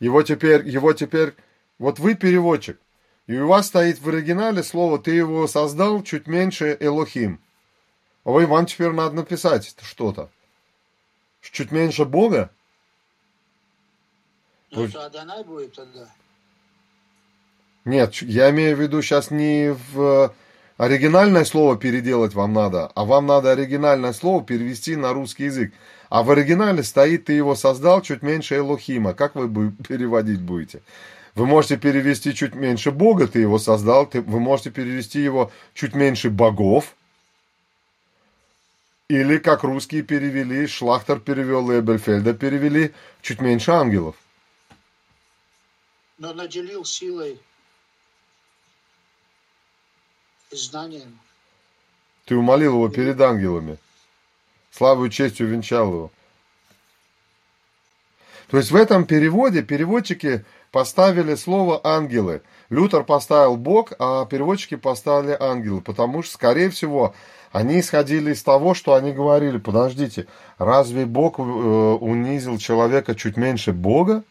Его 0.00 0.22
теперь, 0.22 0.66
его 0.68 0.92
теперь, 0.92 1.34
вот 1.78 1.98
вы 1.98 2.14
переводчик, 2.14 2.80
и 3.26 3.36
у 3.36 3.48
вас 3.48 3.66
стоит 3.66 3.98
в 3.98 4.08
оригинале 4.08 4.62
слово, 4.62 4.98
ты 4.98 5.10
его 5.10 5.46
создал 5.48 6.02
чуть 6.04 6.28
меньше 6.28 6.76
Элохим. 6.78 7.40
А 8.24 8.30
вы, 8.30 8.46
вам 8.46 8.66
теперь 8.66 8.92
надо 8.92 9.16
написать 9.16 9.74
что-то. 9.82 10.30
Чуть 11.40 11.72
меньше 11.72 12.04
Бога? 12.04 12.50
Ну, 14.70 14.88
то 14.88 15.06
Адонай 15.06 15.42
будет 15.44 15.74
тогда. 15.74 16.08
Нет, 17.88 18.16
я 18.16 18.50
имею 18.50 18.76
в 18.76 18.80
виду 18.82 19.00
сейчас 19.00 19.30
не 19.30 19.72
в 19.72 19.98
э, 19.98 20.28
оригинальное 20.76 21.46
слово 21.46 21.78
переделать 21.78 22.34
вам 22.34 22.52
надо, 22.52 22.88
а 22.94 23.06
вам 23.06 23.24
надо 23.24 23.52
оригинальное 23.52 24.12
слово 24.12 24.44
перевести 24.44 24.94
на 24.94 25.14
русский 25.14 25.44
язык. 25.44 25.72
А 26.10 26.22
в 26.22 26.30
оригинале 26.30 26.82
стоит, 26.82 27.24
ты 27.24 27.32
его 27.32 27.54
создал 27.54 28.02
чуть 28.02 28.20
меньше 28.20 28.56
Элохима. 28.56 29.14
Как 29.14 29.36
вы 29.36 29.72
переводить 29.88 30.42
будете? 30.42 30.82
Вы 31.34 31.46
можете 31.46 31.78
перевести 31.78 32.34
чуть 32.34 32.54
меньше 32.54 32.90
Бога, 32.90 33.26
ты 33.26 33.38
его 33.38 33.58
создал. 33.58 34.04
Ты, 34.04 34.20
вы 34.20 34.38
можете 34.38 34.70
перевести 34.70 35.22
его 35.22 35.50
чуть 35.72 35.94
меньше 35.94 36.28
богов. 36.28 36.94
Или, 39.08 39.38
как 39.38 39.62
русские 39.62 40.02
перевели, 40.02 40.66
Шлахтер 40.66 41.20
перевел 41.20 41.70
и 41.70 41.78
Эбельфельда 41.78 42.34
перевели, 42.34 42.92
чуть 43.22 43.40
меньше 43.40 43.70
ангелов. 43.70 44.14
Но 46.18 46.34
наделил 46.34 46.84
силой 46.84 47.40
знанием. 50.56 51.18
Ты 52.24 52.36
умолил 52.36 52.74
его 52.74 52.88
перед 52.88 53.20
ангелами. 53.20 53.78
Славу 54.70 55.06
и 55.06 55.10
честью 55.10 55.48
венчал 55.48 55.88
его. 55.88 56.10
То 58.50 58.56
есть 58.56 58.70
в 58.70 58.76
этом 58.76 59.04
переводе 59.04 59.62
переводчики 59.62 60.44
поставили 60.70 61.34
слово 61.34 61.80
ангелы. 61.84 62.42
Лютер 62.70 63.04
поставил 63.04 63.56
Бог, 63.56 63.92
а 63.98 64.26
переводчики 64.26 64.76
поставили 64.76 65.36
ангелы, 65.38 65.80
потому 65.80 66.22
что, 66.22 66.34
скорее 66.34 66.70
всего, 66.70 67.14
они 67.50 67.80
исходили 67.80 68.32
из 68.32 68.42
того, 68.42 68.74
что 68.74 68.94
они 68.94 69.12
говорили, 69.12 69.58
подождите, 69.58 70.26
разве 70.58 71.06
Бог 71.06 71.38
э, 71.38 71.42
унизил 71.42 72.58
человека 72.58 73.14
чуть 73.14 73.36
меньше 73.36 73.72
Бога? 73.72 74.22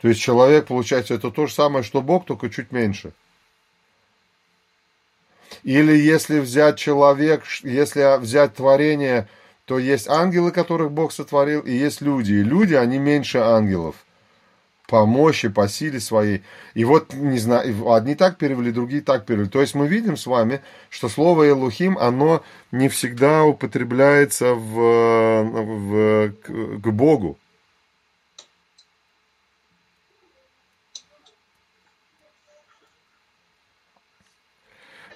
То 0.00 0.08
есть 0.08 0.20
человек, 0.20 0.66
получается, 0.66 1.14
это 1.14 1.30
то 1.30 1.46
же 1.46 1.54
самое, 1.54 1.84
что 1.84 2.02
Бог, 2.02 2.24
только 2.24 2.50
чуть 2.50 2.72
меньше. 2.72 3.12
Или 5.62 5.96
если 5.96 6.40
взять 6.40 6.78
человек, 6.78 7.42
если 7.62 8.18
взять 8.18 8.54
творение 8.54 9.28
то 9.68 9.78
есть 9.78 10.08
ангелы, 10.08 10.50
которых 10.50 10.90
Бог 10.90 11.12
сотворил, 11.12 11.60
и 11.60 11.72
есть 11.72 12.00
люди. 12.00 12.32
И 12.32 12.42
люди, 12.42 12.72
они 12.72 12.98
меньше 12.98 13.36
ангелов 13.36 13.96
по 14.88 15.04
мощи, 15.04 15.48
по 15.48 15.68
силе 15.68 16.00
своей. 16.00 16.42
И 16.72 16.84
вот, 16.84 17.12
не 17.12 17.38
знаю, 17.38 17.92
одни 17.92 18.14
так 18.14 18.38
перевели, 18.38 18.72
другие 18.72 19.02
так 19.02 19.26
перевели. 19.26 19.50
То 19.50 19.60
есть 19.60 19.74
мы 19.74 19.86
видим 19.86 20.16
с 20.16 20.26
вами, 20.26 20.62
что 20.88 21.10
слово 21.10 21.50
Элухим, 21.50 21.98
оно 21.98 22.42
не 22.72 22.88
всегда 22.88 23.44
употребляется 23.44 24.54
в, 24.54 25.42
в, 25.42 26.32
к, 26.42 26.80
к 26.80 26.90
Богу. 26.90 27.36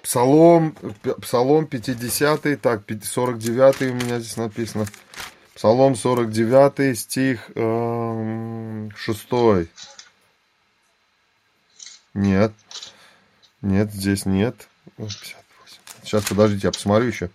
Псалом, 0.03 0.75
Псалом 1.21 1.65
50, 1.65 2.61
так, 2.61 2.83
49 3.03 3.81
у 3.81 3.93
меня 3.93 4.19
здесь 4.19 4.35
написано. 4.35 4.85
Псалом 5.55 5.95
49, 5.95 6.99
стих 6.99 7.49
э, 7.55 8.89
6. 8.97 9.27
Нет. 12.13 12.51
Нет, 13.61 13.93
здесь 13.93 14.25
нет. 14.25 14.67
58. 14.97 15.77
Сейчас, 16.03 16.25
подождите, 16.25 16.67
я 16.67 16.71
посмотрю 16.73 17.07
еще. 17.07 17.29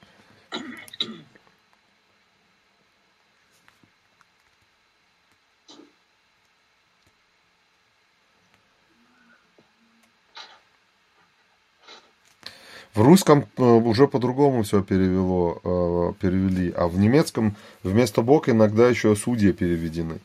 В 12.98 13.02
русском 13.02 13.46
э, 13.56 13.62
уже 13.62 14.08
по-другому 14.08 14.64
все 14.64 14.82
перевело, 14.82 15.60
э, 15.62 16.12
перевели, 16.20 16.74
а 16.76 16.88
в 16.88 16.98
немецком 16.98 17.54
вместо 17.84 18.22
Бог 18.22 18.48
иногда 18.48 18.88
еще 18.88 19.14
судьи 19.14 19.52
переведены. 19.52 20.18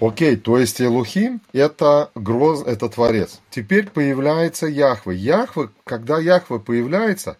Окей, 0.00 0.36
то 0.36 0.56
есть 0.56 0.80
Элухим 0.80 1.40
это 1.52 2.12
гроз, 2.14 2.62
это 2.64 2.88
Творец. 2.88 3.40
Теперь 3.50 3.88
появляется 3.88 4.68
Яхве. 4.68 5.16
Яхве, 5.16 5.70
когда 5.82 6.20
Яхве 6.20 6.60
появляется, 6.60 7.36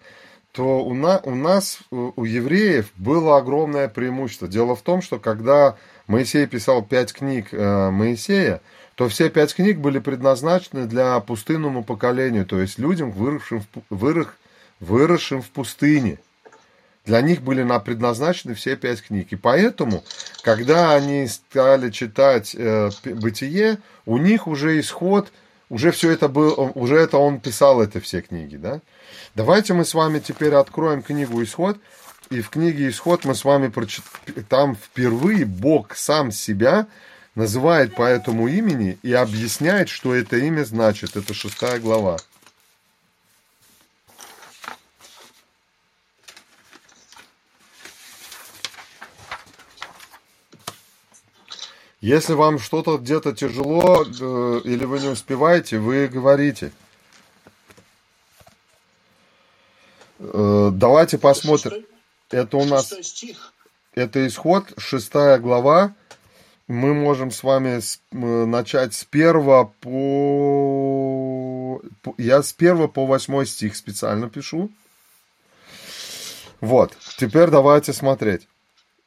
то 0.51 0.83
у, 0.85 0.95
на, 0.95 1.19
у 1.19 1.37
нас, 1.37 1.79
у 1.93 2.25
евреев, 2.25 2.91
было 2.97 3.37
огромное 3.37 3.87
преимущество. 3.87 4.49
Дело 4.49 4.75
в 4.75 4.83
том, 4.83 5.01
что 5.01 5.21
когда 5.21 5.77
Моисей 6.09 6.49
писал 6.49 6.83
пять 6.83 7.13
книг 7.13 7.51
э, 7.53 7.91
Моисея, 7.91 8.63
то 8.95 9.09
все 9.09 9.31
пять 9.31 9.55
книг 9.55 9.79
были 9.79 9.99
предназначены 9.99 10.87
для 10.87 11.19
пустынному 11.21 11.83
поколению, 11.83 12.47
то 12.47 12.61
есть 12.61 12.79
людям, 12.79 13.11
выросшим 13.11 13.61
в, 13.61 13.67
вырос, 13.91 14.29
выросшим 14.81 15.43
в 15.43 15.49
пустыне. 15.51 16.19
Для 17.05 17.21
них 17.21 17.43
были 17.43 17.67
предназначены 17.81 18.55
все 18.55 18.77
пять 18.77 19.03
книг. 19.03 19.29
И 19.31 19.37
поэтому, 19.37 20.05
когда 20.43 20.95
они 20.95 21.27
стали 21.27 21.91
читать 21.91 22.55
э, 22.57 22.91
«Бытие», 23.05 23.79
у 24.07 24.19
них 24.19 24.47
уже 24.47 24.79
исход, 24.79 25.33
уже 25.69 25.91
все 25.91 26.13
это 26.13 26.29
был, 26.29 26.71
уже 26.75 26.97
это 26.97 27.19
он 27.19 27.41
писал, 27.41 27.83
это 27.83 28.01
все 28.01 28.21
книги. 28.21 28.57
Да? 28.57 28.81
Давайте 29.35 29.75
мы 29.75 29.85
с 29.85 29.95
вами 29.95 30.21
теперь 30.21 30.55
откроем 30.55 31.03
книгу 31.03 31.43
«Исход», 31.43 31.79
и 32.31 32.41
в 32.41 32.51
книге 32.51 32.89
«Исход» 32.89 33.25
мы 33.25 33.35
с 33.35 33.45
вами 33.45 33.69
прочитаем, 33.69 34.45
там 34.49 34.77
впервые 34.77 35.45
Бог 35.45 35.97
сам 35.97 36.31
себя 36.31 36.87
называет 37.35 37.95
по 37.95 38.03
этому 38.03 38.49
имени 38.49 38.99
и 39.03 39.13
объясняет, 39.13 39.89
что 39.89 40.15
это 40.15 40.37
имя 40.37 40.65
значит. 40.65 41.17
Это 41.17 41.35
шестая 41.35 41.79
глава. 41.79 42.19
Если 52.01 52.33
вам 52.33 52.59
что-то 52.59 52.99
где-то 52.99 53.33
тяжело 53.33 54.05
э, 54.05 54.61
или 54.65 54.85
вы 54.85 54.99
не 54.99 55.07
успеваете, 55.07 55.79
вы 55.79 56.09
говорите. 56.09 56.73
Э, 60.19 60.71
давайте 60.73 61.19
посмотрим. 61.19 61.87
Это 62.31 62.57
у 62.57 62.65
нас... 62.65 62.93
Это 63.95 64.27
исход, 64.27 64.73
шестая 64.79 65.39
глава, 65.39 65.95
мы 66.69 66.95
можем 66.95 67.31
с 67.31 67.43
вами 67.43 67.81
начать 68.13 68.95
с 68.95 69.05
первого 69.05 69.73
по... 69.81 71.83
Я 72.19 72.43
с 72.43 72.53
первого 72.53 72.89
по 72.89 73.07
восьмой 73.07 73.47
стих 73.47 73.77
специально 73.77 74.31
пишу. 74.31 74.71
Вот, 76.61 76.97
теперь 77.19 77.51
давайте 77.51 77.93
смотреть. 77.93 78.49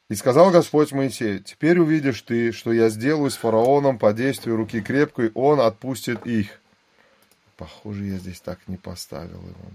И 0.08 0.14
сказал 0.14 0.50
Господь 0.50 0.92
Моисею, 0.92 1.42
теперь 1.42 1.80
увидишь 1.80 2.22
ты, 2.22 2.52
что 2.52 2.72
я 2.72 2.90
сделаю 2.90 3.30
с 3.30 3.36
фараоном 3.36 3.98
по 3.98 4.12
действию 4.12 4.56
руки 4.56 4.80
крепкой, 4.80 5.32
он 5.34 5.60
отпустит 5.60 6.26
их. 6.26 6.60
Похоже, 7.56 8.04
я 8.04 8.18
здесь 8.18 8.40
так 8.40 8.60
не 8.68 8.76
поставил 8.76 9.40
его. 9.40 9.70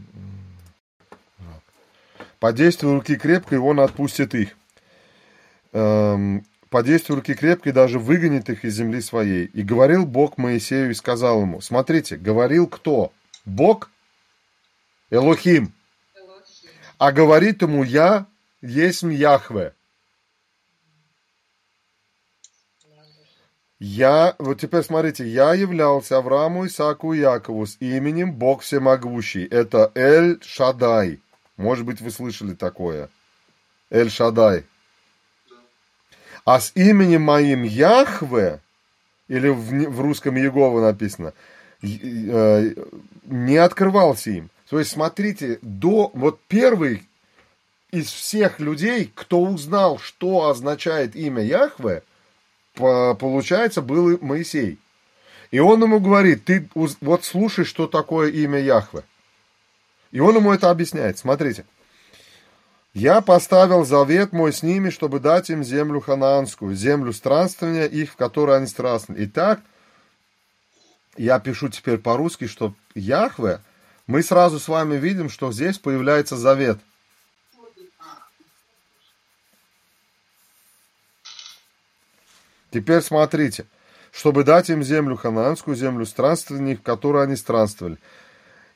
По 2.39 2.54
действию 2.54 2.94
руки 2.94 3.17
крепкой 3.17 3.58
он 3.58 3.80
отпустит 3.80 4.36
их. 4.36 4.56
Эм, 5.74 6.46
по 6.71 6.84
действию 6.84 7.17
руки 7.17 7.34
крепкой 7.34 7.73
даже 7.73 7.99
выгонит 7.99 8.49
их 8.49 8.63
из 8.63 8.75
земли 8.75 9.01
своей. 9.01 9.45
И 9.47 9.62
говорил 9.62 10.05
Бог 10.05 10.38
Моисею 10.38 10.91
и 10.91 10.93
сказал 10.93 11.41
ему, 11.41 11.60
смотрите, 11.60 12.15
говорил 12.15 12.65
кто? 12.65 13.12
Бог? 13.43 13.91
Элохим. 15.10 15.73
А 16.97 17.12
говорит 17.12 17.62
ему, 17.62 17.84
я 17.84 18.25
есть 18.62 19.03
Яхве. 19.03 19.73
Я, 23.79 24.36
вот 24.39 24.62
теперь 24.62 24.84
смотрите, 24.84 25.27
я 25.27 25.53
являлся 25.53 26.19
Аврааму, 26.19 26.67
Исааку 26.67 27.13
и 27.13 27.19
Якову 27.19 27.65
с 27.65 27.75
именем 27.81 28.34
Бог 28.34 28.62
Всемогущий. 28.62 29.43
Это 29.45 29.91
Эль 29.93 30.39
Шадай. 30.41 31.19
Может 31.57 31.86
быть, 31.86 31.99
вы 31.99 32.12
слышали 32.12 32.53
такое. 32.53 33.10
Эль 33.89 34.10
Шадай 34.10 34.65
а 36.45 36.60
с 36.60 36.71
именем 36.75 37.23
моим 37.23 37.63
Яхве, 37.63 38.60
или 39.27 39.49
в, 39.49 39.89
в 39.89 40.01
русском 40.01 40.36
Егова 40.36 40.82
написано, 40.82 41.34
э, 41.82 42.73
не 43.25 43.58
открывался 43.58 44.32
им. 44.32 44.49
То 44.69 44.80
есть, 44.80 44.91
смотрите, 44.91 45.60
до, 45.62 46.12
вот 46.13 46.39
первый 46.47 47.04
из 47.91 48.08
всех 48.08 48.60
людей, 48.60 49.12
кто 49.13 49.41
узнал, 49.41 49.99
что 49.99 50.47
означает 50.49 51.15
имя 51.15 51.43
Яхве, 51.43 52.04
получается, 52.73 53.82
был 53.82 54.17
Моисей. 54.21 54.80
И 55.51 55.60
он 55.60 55.84
ему 55.84 55.99
говорит, 55.99 56.45
ты 56.45 56.69
вот 56.73 57.25
слушай, 57.25 57.65
что 57.65 57.88
такое 57.88 58.32
имя 58.32 58.60
Яхве. 58.60 59.04
И 60.12 60.19
он 60.21 60.38
ему 60.38 60.54
это 60.54 60.69
объясняет. 60.69 61.17
Смотрите. 61.17 61.65
Я 62.93 63.21
поставил 63.21 63.86
завет 63.86 64.34
мой 64.34 64.51
с 64.51 64.63
ними, 64.63 64.89
чтобы 64.89 65.21
дать 65.21 65.49
им 65.49 65.63
землю 65.63 66.01
ханаанскую, 66.01 66.75
землю 66.75 67.13
странствования 67.13 67.86
их, 67.86 68.12
в 68.12 68.15
которой 68.17 68.58
они 68.58 68.67
странствовали. 68.67 69.25
Итак, 69.25 69.62
я 71.15 71.39
пишу 71.39 71.69
теперь 71.69 71.99
по-русски, 71.99 72.47
что 72.47 72.73
Яхве, 72.93 73.62
мы 74.08 74.21
сразу 74.23 74.60
с 74.60 74.67
вами 74.67 74.95
видим, 74.95 75.30
что 75.30 75.54
здесь 75.54 75.77
появляется 75.80 76.36
завет. 76.36 76.80
Теперь 82.71 83.01
смотрите, 83.01 83.65
чтобы 84.12 84.43
дать 84.43 84.69
им 84.69 84.84
землю 84.84 85.15
ханаанскую, 85.15 85.75
землю 85.77 86.06
странствования, 86.06 86.75
в 86.75 86.82
которой 86.82 87.23
они 87.23 87.38
странствовали. 87.38 87.97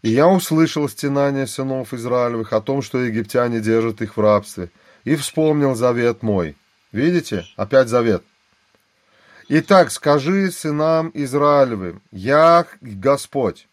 И 0.05 0.09
я 0.09 0.27
услышал 0.27 0.87
стенание 0.87 1.47
сынов 1.47 1.91
Израилевых 1.91 2.53
о 2.53 2.61
том, 2.61 2.83
что 2.83 2.99
египтяне 2.99 3.59
держат 3.59 4.03
их 4.03 4.17
в 4.17 4.21
рабстве, 4.21 4.69
и 5.03 5.15
вспомнил 5.15 5.73
завет 5.73 6.21
мой. 6.21 6.55
Видите? 6.91 7.47
Опять 7.55 7.87
завет. 7.87 8.23
Итак, 9.47 9.89
скажи 9.89 10.51
сынам 10.51 11.09
Израилевым, 11.15 12.03
я 12.11 12.67
Господь, 12.81 13.67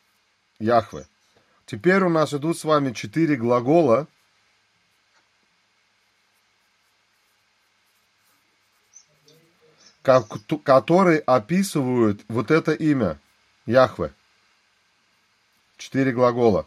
Яхве. 0.59 1.07
Теперь 1.67 2.03
у 2.03 2.09
нас 2.09 2.33
идут 2.33 2.59
с 2.59 2.65
вами 2.65 2.93
четыре 2.93 3.37
глагола, 3.37 4.07
которые 10.01 11.19
описывают 11.19 12.23
вот 12.29 12.51
это 12.51 12.73
имя, 12.73 13.21
Яхве. 13.67 14.15
Четыре 15.83 16.13
глагола. 16.13 16.65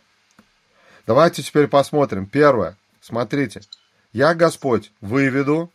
Давайте 1.08 1.42
теперь 1.42 1.70
посмотрим. 1.70 2.26
Первое. 2.26 2.78
Смотрите. 3.00 3.62
Я 4.12 4.36
Господь 4.36 4.92
выведу. 5.00 5.72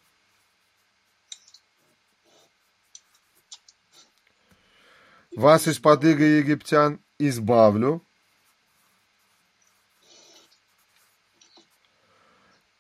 Вас 5.35 5.67
из-под 5.69 6.05
иго 6.05 6.23
египтян 6.23 7.01
избавлю. 7.19 8.05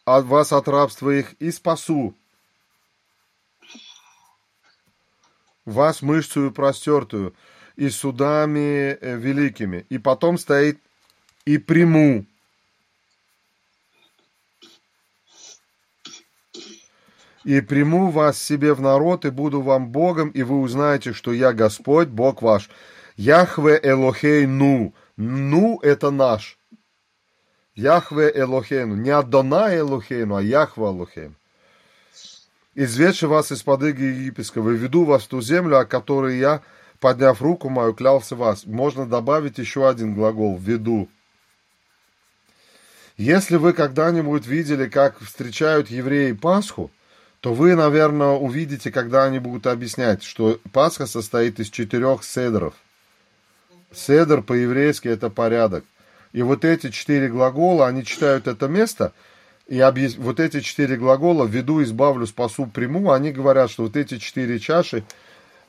от 0.04 0.24
вас 0.26 0.52
от 0.52 0.68
рабства 0.68 1.10
их 1.10 1.34
и 1.34 1.52
спасу 1.52 2.16
вас 5.64 6.02
мышцую 6.02 6.52
простертую 6.52 7.34
и 7.80 7.88
судами 7.88 8.98
э, 9.00 9.16
великими. 9.16 9.86
И 9.88 9.96
потом 9.96 10.36
стоит 10.36 10.78
и 11.46 11.56
приму. 11.56 12.26
И 17.42 17.62
приму 17.62 18.10
вас 18.10 18.38
себе 18.38 18.74
в 18.74 18.82
народ, 18.82 19.24
и 19.24 19.30
буду 19.30 19.62
вам 19.62 19.88
Богом, 19.88 20.28
и 20.28 20.42
вы 20.42 20.60
узнаете, 20.60 21.14
что 21.14 21.32
я 21.32 21.54
Господь, 21.54 22.08
Бог 22.08 22.42
ваш. 22.42 22.68
Яхве 23.16 23.80
Элохей 23.82 24.44
Ну. 24.44 24.92
Ну– 25.16 25.80
это 25.82 26.10
наш. 26.10 26.58
Яхве 27.74 28.30
Элохейну. 28.34 28.94
Не 28.94 29.10
Адона 29.10 29.74
Элохейну, 29.74 30.36
а 30.36 30.42
Яхве 30.42 30.84
Элохейну. 30.84 31.34
Изведши 32.74 33.26
вас 33.26 33.52
из 33.52 33.62
подыги 33.62 34.02
египетского, 34.02 34.70
и 34.70 34.76
веду 34.76 35.04
вас 35.04 35.22
в 35.22 35.28
ту 35.28 35.40
землю, 35.40 35.78
о 35.78 35.86
которой 35.86 36.38
я, 36.38 36.60
подняв 37.00 37.42
руку 37.42 37.68
мою, 37.68 37.94
клялся 37.94 38.36
вас. 38.36 38.66
Можно 38.66 39.06
добавить 39.06 39.58
еще 39.58 39.88
один 39.88 40.14
глагол 40.14 40.56
«веду». 40.58 41.08
Если 43.16 43.56
вы 43.56 43.74
когда-нибудь 43.74 44.46
видели, 44.46 44.86
как 44.86 45.18
встречают 45.20 45.90
евреи 45.90 46.32
Пасху, 46.32 46.90
то 47.40 47.52
вы, 47.52 47.74
наверное, 47.74 48.30
увидите, 48.30 48.90
когда 48.90 49.24
они 49.24 49.38
будут 49.38 49.66
объяснять, 49.66 50.22
что 50.22 50.58
Пасха 50.72 51.06
состоит 51.06 51.60
из 51.60 51.68
четырех 51.68 52.24
седров. 52.24 52.74
Седр 53.92 54.42
по-еврейски– 54.42 55.08
это 55.08 55.30
порядок. 55.30 55.84
И 56.32 56.42
вот 56.42 56.64
эти 56.64 56.90
четыре 56.90 57.28
глагола, 57.28 57.88
они 57.88 58.04
читают 58.04 58.46
это 58.46 58.68
место, 58.68 59.12
и 59.66 59.78
объяс... 59.80 60.16
вот 60.16 60.40
эти 60.40 60.60
четыре 60.60 60.96
глагола 60.96 61.44
«веду, 61.46 61.82
избавлю, 61.82 62.26
спасу, 62.26 62.66
приму», 62.66 63.10
они 63.10 63.32
говорят, 63.32 63.70
что 63.70 63.82
вот 63.82 63.96
эти 63.96 64.18
четыре 64.18 64.58
чаши 64.58 65.04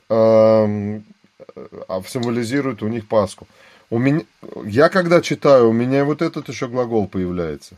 э, 0.09 1.01
символизируют 2.07 2.83
у 2.83 2.87
них 2.87 3.07
Пасху. 3.07 3.47
У 3.89 3.97
меня, 3.97 4.21
я 4.65 4.89
когда 4.89 5.21
читаю, 5.21 5.69
у 5.69 5.73
меня 5.73 6.05
вот 6.05 6.21
этот 6.21 6.47
еще 6.47 6.67
глагол 6.67 7.07
появляется. 7.07 7.75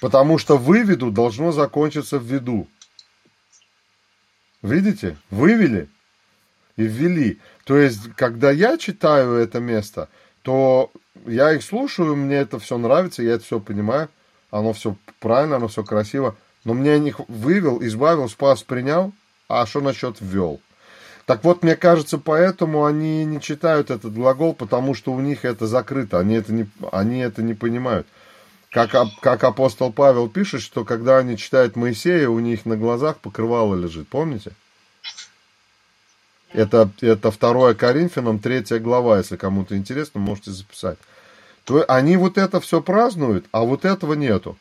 Потому 0.00 0.38
что 0.38 0.56
выведу 0.56 1.10
должно 1.10 1.52
закончиться 1.52 2.18
в 2.18 2.24
виду. 2.24 2.68
Видите? 4.62 5.16
Вывели 5.30 5.88
и 6.76 6.82
ввели. 6.82 7.40
То 7.64 7.76
есть, 7.76 8.12
когда 8.16 8.50
я 8.50 8.78
читаю 8.78 9.34
это 9.34 9.60
место, 9.60 10.08
то 10.42 10.92
я 11.26 11.52
их 11.52 11.62
слушаю, 11.62 12.16
мне 12.16 12.36
это 12.36 12.58
все 12.58 12.78
нравится, 12.78 13.22
я 13.22 13.34
это 13.34 13.44
все 13.44 13.60
понимаю, 13.60 14.08
оно 14.50 14.72
все 14.72 14.96
правильно, 15.20 15.56
оно 15.56 15.68
все 15.68 15.82
красиво, 15.82 16.36
но 16.64 16.74
мне 16.74 16.98
них 16.98 17.20
вывел, 17.28 17.82
избавил, 17.82 18.28
спас, 18.28 18.62
принял, 18.62 19.12
а 19.48 19.66
что 19.66 19.80
насчет 19.80 20.16
ввел? 20.20 20.60
Так 21.26 21.42
вот, 21.42 21.64
мне 21.64 21.74
кажется, 21.74 22.18
поэтому 22.18 22.84
они 22.84 23.24
не 23.24 23.40
читают 23.40 23.90
этот 23.90 24.14
глагол, 24.14 24.54
потому 24.54 24.94
что 24.94 25.12
у 25.12 25.20
них 25.20 25.44
это 25.44 25.66
закрыто, 25.66 26.20
они 26.20 26.36
это 26.36 26.52
не, 26.52 26.68
они 26.92 27.18
это 27.18 27.42
не 27.42 27.54
понимают. 27.54 28.06
Как, 28.70 28.90
как 29.20 29.42
апостол 29.42 29.92
Павел 29.92 30.28
пишет, 30.28 30.62
что 30.62 30.84
когда 30.84 31.18
они 31.18 31.36
читают 31.36 31.74
Моисея, 31.74 32.28
у 32.28 32.38
них 32.38 32.64
на 32.64 32.76
глазах 32.76 33.16
покрывало 33.18 33.74
лежит, 33.74 34.08
помните? 34.08 34.52
Это, 36.52 36.90
это 37.00 37.32
2 37.32 37.74
Коринфянам, 37.74 38.38
3 38.38 38.78
глава, 38.78 39.18
если 39.18 39.36
кому-то 39.36 39.76
интересно, 39.76 40.20
можете 40.20 40.52
записать. 40.52 40.98
То 41.64 41.84
они 41.88 42.16
вот 42.16 42.38
это 42.38 42.60
все 42.60 42.80
празднуют, 42.80 43.46
а 43.50 43.62
вот 43.62 43.84
этого 43.84 44.14
нету. 44.14 44.56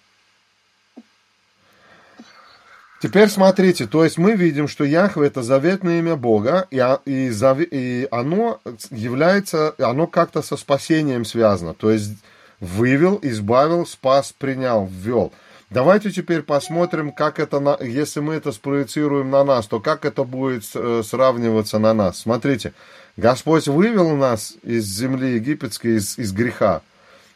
Теперь 3.02 3.30
смотрите, 3.30 3.88
то 3.88 4.04
есть 4.04 4.18
мы 4.18 4.36
видим, 4.36 4.68
что 4.68 4.84
Яхве 4.84 5.28
это 5.28 5.44
заветное 5.44 6.00
имя 6.00 6.16
Бога, 6.16 6.68
и, 6.72 6.78
и, 7.06 7.30
и 7.72 8.08
оно 8.10 8.62
является, 8.90 9.76
оно 9.78 10.08
как-то 10.08 10.42
со 10.42 10.56
спасением 10.56 11.26
связано. 11.26 11.74
То 11.74 11.92
есть 11.92 12.14
вывел, 12.60 13.20
избавил, 13.22 13.86
спас, 13.86 14.34
принял, 14.38 14.88
ввел. 14.90 15.34
Давайте 15.70 16.12
теперь 16.12 16.42
посмотрим, 16.42 17.12
как 17.12 17.40
это, 17.40 17.60
на, 17.60 17.78
если 17.82 18.22
мы 18.22 18.36
это 18.36 18.52
спроецируем 18.52 19.30
на 19.30 19.44
нас, 19.44 19.68
то 19.68 19.80
как 19.80 20.06
это 20.06 20.24
будет 20.24 20.64
э, 20.74 21.02
сравниваться 21.04 21.80
на 21.80 21.94
нас. 21.94 22.20
Смотрите, 22.20 22.74
Господь 23.18 23.68
вывел 23.68 24.16
нас 24.16 24.54
из 24.64 24.86
земли 24.86 25.36
египетской, 25.36 25.98
из, 25.98 26.18
из 26.18 26.32
греха. 26.32 26.82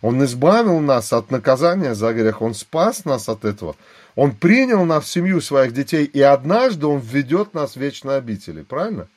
Он 0.02 0.24
избавил 0.24 0.80
нас 0.80 1.12
от 1.12 1.32
наказания 1.32 1.95
за 1.95 2.13
грех, 2.13 2.41
Он 2.41 2.54
спас 2.54 3.04
нас 3.04 3.28
от 3.28 3.45
этого. 3.45 3.76
Он 4.19 4.36
принял 4.36 4.84
нас 4.84 5.05
в 5.05 5.08
семью 5.08 5.39
своих 5.39 5.73
детей, 5.73 6.03
и 6.03 6.19
однажды 6.19 6.88
Он 6.88 6.99
введет 6.99 7.53
нас 7.53 7.77
в 7.77 7.79
вечные 7.79 8.17
обители. 8.17 8.63
Правильно? 8.63 9.08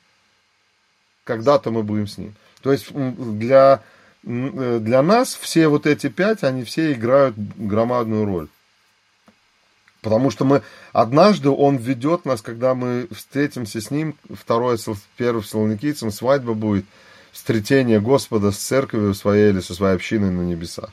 Когда-то 1.25 1.71
мы 1.71 1.83
будем 1.83 2.07
с 2.07 2.17
Ним. 2.17 2.35
То 2.61 2.71
есть 2.71 2.89
для, 2.89 3.83
э, 4.23 4.79
для 4.79 5.01
нас 5.01 5.35
все 5.35 5.67
вот 5.67 5.87
эти 5.87 6.07
пять, 6.07 6.45
они 6.45 6.63
все 6.63 6.93
играют 6.93 7.35
громадную 7.37 8.23
роль. 8.23 8.47
Потому 10.01 10.31
что 10.31 10.45
мы 10.45 10.61
однажды 10.93 11.49
он 11.49 11.75
ведет 11.75 12.23
нас, 12.23 12.41
когда 12.41 12.73
мы 12.73 13.09
встретимся 13.11 13.81
с 13.81 13.91
ним, 13.91 14.15
второе, 14.33 14.77
первое 15.17 15.43
Салоникийцам, 15.43 16.11
свадьба 16.11 16.53
будет, 16.53 16.85
встретение 17.33 17.99
Господа 17.99 18.51
с 18.51 18.57
церковью 18.57 19.13
своей 19.15 19.49
или 19.49 19.59
со 19.59 19.73
своей 19.73 19.95
общиной 19.95 20.31
на 20.31 20.43
небесах. 20.43 20.91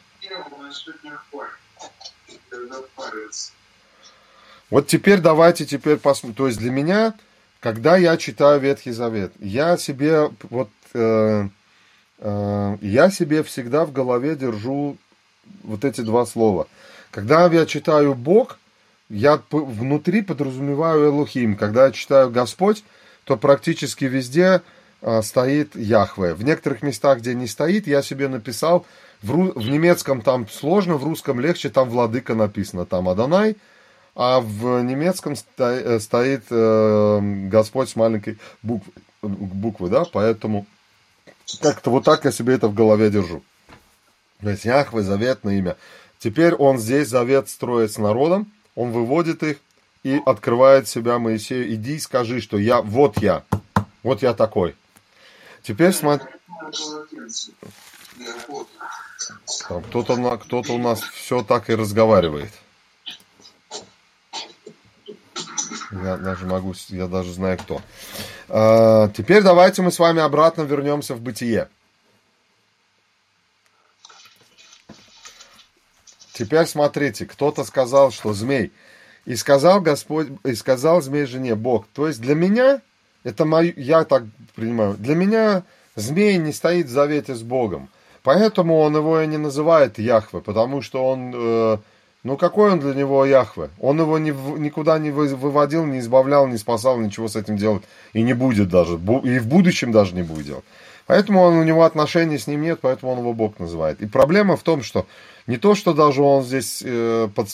Вот 4.70 4.86
теперь 4.86 5.20
давайте 5.20 5.66
теперь 5.66 5.96
посмотрим. 5.96 6.34
То 6.34 6.46
есть 6.46 6.58
для 6.58 6.70
меня, 6.70 7.14
когда 7.60 7.96
я 7.96 8.16
читаю 8.16 8.60
Ветхий 8.60 8.92
Завет, 8.92 9.32
я 9.40 9.76
себе 9.76 10.30
вот 10.48 10.70
э, 10.94 11.48
э, 12.18 12.76
я 12.80 13.10
себе 13.10 13.42
всегда 13.42 13.84
в 13.84 13.92
голове 13.92 14.36
держу 14.36 14.96
вот 15.64 15.84
эти 15.84 16.00
два 16.02 16.24
слова. 16.26 16.68
Когда 17.10 17.46
я 17.46 17.66
читаю 17.66 18.14
Бог, 18.14 18.58
я 19.08 19.42
внутри 19.50 20.22
подразумеваю 20.22 21.08
Элухим. 21.08 21.56
Когда 21.56 21.86
я 21.86 21.92
читаю 21.92 22.30
Господь, 22.30 22.84
то 23.24 23.36
практически 23.36 24.04
везде 24.04 24.62
а, 25.02 25.22
стоит 25.22 25.74
Яхве. 25.74 26.34
В 26.34 26.44
некоторых 26.44 26.82
местах, 26.82 27.18
где 27.18 27.34
не 27.34 27.46
стоит, 27.46 27.86
я 27.86 28.02
себе 28.02 28.28
написал, 28.28 28.86
в, 29.22 29.32
ру, 29.32 29.52
в 29.54 29.68
немецком 29.68 30.22
там 30.22 30.48
сложно, 30.48 30.96
в 30.96 31.04
русском 31.04 31.40
легче, 31.40 31.70
там 31.70 31.90
Владыка 31.90 32.34
написано, 32.34 32.86
там 32.86 33.08
Адонай, 33.08 33.56
а 34.22 34.40
в 34.40 34.82
немецком 34.82 35.34
э, 35.56 35.98
стоит 35.98 36.44
э, 36.50 37.20
Господь 37.48 37.88
с 37.88 37.96
маленькой 37.96 38.38
буквы, 38.62 38.92
буквы, 39.22 39.88
да, 39.88 40.04
поэтому 40.04 40.66
как-то 41.62 41.88
вот 41.90 42.04
так 42.04 42.26
я 42.26 42.30
себе 42.30 42.52
это 42.52 42.68
в 42.68 42.74
голове 42.74 43.08
держу. 43.08 43.42
То 44.42 44.50
есть 44.50 44.66
Яхве, 44.66 45.00
заветное 45.00 45.56
имя. 45.56 45.78
Теперь 46.18 46.54
он 46.54 46.76
здесь 46.76 47.08
завет 47.08 47.48
строит 47.48 47.92
с 47.92 47.96
народом, 47.96 48.52
он 48.74 48.90
выводит 48.90 49.42
их 49.42 49.56
и 50.02 50.20
открывает 50.26 50.86
себя 50.86 51.18
Моисею. 51.18 51.72
Иди 51.72 51.94
и 51.94 51.98
скажи, 51.98 52.42
что 52.42 52.58
я, 52.58 52.82
вот 52.82 53.22
я, 53.22 53.44
вот 54.02 54.20
я 54.20 54.34
такой. 54.34 54.76
Теперь 55.62 55.94
смотри. 55.94 56.28
Кто-то 59.88 60.36
кто 60.36 60.62
у 60.68 60.78
нас 60.78 61.00
все 61.00 61.42
так 61.42 61.70
и 61.70 61.74
разговаривает. 61.74 62.52
Я 65.90 66.16
даже 66.16 66.46
могу, 66.46 66.74
я 66.88 67.06
даже 67.06 67.32
знаю 67.32 67.58
кто. 67.58 67.80
А, 68.48 69.08
теперь 69.08 69.42
давайте 69.42 69.82
мы 69.82 69.90
с 69.90 69.98
вами 69.98 70.20
обратно 70.20 70.62
вернемся 70.62 71.14
в 71.14 71.20
бытие. 71.20 71.68
Теперь 76.32 76.66
смотрите, 76.66 77.26
кто-то 77.26 77.64
сказал, 77.64 78.12
что 78.12 78.32
змей. 78.32 78.72
И 79.26 79.36
сказал 79.36 79.80
Господь, 79.80 80.28
и 80.44 80.54
сказал 80.54 81.02
змей 81.02 81.26
жене, 81.26 81.54
Бог. 81.54 81.86
То 81.92 82.08
есть 82.08 82.20
для 82.20 82.34
меня, 82.34 82.80
это 83.24 83.44
мой, 83.44 83.74
я 83.76 84.04
так 84.04 84.22
принимаю, 84.54 84.94
для 84.94 85.14
меня 85.14 85.64
змей 85.96 86.38
не 86.38 86.52
стоит 86.52 86.86
в 86.86 86.90
завете 86.90 87.34
с 87.34 87.42
Богом. 87.42 87.90
Поэтому 88.22 88.78
он 88.78 88.96
его 88.96 89.20
и 89.20 89.26
не 89.26 89.38
называет 89.38 89.98
Яхве, 89.98 90.40
потому 90.40 90.82
что 90.82 91.06
он, 91.06 91.32
э, 91.34 91.78
ну 92.22 92.36
какой 92.36 92.72
он 92.72 92.80
для 92.80 92.94
него 92.94 93.24
Яхве? 93.24 93.70
Он 93.78 94.00
его 94.00 94.18
ни, 94.18 94.30
никуда 94.58 94.98
не 94.98 95.10
выводил, 95.10 95.86
не 95.86 96.00
избавлял, 96.00 96.46
не 96.46 96.58
спасал, 96.58 96.98
ничего 96.98 97.28
с 97.28 97.36
этим 97.36 97.56
делать 97.56 97.82
и 98.12 98.22
не 98.22 98.34
будет 98.34 98.68
даже, 98.68 98.94
и 98.94 99.38
в 99.38 99.46
будущем 99.46 99.92
даже 99.92 100.14
не 100.14 100.22
будет 100.22 100.46
делать. 100.46 100.64
Поэтому 101.06 101.40
он, 101.40 101.56
у 101.56 101.64
него 101.64 101.84
отношений 101.84 102.38
с 102.38 102.46
ним 102.46 102.62
нет, 102.62 102.78
поэтому 102.82 103.12
он 103.12 103.18
его 103.18 103.32
Бог 103.32 103.58
называет. 103.58 104.00
И 104.00 104.06
проблема 104.06 104.56
в 104.56 104.62
том, 104.62 104.82
что 104.82 105.06
не 105.46 105.56
то, 105.56 105.74
что 105.74 105.92
даже 105.92 106.22
он 106.22 106.44
здесь 106.44 106.82
э, 106.86 107.28
под, 107.34 107.48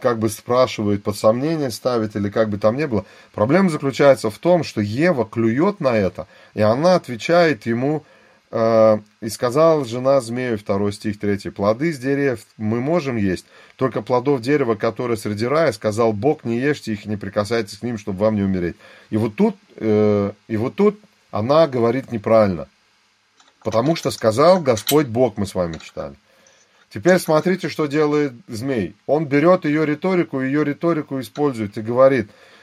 как 0.00 0.18
бы 0.18 0.28
спрашивает, 0.28 1.02
под 1.02 1.16
сомнение 1.16 1.70
ставит 1.70 2.16
или 2.16 2.30
как 2.30 2.48
бы 2.48 2.58
там 2.58 2.76
ни 2.76 2.86
было. 2.86 3.04
Проблема 3.34 3.68
заключается 3.68 4.30
в 4.30 4.38
том, 4.38 4.64
что 4.64 4.80
Ева 4.80 5.26
клюет 5.26 5.80
на 5.80 5.96
это, 5.96 6.26
и 6.54 6.62
она 6.62 6.94
отвечает 6.94 7.66
ему 7.66 8.04
и 8.52 9.28
сказала 9.28 9.84
жена 9.84 10.20
змею, 10.20 10.56
второй 10.56 10.92
стих, 10.92 11.18
третий, 11.18 11.50
плоды 11.50 11.92
с 11.92 11.98
дерев 11.98 12.46
мы 12.56 12.80
можем 12.80 13.16
есть, 13.16 13.44
только 13.74 14.02
плодов 14.02 14.40
дерева, 14.40 14.76
которое 14.76 15.16
среди 15.16 15.46
рая, 15.46 15.72
сказал 15.72 16.12
Бог, 16.12 16.44
не 16.44 16.58
ешьте 16.58 16.92
их, 16.92 17.06
не 17.06 17.16
прикасайтесь 17.16 17.78
к 17.78 17.82
ним, 17.82 17.98
чтобы 17.98 18.20
вам 18.20 18.36
не 18.36 18.42
умереть. 18.42 18.76
И 19.10 19.16
вот 19.16 19.34
тут, 19.34 19.56
э, 19.76 20.32
и 20.46 20.56
вот 20.56 20.76
тут 20.76 21.00
она 21.32 21.66
говорит 21.66 22.12
неправильно. 22.12 22.68
Потому 23.64 23.96
что 23.96 24.12
сказал 24.12 24.60
Господь 24.60 25.08
Бог, 25.08 25.36
мы 25.36 25.46
с 25.46 25.54
вами 25.54 25.78
читали. 25.82 26.14
Теперь 26.88 27.18
смотрите, 27.18 27.68
что 27.68 27.86
делает 27.86 28.32
змей. 28.46 28.94
Он 29.06 29.26
берет 29.26 29.64
ее 29.64 29.84
риторику, 29.84 30.40
ее 30.40 30.64
риторику 30.64 31.18
использует 31.20 31.76
и 31.76 31.82
говорит, 31.82 32.28
э, 32.28 32.55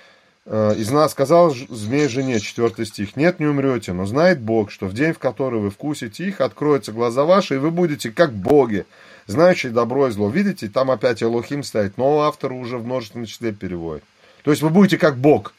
из 0.46 0.92
нас 0.92 1.12
сказал 1.12 1.52
змей 1.52 2.10
жене, 2.10 2.40
4 2.40 2.86
стих, 2.86 3.16
нет, 3.16 3.40
не 3.40 3.46
умрете, 3.46 3.94
но 3.94 4.06
знает 4.06 4.42
Бог, 4.42 4.72
что 4.72 4.88
в 4.88 4.94
день, 4.94 5.14
в 5.14 5.20
который 5.20 5.62
вы 5.62 5.70
вкусите 5.70 6.28
их, 6.28 6.42
откроются 6.42 6.92
глаза 6.92 7.24
ваши, 7.24 7.56
и 7.56 7.60
вы 7.60 7.72
будете 7.72 8.12
как 8.12 8.34
боги, 8.34 8.86
знающие 9.26 9.72
добро 9.72 10.10
и 10.10 10.12
зло. 10.12 10.30
Видите, 10.30 10.68
там 10.68 10.92
опять 10.92 11.24
Элохим 11.24 11.64
стоит, 11.64 11.98
но 11.98 12.24
автор 12.24 12.52
уже 12.52 12.78
в 12.78 12.86
множественном 12.86 13.26
числе 13.26 13.54
переводит. 13.54 14.04
То 14.44 14.52
есть 14.52 14.62
вы 14.62 14.70
будете 14.70 14.98
как 14.98 15.18
Бог. 15.18 15.54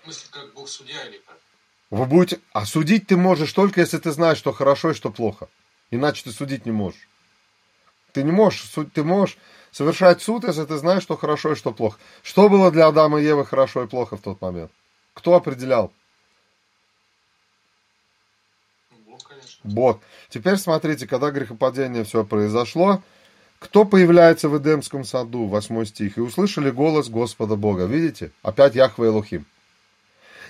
В 0.00 0.04
смысле, 0.06 0.28
как 0.32 0.54
Бог 0.54 0.68
судья 0.68 1.04
или 1.06 1.22
как? 1.24 1.38
Вы 1.90 2.04
будете... 2.06 2.40
А 2.52 2.66
судить 2.66 3.06
ты 3.06 3.16
можешь 3.16 3.52
только, 3.52 3.80
если 3.80 3.98
ты 3.98 4.10
знаешь, 4.10 4.38
что 4.38 4.52
хорошо 4.52 4.90
и 4.90 4.94
что 4.94 5.10
плохо. 5.10 5.48
Иначе 5.92 6.24
ты 6.24 6.32
судить 6.32 6.66
не 6.66 6.72
можешь. 6.72 7.08
Ты 8.14 8.22
не 8.22 8.30
можешь, 8.30 8.70
ты 8.94 9.02
можешь 9.02 9.36
совершать 9.72 10.22
суд, 10.22 10.44
если 10.44 10.64
ты 10.64 10.76
знаешь, 10.76 11.02
что 11.02 11.16
хорошо 11.16 11.52
и 11.52 11.56
что 11.56 11.72
плохо. 11.72 11.98
Что 12.22 12.48
было 12.48 12.70
для 12.70 12.86
Адама 12.86 13.20
и 13.20 13.24
Евы 13.24 13.44
хорошо 13.44 13.82
и 13.82 13.88
плохо 13.88 14.16
в 14.16 14.20
тот 14.20 14.40
момент? 14.40 14.70
Кто 15.14 15.34
определял? 15.34 15.92
Бог, 19.04 19.28
конечно. 19.28 19.60
Бог. 19.64 20.00
Теперь 20.30 20.58
смотрите, 20.58 21.08
когда 21.08 21.32
грехопадение 21.32 22.04
все 22.04 22.24
произошло, 22.24 23.02
кто 23.58 23.84
появляется 23.84 24.48
в 24.48 24.56
Эдемском 24.56 25.04
саду, 25.04 25.46
8 25.46 25.84
стих, 25.84 26.16
и 26.16 26.20
услышали 26.20 26.70
голос 26.70 27.08
Господа 27.08 27.56
Бога. 27.56 27.86
Видите? 27.86 28.30
Опять 28.42 28.76
Яхве 28.76 29.08
Элухим. 29.08 29.44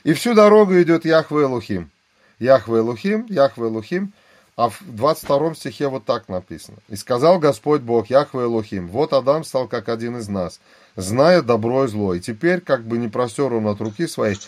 И 0.02 0.12
всю 0.12 0.34
дорогу 0.34 0.74
идет 0.82 1.06
Яхве 1.06 1.44
Элухим. 1.44 1.90
Яхве 2.38 2.80
Элухим, 2.80 3.24
Яхве 3.30 3.68
Элухим. 3.68 4.12
А 4.56 4.68
в 4.68 4.82
22 4.82 5.54
стихе 5.56 5.88
вот 5.88 6.04
так 6.04 6.28
написано. 6.28 6.78
«И 6.88 6.94
сказал 6.96 7.38
Господь 7.38 7.80
Бог, 7.80 8.08
Яхве 8.08 8.42
Элухим, 8.42 8.88
вот 8.88 9.12
Адам 9.12 9.42
стал 9.42 9.66
как 9.66 9.88
один 9.88 10.16
из 10.18 10.28
нас, 10.28 10.60
зная 10.94 11.42
добро 11.42 11.84
и 11.84 11.88
зло. 11.88 12.14
И 12.14 12.20
теперь, 12.20 12.60
как 12.60 12.84
бы 12.84 12.98
не 12.98 13.08
простер 13.08 13.52
он 13.52 13.66
от 13.66 13.80
руки 13.80 14.06
своей, 14.06 14.38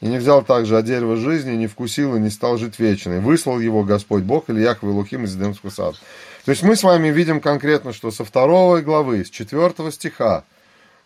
и 0.00 0.06
не 0.06 0.16
взял 0.16 0.42
также 0.42 0.78
от 0.78 0.86
дерева 0.86 1.16
жизни, 1.16 1.52
не 1.52 1.66
вкусил 1.66 2.16
и 2.16 2.20
не 2.20 2.30
стал 2.30 2.56
жить 2.56 2.78
вечно. 2.78 3.12
И 3.12 3.18
выслал 3.18 3.60
его 3.60 3.84
Господь 3.84 4.22
Бог 4.22 4.48
или 4.48 4.60
Яхве 4.60 4.88
Элухим 4.90 5.24
из 5.24 5.36
Эдемского 5.36 5.70
сада». 5.70 5.98
То 6.46 6.52
есть 6.52 6.62
мы 6.62 6.74
с 6.74 6.82
вами 6.82 7.08
видим 7.08 7.40
конкретно, 7.40 7.92
что 7.92 8.10
со 8.10 8.24
второй 8.24 8.80
главы, 8.80 9.26
с 9.26 9.30
четвертого 9.30 9.92
стиха 9.92 10.44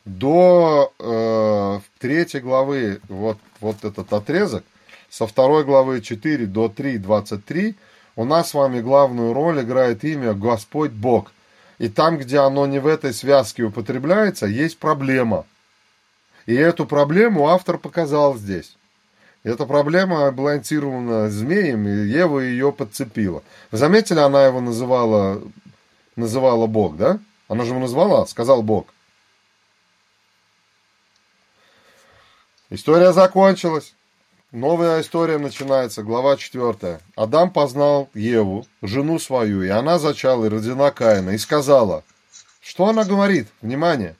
до 0.04 0.92
э, 0.98 1.80
третьей 1.98 2.40
главы, 2.40 3.00
вот, 3.08 3.38
вот 3.60 3.84
этот 3.84 4.12
отрезок, 4.12 4.64
со 5.10 5.26
второй 5.26 5.64
главы 5.64 6.00
4 6.00 6.46
до 6.46 6.68
3, 6.68 6.98
23, 6.98 7.74
у 8.16 8.24
нас 8.24 8.50
с 8.50 8.54
вами 8.54 8.80
главную 8.80 9.32
роль 9.32 9.62
играет 9.62 10.04
имя 10.04 10.34
Господь 10.34 10.92
Бог. 10.92 11.32
И 11.78 11.88
там, 11.88 12.18
где 12.18 12.38
оно 12.38 12.66
не 12.66 12.78
в 12.78 12.86
этой 12.86 13.12
связке 13.12 13.64
употребляется, 13.64 14.46
есть 14.46 14.78
проблема. 14.78 15.44
И 16.46 16.54
эту 16.54 16.86
проблему 16.86 17.48
автор 17.48 17.78
показал 17.78 18.36
здесь. 18.36 18.76
Эта 19.42 19.66
проблема 19.66 20.30
была 20.30 20.56
инициирована 20.56 21.28
змеем, 21.28 21.86
и 21.86 22.06
Ева 22.06 22.40
ее 22.40 22.72
подцепила. 22.72 23.42
Вы 23.70 23.78
заметили, 23.78 24.18
она 24.18 24.46
его 24.46 24.60
называла, 24.60 25.42
называла 26.16 26.66
Бог, 26.66 26.96
да? 26.96 27.18
Она 27.48 27.64
же 27.64 27.70
его 27.70 27.80
назвала, 27.80 28.26
сказал 28.26 28.62
Бог. 28.62 28.86
История 32.70 33.12
закончилась. 33.12 33.94
Новая 34.54 35.00
история 35.00 35.38
начинается, 35.38 36.04
глава 36.04 36.36
4. 36.36 37.00
Адам 37.16 37.50
познал 37.50 38.08
Еву, 38.14 38.68
жену 38.82 39.18
свою, 39.18 39.64
и 39.64 39.68
она 39.68 39.98
зачала 39.98 40.44
и 40.44 40.48
родина 40.48 40.92
Каина, 40.92 41.30
и 41.30 41.38
сказала, 41.38 42.04
что 42.60 42.86
она 42.86 43.04
говорит? 43.04 43.48
Внимание. 43.62 44.14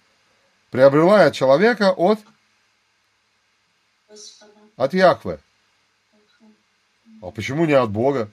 Приобрела 0.72 1.30
человека 1.30 1.92
от, 1.92 2.18
от 4.74 4.92
Яхве. 4.92 5.38
А 7.22 7.30
почему 7.30 7.64
не 7.64 7.74
от 7.74 7.92
Бога? 7.92 8.28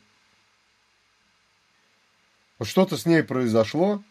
Что-то 2.63 2.97
с 2.97 3.05
ней 3.05 3.21
произошло, 3.21 4.01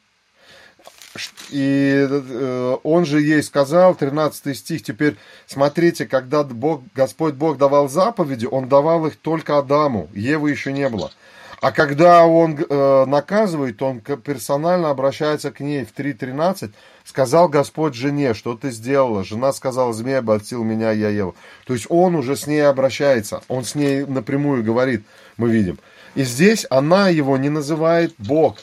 и 1.50 2.06
э, 2.08 2.76
он 2.84 3.04
же 3.04 3.20
ей 3.20 3.42
сказал, 3.42 3.94
13 3.94 4.56
стих, 4.56 4.82
теперь 4.82 5.16
смотрите, 5.46 6.06
когда 6.06 6.44
Бог, 6.44 6.82
Господь 6.94 7.34
Бог 7.34 7.58
давал 7.58 7.88
заповеди, 7.88 8.46
он 8.46 8.68
давал 8.68 9.06
их 9.06 9.16
только 9.16 9.58
Адаму, 9.58 10.08
Евы 10.14 10.50
еще 10.50 10.72
не 10.72 10.88
было. 10.88 11.10
А 11.60 11.72
когда 11.72 12.24
он 12.24 12.56
э, 12.56 13.04
наказывает, 13.06 13.82
он 13.82 14.00
персонально 14.00 14.90
обращается 14.90 15.50
к 15.50 15.60
ней 15.60 15.84
в 15.84 15.92
3.13, 15.92 16.72
сказал 17.04 17.48
Господь 17.48 17.94
жене, 17.94 18.32
что 18.32 18.56
ты 18.56 18.70
сделала? 18.70 19.24
Жена 19.24 19.52
сказала, 19.52 19.92
змей 19.92 20.18
обольстил 20.18 20.64
меня, 20.64 20.90
я 20.92 21.10
ел. 21.10 21.34
То 21.66 21.74
есть 21.74 21.86
он 21.90 22.14
уже 22.14 22.36
с 22.36 22.46
ней 22.46 22.66
обращается, 22.66 23.42
он 23.48 23.64
с 23.64 23.74
ней 23.74 24.06
напрямую 24.06 24.64
говорит, 24.64 25.04
мы 25.36 25.50
видим. 25.50 25.78
И 26.14 26.22
здесь 26.22 26.66
она 26.70 27.08
его 27.10 27.36
не 27.36 27.50
называет 27.50 28.14
Бог, 28.16 28.56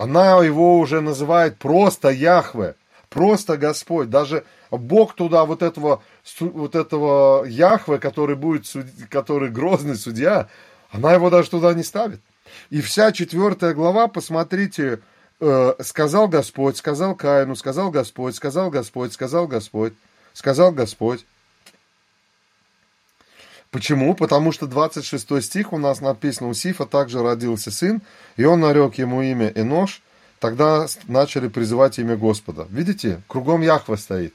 она 0.00 0.42
его 0.42 0.78
уже 0.78 1.02
называет 1.02 1.58
просто 1.58 2.08
Яхве, 2.08 2.74
просто 3.10 3.58
Господь. 3.58 4.08
Даже 4.08 4.44
Бог 4.70 5.12
туда 5.14 5.44
вот 5.44 5.62
этого, 5.62 6.02
вот 6.40 6.74
этого 6.74 7.44
Яхве, 7.44 7.98
который 7.98 8.34
будет, 8.34 8.64
который 9.10 9.50
грозный 9.50 9.96
судья, 9.96 10.48
она 10.90 11.12
его 11.12 11.28
даже 11.28 11.50
туда 11.50 11.74
не 11.74 11.82
ставит. 11.82 12.22
И 12.70 12.80
вся 12.80 13.12
четвертая 13.12 13.74
глава, 13.74 14.08
посмотрите, 14.08 15.00
э, 15.38 15.74
сказал 15.80 16.28
Господь, 16.28 16.78
сказал 16.78 17.14
Каину, 17.14 17.54
сказал 17.54 17.90
Господь, 17.90 18.34
сказал 18.34 18.70
Господь, 18.70 19.12
сказал 19.12 19.46
Господь, 19.48 19.92
сказал 20.32 20.72
Господь. 20.72 21.26
Почему? 23.70 24.14
Потому 24.14 24.50
что 24.50 24.66
26 24.66 25.42
стих 25.42 25.72
у 25.72 25.78
нас 25.78 26.00
написано, 26.00 26.48
у 26.48 26.54
Сифа 26.54 26.86
также 26.86 27.22
родился 27.22 27.70
сын, 27.70 28.02
и 28.36 28.44
он 28.44 28.60
нарек 28.60 28.94
ему 28.94 29.22
имя 29.22 29.52
Энош, 29.54 30.02
тогда 30.40 30.86
начали 31.06 31.46
призывать 31.46 31.98
имя 31.98 32.16
Господа. 32.16 32.66
Видите, 32.70 33.22
кругом 33.28 33.60
Яхва 33.60 33.94
стоит. 33.94 34.34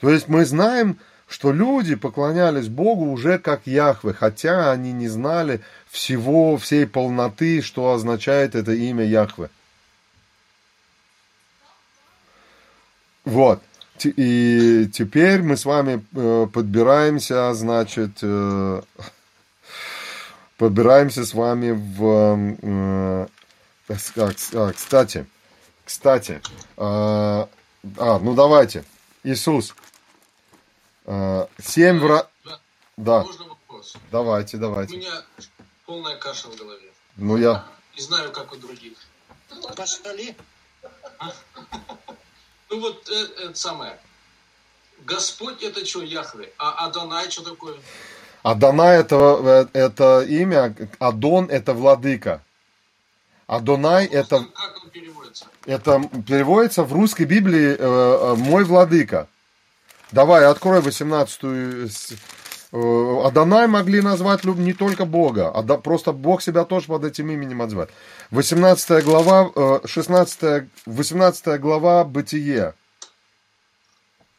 То 0.00 0.10
есть 0.10 0.28
мы 0.28 0.44
знаем, 0.44 0.98
что 1.28 1.50
люди 1.52 1.94
поклонялись 1.94 2.68
Богу 2.68 3.10
уже 3.10 3.38
как 3.38 3.66
Яхве, 3.66 4.12
хотя 4.12 4.70
они 4.70 4.92
не 4.92 5.08
знали 5.08 5.62
всего, 5.88 6.58
всей 6.58 6.86
полноты, 6.86 7.62
что 7.62 7.92
означает 7.92 8.54
это 8.54 8.72
имя 8.72 9.04
Яхве. 9.04 9.48
Вот. 13.24 13.62
И 14.04 14.88
теперь 14.92 15.42
мы 15.42 15.56
с 15.56 15.64
вами 15.64 16.04
э, 16.14 16.46
подбираемся, 16.52 17.52
значит, 17.54 18.18
э, 18.22 18.82
подбираемся 20.56 21.24
с 21.24 21.34
вами 21.34 21.70
в... 21.72 22.56
э, 22.62 23.26
а, 24.16 24.30
а, 24.54 24.72
кстати, 24.72 25.26
кстати, 25.84 26.42
а, 26.76 27.48
а, 27.96 28.18
ну 28.18 28.34
давайте, 28.34 28.84
Иисус, 29.24 29.74
семь 31.06 31.98
вра... 31.98 32.28
Да. 32.98 33.22
Можно 33.22 33.44
вопрос? 33.44 33.96
давайте, 34.10 34.56
У 34.58 34.60
давайте. 34.60 34.96
меня 34.96 35.22
полная 35.86 36.16
каша 36.16 36.48
в 36.48 36.56
голове. 36.56 36.92
Ну 37.16 37.38
я... 37.38 37.64
Не 37.96 38.02
знаю, 38.02 38.30
как 38.32 38.52
у 38.52 38.56
других. 38.56 38.98
Посоли. 39.74 40.36
Ну 42.70 42.80
вот 42.80 43.08
э, 43.08 43.44
это 43.44 43.54
самое. 43.54 43.98
Господь 45.04 45.62
это 45.62 45.84
что, 45.86 46.02
Яхве? 46.02 46.52
А 46.58 46.86
Адонай 46.86 47.30
что 47.30 47.42
такое? 47.50 47.76
Адона 48.42 48.94
это, 48.94 49.68
э, 49.74 49.78
это 49.78 50.22
имя, 50.22 50.74
Адон 50.98 51.46
это 51.50 51.72
владыка. 51.72 52.42
Адонай 53.46 54.06
это, 54.06 54.44
Как 54.54 54.84
он 54.84 54.90
переводится? 54.90 55.46
это 55.66 56.02
переводится 56.26 56.82
в 56.84 56.92
русской 56.92 57.24
Библии 57.24 57.76
э, 57.78 58.34
мой 58.36 58.64
владыка. 58.64 59.28
Давай, 60.12 60.44
открой 60.46 60.80
18-ю. 60.80 61.88
Э, 62.72 63.20
Адонай 63.24 63.66
могли 63.66 64.00
назвать 64.02 64.44
не 64.44 64.72
только 64.72 65.04
Бога, 65.04 65.50
а 65.50 65.62
просто 65.78 66.12
Бог 66.12 66.42
себя 66.42 66.64
тоже 66.64 66.86
под 66.86 67.04
этим 67.04 67.30
именем 67.30 67.62
отзывает. 67.62 67.90
18 68.30 69.04
глава, 69.04 69.50
э, 69.54 69.80
16, 69.84 70.68
18 70.86 71.60
глава 71.60 72.04
Бытие. 72.04 72.74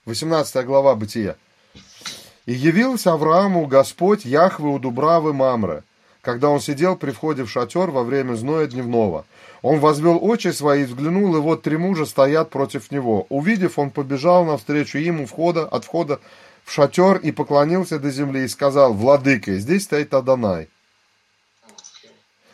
18 0.05 0.65
глава 0.65 0.95
Бытие. 0.95 1.35
И 2.45 2.53
явился 2.53 3.13
Аврааму 3.13 3.67
Господь 3.67 4.25
Яхве 4.25 4.65
у 4.67 4.79
Дубравы 4.79 5.33
Мамре, 5.33 5.83
когда 6.21 6.49
он 6.49 6.59
сидел 6.59 6.95
при 6.95 7.11
входе 7.11 7.43
в 7.43 7.49
шатер 7.51 7.91
во 7.91 8.03
время 8.03 8.35
зноя 8.35 8.65
дневного. 8.65 9.25
Он 9.61 9.79
возвел 9.79 10.17
очи 10.21 10.47
свои, 10.49 10.85
взглянул, 10.85 11.35
и 11.35 11.39
вот 11.39 11.63
три 11.63 11.77
мужа 11.77 12.05
стоят 12.05 12.49
против 12.49 12.91
него. 12.91 13.27
Увидев, 13.29 13.77
он 13.77 13.91
побежал 13.91 14.45
навстречу 14.45 14.97
им 14.97 15.21
у 15.21 15.25
входа, 15.25 15.65
от 15.65 15.85
входа 15.85 16.19
в 16.63 16.71
шатер 16.71 17.17
и 17.17 17.31
поклонился 17.31 17.99
до 17.99 18.09
земли 18.11 18.43
и 18.43 18.47
сказал, 18.47 18.93
«Владыка, 18.93 19.57
здесь 19.57 19.83
стоит 19.83 20.13
Адонай. 20.13 20.69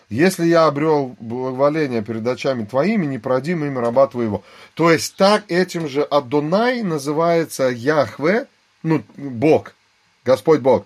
Если 0.09 0.45
я 0.45 0.67
обрел 0.67 1.15
благоволение 1.19 2.03
перед 2.03 2.25
очами 2.27 2.65
твоими, 2.65 3.05
не 3.05 3.17
продим 3.17 3.65
имя 3.65 3.81
раба 3.81 4.07
твоего». 4.07 4.43
То 4.75 4.91
есть 4.91 5.15
так 5.15 5.43
этим 5.49 5.87
же 5.87 6.03
Адонай 6.03 6.83
называется 6.83 7.69
Яхве, 7.69 8.47
ну, 8.83 9.03
Бог, 9.17 9.73
Господь 10.23 10.59
Бог. 10.59 10.85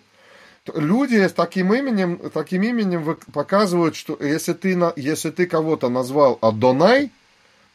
Люди 0.74 1.16
с 1.16 1.34
таким 1.34 1.74
именем, 1.74 2.30
таким 2.34 2.64
именем 2.64 3.18
показывают, 3.34 3.96
что 3.96 4.18
если 4.22 4.54
ты, 4.54 4.78
если 4.96 5.32
ты 5.32 5.48
кого-то 5.48 5.90
назвал 5.90 6.38
Адонай, 6.42 7.12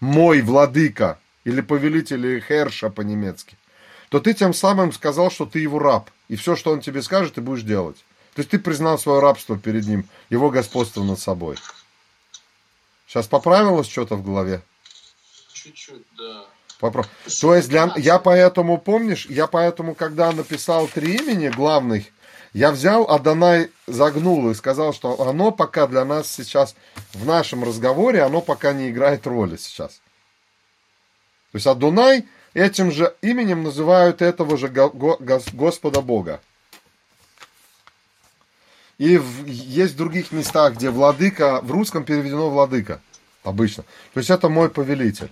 мой 0.00 0.42
владыка, 0.42 1.18
или 1.44 1.60
повелитель, 1.60 2.24
или 2.26 2.40
херша 2.40 2.90
по-немецки, 2.90 3.56
то 4.14 4.20
ты 4.20 4.32
тем 4.32 4.54
самым 4.54 4.92
сказал, 4.92 5.28
что 5.28 5.44
ты 5.44 5.58
его 5.58 5.80
раб. 5.80 6.08
И 6.28 6.36
все, 6.36 6.54
что 6.54 6.70
он 6.70 6.80
тебе 6.80 7.02
скажет, 7.02 7.34
ты 7.34 7.40
будешь 7.40 7.64
делать. 7.64 7.96
То 8.34 8.42
есть 8.42 8.50
ты 8.50 8.60
признал 8.60 8.96
свое 8.96 9.18
рабство 9.18 9.58
перед 9.58 9.88
ним, 9.88 10.08
его 10.30 10.50
господство 10.50 11.02
над 11.02 11.18
собой. 11.18 11.56
Сейчас 13.08 13.26
поправилось 13.26 13.88
что-то 13.88 14.14
в 14.14 14.24
голове? 14.24 14.62
Чуть-чуть, 15.52 16.04
да. 16.16 16.44
Попро- 16.80 17.08
То 17.40 17.56
есть 17.56 17.68
для... 17.68 17.92
я 17.96 18.20
поэтому, 18.20 18.78
помнишь, 18.78 19.26
я 19.26 19.48
поэтому, 19.48 19.96
когда 19.96 20.30
написал 20.30 20.86
три 20.86 21.16
имени 21.16 21.48
главных, 21.48 22.04
я 22.52 22.70
взял 22.70 23.10
Адонай, 23.10 23.72
загнул 23.88 24.48
и 24.48 24.54
сказал, 24.54 24.94
что 24.94 25.20
оно 25.22 25.50
пока 25.50 25.88
для 25.88 26.04
нас 26.04 26.30
сейчас, 26.30 26.76
в 27.14 27.26
нашем 27.26 27.64
разговоре, 27.64 28.22
оно 28.22 28.42
пока 28.42 28.74
не 28.74 28.90
играет 28.90 29.26
роли 29.26 29.56
сейчас. 29.56 29.94
То 31.50 31.56
есть 31.56 31.66
Адонай 31.66 32.28
этим 32.54 32.90
же 32.92 33.14
именем 33.20 33.62
называют 33.62 34.22
этого 34.22 34.56
же 34.56 34.68
го- 34.68 34.90
го- 34.90 35.18
гос- 35.20 35.50
Господа 35.52 36.00
Бога. 36.00 36.40
И 38.98 39.18
в- 39.18 39.46
есть 39.46 39.94
в 39.94 39.96
других 39.96 40.30
местах, 40.32 40.74
где 40.74 40.90
владыка, 40.90 41.60
в 41.62 41.70
русском 41.70 42.04
переведено 42.04 42.48
владыка, 42.48 43.00
обычно. 43.42 43.82
То 44.12 44.20
есть 44.20 44.30
это 44.30 44.48
мой 44.48 44.70
повелитель. 44.70 45.30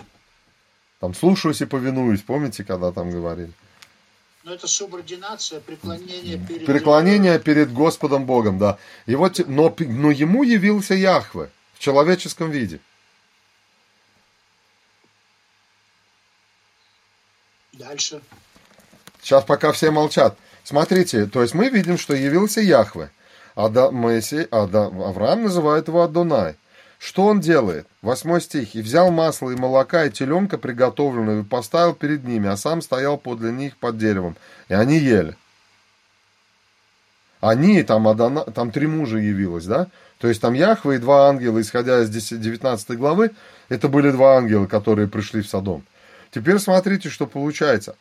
Там 0.99 1.14
слушаюсь 1.14 1.61
и 1.61 1.66
повинуюсь. 1.66 2.23
Помните, 2.23 2.64
когда 2.64 2.93
там 2.93 3.11
говорили? 3.11 3.53
Но 4.45 4.53
это 4.55 4.66
субординация, 4.66 5.61
преклонение 5.61 6.37
перед... 6.37 6.66
Преклонение 6.66 7.39
перед 7.39 7.73
Господом 7.73 8.25
Богом, 8.25 8.59
да. 8.59 8.79
И 9.07 9.14
вот, 9.14 9.35
те- 9.35 9.45
но, 9.45 9.73
но 9.79 10.11
ему 10.11 10.43
явился 10.43 10.95
Яхве 10.95 11.49
в 11.75 11.79
человеческом 11.79 12.51
виде. 12.51 12.81
Дальше. 17.89 18.20
Сейчас 19.22 19.45
пока 19.45 19.72
все 19.72 19.91
молчат. 19.91 20.37
Смотрите, 20.62 21.26
то 21.26 21.43
есть 21.43 21.55
мы 21.55 21.68
видим, 21.68 21.99
что 21.99 22.14
явился 22.14 22.61
Яхве. 22.61 23.11
Ада, 23.57 23.91
Моисей, 23.91 24.47
Ада, 24.51 24.87
Авраам 24.87 25.43
называет 25.43 25.89
его 25.89 26.03
Адонай. 26.03 26.57
Что 26.99 27.24
он 27.24 27.41
делает? 27.41 27.89
Восьмой 28.01 28.41
стих. 28.41 28.76
«И 28.76 28.83
взял 28.83 29.11
масло 29.11 29.51
и 29.51 29.57
молока, 29.57 30.05
и 30.05 30.11
теленка 30.11 30.57
приготовленного, 30.57 31.41
и 31.41 31.45
поставил 31.45 31.95
перед 31.95 32.24
ними, 32.24 32.49
а 32.49 32.57
сам 32.57 32.80
стоял 32.80 33.18
подле 33.18 33.51
них 33.51 33.76
под 33.76 33.99
деревом. 33.99 34.37
И 34.68 34.74
они 34.74 34.99
ели». 34.99 35.37
Они, 37.41 37.83
там, 37.83 38.07
Адона, 38.07 38.45
там 38.45 38.70
три 38.70 38.87
мужа 38.87 39.18
явилось, 39.18 39.64
да? 39.64 39.89
То 40.18 40.28
есть 40.28 40.41
там 40.41 40.55
Яхве 40.55 40.95
и 40.95 40.99
два 40.99 41.28
ангела, 41.28 41.61
исходя 41.61 42.01
из 42.03 42.09
10 42.09 42.41
19 42.41 42.97
главы, 42.97 43.33
это 43.68 43.89
были 43.89 44.12
два 44.12 44.37
ангела, 44.37 44.66
которые 44.66 45.09
пришли 45.09 45.43
в 45.43 45.49
Содом. 45.49 45.85
Теперь 46.33 46.59
смотрите, 46.59 47.11
что 47.11 47.26
получается. 47.26 47.95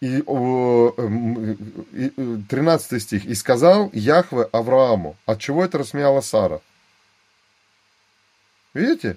И, 0.00 0.20
м, 0.26 1.52
и, 1.92 2.12
э, 2.14 2.38
13 2.50 3.00
стих. 3.00 3.24
«И 3.24 3.34
сказал 3.34 3.88
Яхве 3.94 4.48
Аврааму». 4.52 5.16
От 5.26 5.40
чего 5.40 5.64
это 5.64 5.78
рассмеяла 5.78 6.20
Сара? 6.20 6.60
Видите? 8.74 9.16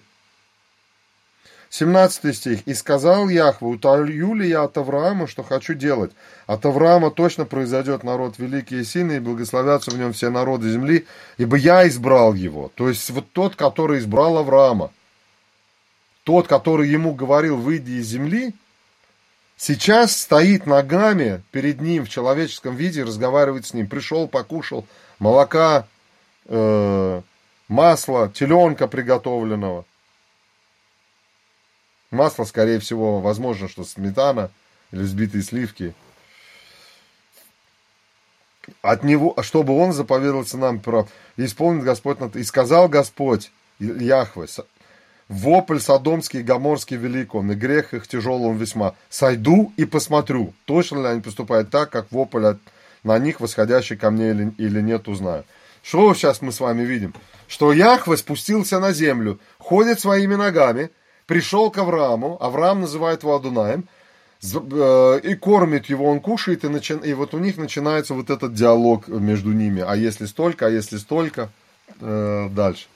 17 1.72 2.34
стих. 2.34 2.68
«И 2.68 2.74
сказал 2.76 3.30
Яхве, 3.30 3.68
утолью 3.68 4.36
ли 4.36 4.48
я 4.48 4.64
от 4.64 4.78
Авраама, 4.78 5.28
что 5.28 5.44
хочу 5.44 5.74
делать? 5.74 6.12
От 6.46 6.66
Авраама 6.66 7.10
точно 7.10 7.46
произойдет 7.46 8.04
народ 8.04 8.38
великий 8.38 8.82
и 8.82 8.86
сильный, 8.86 9.18
и 9.18 9.20
благословятся 9.20 9.92
в 9.92 9.98
нем 9.98 10.14
все 10.14 10.30
народы 10.30 10.72
земли, 10.72 11.08
ибо 11.38 11.58
я 11.58 11.88
избрал 11.88 12.36
его». 12.36 12.72
То 12.76 12.90
есть 12.90 13.10
вот 13.10 13.26
тот, 13.34 13.56
который 13.56 14.00
избрал 14.00 14.38
Авраама, 14.38 14.92
тот, 16.24 16.48
который 16.48 16.90
ему 16.90 17.14
говорил, 17.14 17.58
выйди 17.58 17.92
из 17.92 18.08
земли, 18.08 18.54
сейчас 19.58 20.16
стоит 20.16 20.66
ногами 20.66 21.44
перед 21.52 21.82
ним 21.82 22.06
в 22.06 22.10
человеческом 22.10 22.76
виде 22.76 23.04
разговаривает 23.04 23.66
с 23.66 23.74
ним. 23.74 23.88
Пришел, 23.88 24.28
покушал 24.28 24.86
молока, 25.18 25.88
э, 26.46 27.22
масла, 27.68 28.30
теленка 28.30 28.88
приготовленного. 28.88 29.86
Масло, 32.12 32.44
скорее 32.44 32.80
всего, 32.80 33.22
возможно, 33.22 33.70
что 33.70 33.84
сметана 33.84 34.52
или 34.92 35.02
взбитые 35.02 35.44
сливки. 35.44 35.94
От 38.82 39.04
него, 39.04 39.36
чтобы 39.42 39.78
он 39.78 39.94
заповедался 39.94 40.58
нам 40.58 40.80
прав. 40.80 41.10
И 41.38 41.46
исполнит 41.46 41.84
Господь, 41.84 42.18
и 42.36 42.44
сказал 42.44 42.88
Господь, 42.88 43.52
Яхве, 43.80 44.48
вопль 45.30 45.80
содомский 45.80 46.42
и 46.42 46.44
гоморский 46.44 46.98
велик 46.98 47.36
он, 47.36 47.52
и 47.52 47.56
грех 47.56 47.94
их 47.94 48.08
тяжел 48.08 48.44
он 48.44 48.58
весьма. 48.58 48.96
Сойду 49.10 49.72
и 49.78 49.86
посмотрю, 49.86 50.54
точно 50.66 51.02
ли 51.02 51.08
они 51.08 51.22
поступают 51.22 51.70
так, 51.70 51.92
как 51.92 52.12
вопль 52.12 52.46
от, 52.46 52.58
на 53.04 53.18
них 53.20 53.40
восходящий 53.40 53.96
ко 53.96 54.10
мне 54.10 54.32
или, 54.32 54.52
или 54.58 54.82
нет, 54.82 55.08
узнаю. 55.08 55.46
Что 55.84 56.14
сейчас 56.14 56.42
мы 56.42 56.52
с 56.52 56.60
вами 56.60 56.82
видим? 56.82 57.14
Что 57.48 57.72
Яхве 57.72 58.18
спустился 58.18 58.80
на 58.80 58.92
землю, 58.92 59.40
ходит 59.60 60.00
своими 60.00 60.36
ногами, 60.36 60.90
пришел 61.26 61.72
к 61.72 61.78
Аврааму, 61.78 62.38
Авраам 62.42 62.82
называет 62.82 63.24
его 63.24 63.36
Адунаем, 63.36 63.88
э, 64.42 65.20
и 65.24 65.36
кормит 65.36 65.86
его, 65.86 66.06
он 66.06 66.20
кушает, 66.20 66.64
и, 66.64 66.68
начи- 66.68 67.06
и 67.06 67.14
вот 67.14 67.34
у 67.34 67.40
них 67.40 67.58
начинается 67.58 68.14
вот 68.14 68.30
этот 68.30 68.54
диалог 68.54 69.08
между 69.08 69.52
ними. 69.52 69.84
А 69.86 69.96
если 69.96 70.26
столько, 70.26 70.68
а 70.68 70.70
если 70.70 70.98
столько, 70.98 71.50
э, 72.02 72.50
дальше. 72.52 72.88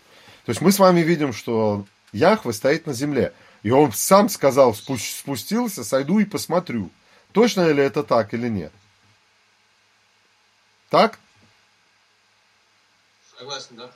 То 0.46 0.50
есть 0.50 0.62
мы 0.62 0.72
с 0.72 0.80
вами 0.80 1.02
видим, 1.02 1.32
что 1.32 1.86
Яхве 2.14 2.54
стоит 2.54 2.86
на 2.88 2.94
земле. 2.94 3.34
И 3.64 3.72
он 3.72 3.92
сам 3.92 4.30
сказал, 4.30 4.72
«Спу- 4.74 4.98
спустился, 4.98 5.84
сойду 5.84 6.20
и 6.20 6.26
посмотрю. 6.26 6.90
Точно 7.32 7.70
ли 7.72 7.84
это 7.84 8.04
так 8.04 8.34
или 8.34 8.48
нет? 8.48 8.72
Так? 10.90 11.20
Согласен, 13.38 13.76
да? 13.76 13.90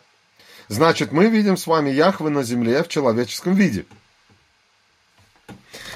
Значит, 0.68 1.12
мы 1.12 1.28
видим 1.28 1.56
с 1.56 1.68
вами 1.68 1.90
Яхве 1.92 2.30
на 2.30 2.44
земле 2.44 2.84
в 2.84 2.88
человеческом 2.88 3.54
виде. 3.54 3.86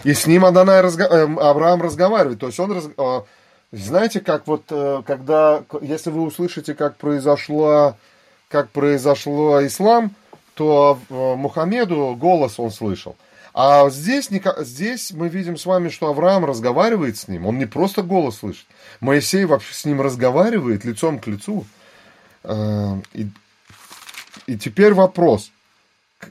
И 0.03 0.13
с 0.13 0.25
ним 0.27 0.45
Адонай 0.45 0.81
разго- 0.81 1.09
эм, 1.09 1.39
Авраам 1.39 1.81
разговаривает. 1.81 2.39
То 2.39 2.47
есть 2.47 2.59
он... 2.59 2.71
раз- 2.71 2.89
а, 2.97 3.25
Знаете, 3.71 4.19
как 4.19 4.47
вот, 4.47 4.65
э, 4.69 5.01
когда... 5.05 5.63
Если 5.81 6.09
вы 6.09 6.21
услышите, 6.23 6.73
как 6.75 6.97
произошло, 6.97 7.97
как 8.49 8.69
произошло 8.69 9.65
ислам, 9.65 10.15
то 10.53 10.99
э, 11.09 11.35
Мухаммеду 11.35 12.15
голос 12.19 12.59
он 12.59 12.71
слышал. 12.71 13.15
А 13.53 13.89
здесь, 13.89 14.29
здесь 14.59 15.11
мы 15.11 15.27
видим 15.27 15.57
с 15.57 15.65
вами, 15.65 15.89
что 15.89 16.07
Авраам 16.07 16.45
разговаривает 16.45 17.17
с 17.17 17.27
ним. 17.27 17.45
Он 17.45 17.57
не 17.57 17.65
просто 17.65 18.01
голос 18.01 18.37
слышит. 18.37 18.65
Моисей 19.01 19.45
вообще 19.45 19.73
с 19.73 19.85
ним 19.85 20.01
разговаривает 20.01 20.85
лицом 20.85 21.19
к 21.19 21.27
лицу. 21.27 21.65
Э, 22.43 23.01
И, 23.13 23.29
и 24.47 24.57
теперь 24.57 24.93
вопрос. 24.93 25.51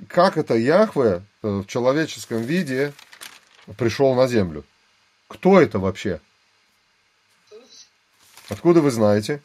Как 0.09 0.39
это 0.39 0.55
Яхве 0.55 1.23
э, 1.43 1.49
в 1.49 1.66
человеческом 1.66 2.43
виде 2.43 2.93
пришел 3.77 4.14
на 4.14 4.27
землю? 4.27 4.64
Кто 5.29 5.61
это 5.61 5.79
вообще? 5.79 6.21
Откуда 8.49 8.81
вы 8.81 8.91
знаете? 8.91 9.41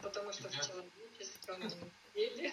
Потому 0.00 0.32
что 0.32 0.48
в 0.48 0.52
человеческом 0.52 1.88
виде 2.14 2.52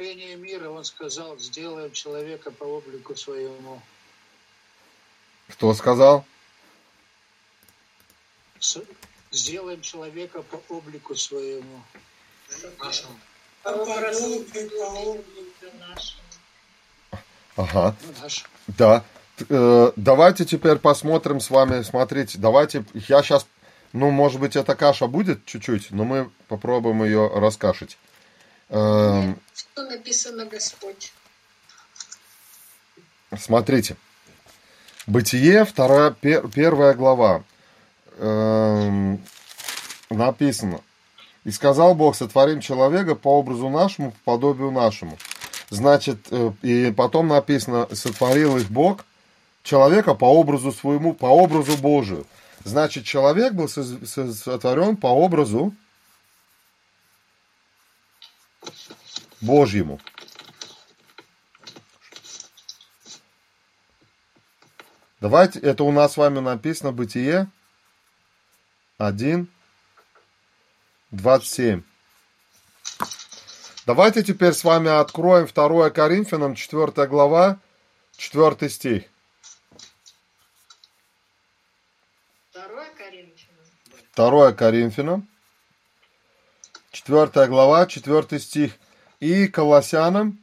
При 0.00 0.06
сотворении 0.14 0.34
мира 0.34 0.70
он 0.70 0.82
сказал, 0.86 1.38
сделаем 1.38 1.92
человека 1.92 2.50
по 2.50 2.64
облику 2.64 3.14
своему. 3.14 3.82
Кто 5.50 5.74
сказал? 5.74 6.24
С- 8.58 8.82
Сделаем 9.30 9.82
человека 9.82 10.40
по 10.40 10.56
облику 10.72 11.14
своему. 11.16 11.82
Нашим 12.82 13.08
по 13.62 13.72
подобию 13.72 15.20
нашему. 15.78 16.22
Ага, 17.56 17.94
Ну, 18.00 18.14
наш. 18.22 18.44
да. 18.68 19.04
э, 19.50 19.92
давайте 19.96 20.46
теперь 20.46 20.76
посмотрим 20.76 21.40
с 21.40 21.50
вами, 21.50 21.82
смотрите, 21.82 22.38
давайте, 22.38 22.86
я 22.94 23.22
сейчас, 23.22 23.46
ну, 23.92 24.10
может 24.10 24.40
быть, 24.40 24.56
эта 24.56 24.74
каша 24.74 25.08
будет 25.08 25.44
чуть-чуть, 25.44 25.90
но 25.90 26.04
мы 26.04 26.30
попробуем 26.48 27.04
ее 27.04 27.28
раскашить. 27.34 27.98
Эм, 28.70 29.38
Что 29.54 29.84
написано 29.84 30.46
Господь? 30.46 31.12
Смотрите. 33.36 33.96
Бытие, 35.06 35.64
вторая, 35.64 36.10
пер- 36.10 36.48
первая 36.48 36.94
глава. 36.94 37.42
Эм, 38.18 39.20
написано. 40.08 40.80
И 41.44 41.50
сказал 41.50 41.94
Бог, 41.94 42.14
сотворим 42.16 42.60
человека 42.60 43.14
по 43.14 43.38
образу 43.38 43.68
нашему, 43.68 44.12
по 44.12 44.32
подобию 44.32 44.70
нашему. 44.70 45.18
Значит, 45.70 46.26
э, 46.30 46.52
и 46.62 46.92
потом 46.92 47.28
написано, 47.28 47.88
сотворил 47.94 48.56
их 48.56 48.70
Бог, 48.70 49.04
человека 49.62 50.14
по 50.14 50.26
образу 50.26 50.70
своему, 50.70 51.14
по 51.14 51.26
образу 51.26 51.76
Божию. 51.78 52.26
Значит, 52.64 53.04
человек 53.04 53.54
был 53.54 53.68
сотворен 53.68 54.96
по 54.96 55.06
образу 55.06 55.72
Божьему. 59.40 60.00
Давайте, 65.20 65.58
это 65.60 65.84
у 65.84 65.92
нас 65.92 66.14
с 66.14 66.16
вами 66.16 66.38
написано 66.38 66.92
Бытие 66.92 67.50
1, 68.98 69.48
27. 71.10 71.82
Давайте 73.86 74.22
теперь 74.22 74.52
с 74.52 74.62
вами 74.64 74.88
откроем 74.88 75.46
2 75.46 75.90
Коринфянам, 75.90 76.54
4 76.54 77.06
глава, 77.06 77.58
4 78.16 78.70
стих. 78.70 79.04
Второе 82.50 82.92
Коринфянам. 82.92 83.66
2 84.14 84.52
Коринфянам, 84.52 85.28
4 86.92 87.46
глава, 87.46 87.86
4 87.86 88.38
стих. 88.38 88.78
И 89.20 89.48
Колоссянам, 89.48 90.40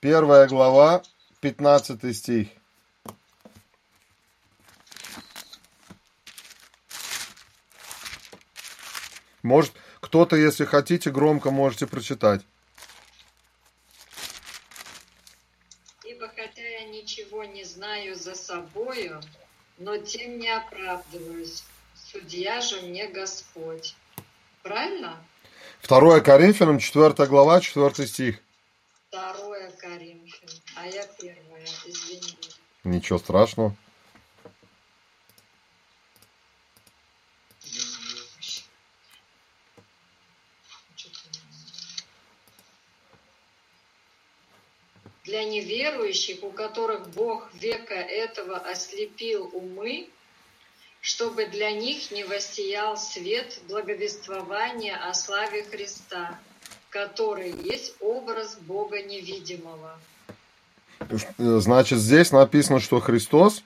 1 0.00 0.46
глава, 0.48 1.02
15 1.42 2.16
стих. 2.16 2.48
Может, 9.42 9.74
кто-то, 10.00 10.36
если 10.36 10.64
хотите, 10.64 11.10
громко 11.10 11.50
можете 11.50 11.86
прочитать. 11.86 12.40
Ибо 16.04 16.28
хотя 16.28 16.66
я 16.66 16.84
ничего 16.86 17.44
не 17.44 17.64
знаю 17.64 18.16
за 18.16 18.34
собою, 18.34 19.20
но 19.76 19.98
тем 19.98 20.38
не 20.38 20.48
оправдываюсь. 20.48 21.64
Судья 21.94 22.62
же 22.62 22.80
мне 22.80 23.08
Господь. 23.08 23.94
Правильно? 24.62 25.22
2 25.82 26.20
Коринфянам, 26.20 26.78
4 26.78 27.26
глава, 27.26 27.60
4 27.60 28.06
стих. 28.06 28.38
Второе 29.08 29.70
Коринфянам. 29.72 30.54
А 30.76 30.86
я 30.86 31.04
первая, 31.18 31.66
извини. 31.86 32.38
Ничего 32.84 33.18
страшного. 33.18 33.74
Для 45.24 45.44
неверующих, 45.44 46.44
у 46.44 46.50
которых 46.50 47.08
Бог 47.10 47.52
века 47.54 47.94
этого 47.94 48.58
ослепил 48.58 49.50
умы, 49.52 50.08
чтобы 51.02 51.46
для 51.46 51.72
них 51.72 52.12
не 52.12 52.22
воссиял 52.22 52.96
свет 52.96 53.58
благовествования 53.68 54.96
о 54.96 55.12
славе 55.14 55.64
Христа, 55.64 56.38
который 56.90 57.50
есть 57.50 57.96
образ 57.98 58.54
Бога 58.54 59.02
невидимого. 59.02 59.98
Значит, 61.38 61.98
здесь 61.98 62.30
написано, 62.30 62.78
что 62.78 63.00
Христос, 63.00 63.64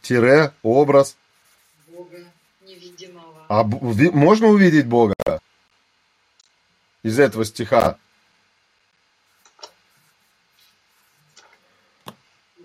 тире, 0.00 0.54
образ. 0.62 1.14
Бога 1.88 2.24
невидимого. 2.62 3.44
А 3.50 3.62
можно 3.62 4.46
увидеть 4.46 4.86
Бога 4.86 5.14
из 7.02 7.18
этого 7.18 7.44
стиха? 7.44 7.98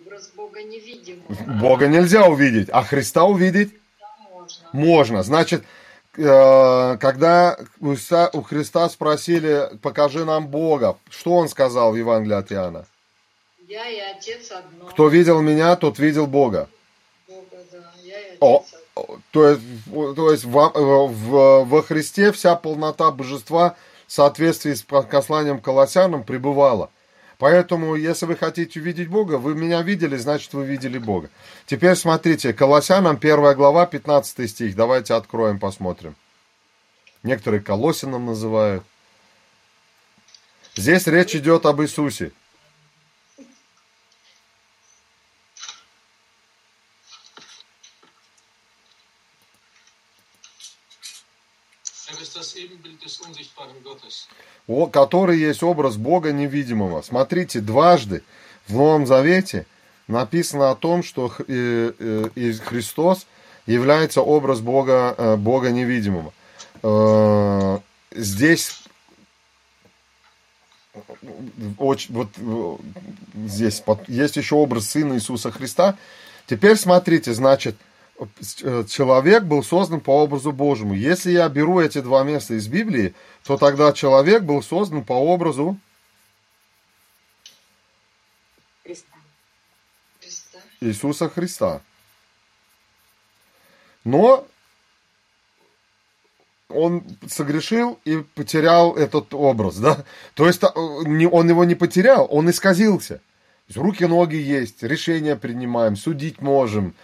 Образ 0.07 0.31
Бога 0.35 0.63
невидимого. 0.63 1.59
Бога 1.59 1.87
нельзя 1.87 2.25
увидеть, 2.27 2.69
а 2.71 2.83
Христа 2.83 3.25
увидеть 3.25 3.73
Да, 3.99 4.07
можно. 4.31 4.69
можно. 4.73 5.23
Значит, 5.23 5.63
э, 6.17 6.97
когда 6.99 7.57
у 7.81 8.41
Христа 8.41 8.89
спросили, 8.89 9.69
покажи 9.81 10.23
нам 10.25 10.47
Бога, 10.47 10.97
что 11.09 11.33
он 11.35 11.49
сказал 11.49 11.91
в 11.91 11.95
Евангелии 11.95 12.35
от 12.35 12.51
Иоанна? 12.51 12.85
Я 13.67 13.87
и 13.89 13.99
Отец 13.99 14.49
одно. 14.51 14.85
Кто 14.89 15.09
видел 15.09 15.41
меня, 15.41 15.75
тот 15.75 15.99
видел 15.99 16.25
Бога. 16.25 16.69
Бога, 17.27 17.41
да. 17.71 17.77
Я 18.03 18.19
и 18.19 18.25
Отец 18.29 18.37
О, 18.39 18.65
одно. 18.95 19.19
То 19.31 19.47
есть, 19.49 19.61
то 20.15 20.31
есть 20.31 20.45
во, 20.45 20.69
в- 20.69 21.65
во 21.65 21.81
Христе 21.83 22.31
вся 22.31 22.55
полнота 22.55 23.11
божества 23.11 23.75
в 24.07 24.11
соответствии 24.13 24.73
с 24.73 24.83
посланием 24.83 25.59
Колоссянам 25.59 26.23
пребывала. 26.23 26.89
Поэтому, 27.37 27.95
если 27.95 28.25
вы 28.25 28.35
хотите 28.35 28.79
увидеть 28.79 29.09
Бога, 29.09 29.37
вы 29.37 29.53
меня 29.53 29.81
видели, 29.83 30.17
значит, 30.17 30.53
вы 30.53 30.65
видели 30.65 30.97
Бога. 30.97 31.29
Теперь 31.67 31.95
смотрите, 31.95 32.51
Колоссянам 32.51 33.17
1 33.21 33.55
глава, 33.55 33.85
15 33.85 34.49
стих. 34.49 34.75
Давайте 34.75 35.13
откроем, 35.13 35.59
посмотрим. 35.59 36.15
Некоторые 37.21 37.61
Колосином 37.61 38.25
называют. 38.25 38.83
Здесь 40.75 41.05
речь 41.07 41.35
идет 41.35 41.65
об 41.65 41.81
Иисусе. 41.81 42.31
Который 54.91 55.39
есть 55.39 55.63
образ 55.63 55.97
Бога 55.97 56.31
невидимого. 56.31 57.01
Смотрите, 57.01 57.61
дважды 57.61 58.23
в 58.67 58.73
Новом 58.73 59.05
Завете 59.05 59.65
написано 60.07 60.71
о 60.71 60.75
том, 60.75 61.03
что 61.03 61.31
э, 61.47 61.91
э, 61.97 62.53
Христос 62.65 63.25
является 63.65 64.21
образ 64.21 64.59
Бога, 64.59 65.15
э, 65.17 65.35
Бога 65.35 65.71
невидимого. 65.71 66.33
Здесь 68.11 68.83
очень, 71.77 72.13
вот 72.13 72.29
здесь 73.45 73.83
есть 74.07 74.35
еще 74.37 74.55
образ 74.55 74.89
Сына 74.89 75.15
Иисуса 75.15 75.51
Христа. 75.51 75.97
Теперь 76.45 76.77
смотрите, 76.77 77.33
значит, 77.33 77.75
человек 78.87 79.43
был 79.43 79.63
создан 79.63 80.01
по 80.01 80.23
образу 80.23 80.51
Божьему. 80.51 80.93
Если 80.93 81.31
я 81.31 81.47
беру 81.49 81.79
эти 81.79 82.01
два 82.01 82.23
места 82.23 82.55
из 82.55 82.67
Библии, 82.67 83.13
то 83.43 83.57
тогда 83.57 83.93
человек 83.93 84.43
был 84.43 84.63
создан 84.63 85.03
по 85.03 85.13
образу 85.13 85.77
Христа. 88.83 89.17
Христа. 90.19 90.59
Иисуса 90.81 91.29
Христа. 91.29 91.81
Но 94.03 94.47
он 96.69 97.03
согрешил 97.27 97.99
и 98.05 98.17
потерял 98.17 98.95
этот 98.95 99.33
образ, 99.33 99.77
да? 99.77 100.05
То 100.33 100.47
есть 100.47 100.63
э, 100.63 100.67
он 100.67 101.49
его 101.49 101.63
не 101.65 101.75
потерял, 101.75 102.27
он 102.29 102.49
исказился. 102.49 103.15
То 103.15 103.21
есть 103.67 103.77
руки, 103.77 104.05
ноги 104.05 104.37
есть, 104.37 104.83
решения 104.83 105.35
принимаем, 105.35 105.95
судить 105.95 106.41
можем, 106.41 106.95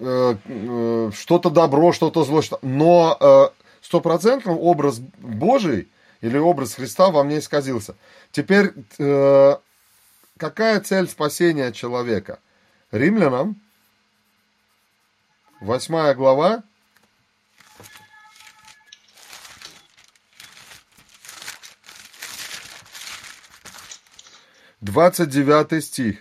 что-то 0.00 1.50
добро, 1.50 1.92
что-то 1.92 2.24
зло, 2.24 2.42
что- 2.42 2.58
но 2.62 3.16
э, 3.20 3.44
стопроцентно 3.82 4.52
образ 4.52 4.98
Божий 4.98 5.88
или 6.20 6.38
образ 6.38 6.74
Христа 6.74 7.10
во 7.10 7.22
мне 7.24 7.38
исказился. 7.38 7.94
Теперь 8.32 8.72
э, 8.98 9.56
какая 10.38 10.80
цель 10.80 11.08
спасения 11.08 11.72
человека? 11.72 12.38
Римлянам, 12.90 13.60
8 15.60 16.14
глава, 16.14 16.62
двадцать 24.80 25.28
девятый 25.28 25.82
стих. 25.82 26.18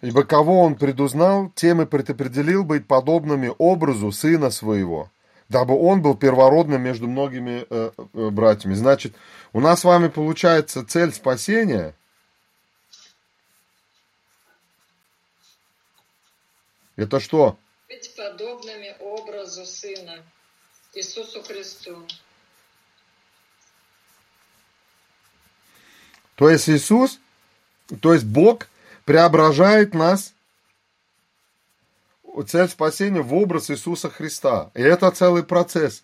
Ибо 0.00 0.22
кого 0.22 0.62
он 0.62 0.76
предузнал, 0.76 1.50
тем 1.56 1.82
и 1.82 1.86
предопределил 1.86 2.64
быть 2.64 2.86
подобными 2.86 3.52
образу 3.58 4.12
сына 4.12 4.50
своего, 4.50 5.10
дабы 5.48 5.74
он 5.74 6.02
был 6.02 6.16
первородным 6.16 6.80
между 6.80 7.08
многими 7.08 7.66
э, 7.68 7.90
э, 7.96 8.30
братьями. 8.30 8.74
Значит, 8.74 9.16
у 9.52 9.60
нас 9.60 9.80
с 9.80 9.84
вами 9.84 10.06
получается 10.06 10.86
цель 10.86 11.12
спасения. 11.12 11.96
Это 16.94 17.18
что? 17.18 17.58
Быть 17.88 18.14
подобными 18.16 18.96
образу 19.00 19.64
сына 19.64 20.22
Иисусу 20.94 21.42
Христу. 21.42 22.06
То 26.36 26.48
есть 26.50 26.68
Иисус, 26.68 27.18
то 28.00 28.12
есть 28.12 28.24
Бог– 28.24 28.68
преображает 29.08 29.94
нас, 29.94 30.34
цель 32.46 32.68
спасения, 32.68 33.22
в 33.22 33.32
образ 33.32 33.70
Иисуса 33.70 34.10
Христа. 34.10 34.70
И 34.74 34.82
это 34.82 35.10
целый 35.10 35.44
процесс. 35.44 36.02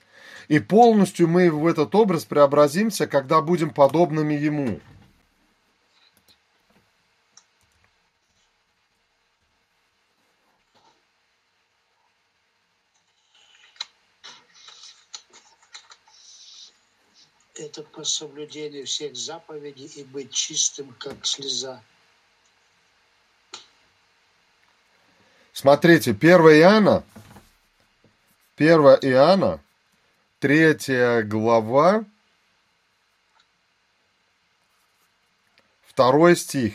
И 0.49 0.59
полностью 0.59 1.29
мы 1.29 1.51
в 1.51 1.67
этот 1.67 1.95
образ 1.95 2.25
преобразимся, 2.25 3.07
когда 3.07 3.43
будем 3.43 3.75
подобными 3.75 4.33
Ему. 4.33 4.81
Это 17.55 17.83
по 17.83 18.03
соблюдению 18.03 18.87
всех 18.87 19.15
заповедей 19.15 19.93
и 19.95 20.05
быть 20.05 20.31
чистым, 20.33 20.95
как 20.99 21.27
слеза. 21.27 21.83
Смотрите, 25.57 26.11
1 26.11 26.21
Иоанна, 26.59 27.05
1 28.59 28.99
Иоанна, 29.03 29.61
3 30.41 31.23
глава, 31.23 32.05
2 35.97 36.35
стих. 36.35 36.75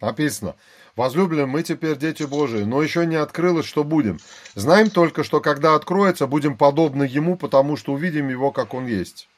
Написано, 0.00 0.56
возлюбленные, 0.98 1.46
мы 1.46 1.62
теперь 1.62 1.96
дети 1.96 2.24
Божии, 2.24 2.64
но 2.64 2.82
еще 2.82 3.06
не 3.06 3.16
открылось, 3.16 3.66
что 3.66 3.84
будем. 3.84 4.18
Знаем 4.54 4.90
только, 4.90 5.24
что 5.24 5.40
когда 5.40 5.74
откроется, 5.76 6.26
будем 6.26 6.56
подобны 6.58 7.04
Ему, 7.04 7.36
потому 7.36 7.76
что 7.76 7.92
увидим 7.92 8.28
Его, 8.28 8.50
как 8.50 8.74
Он 8.74 8.86
есть. 8.86 9.28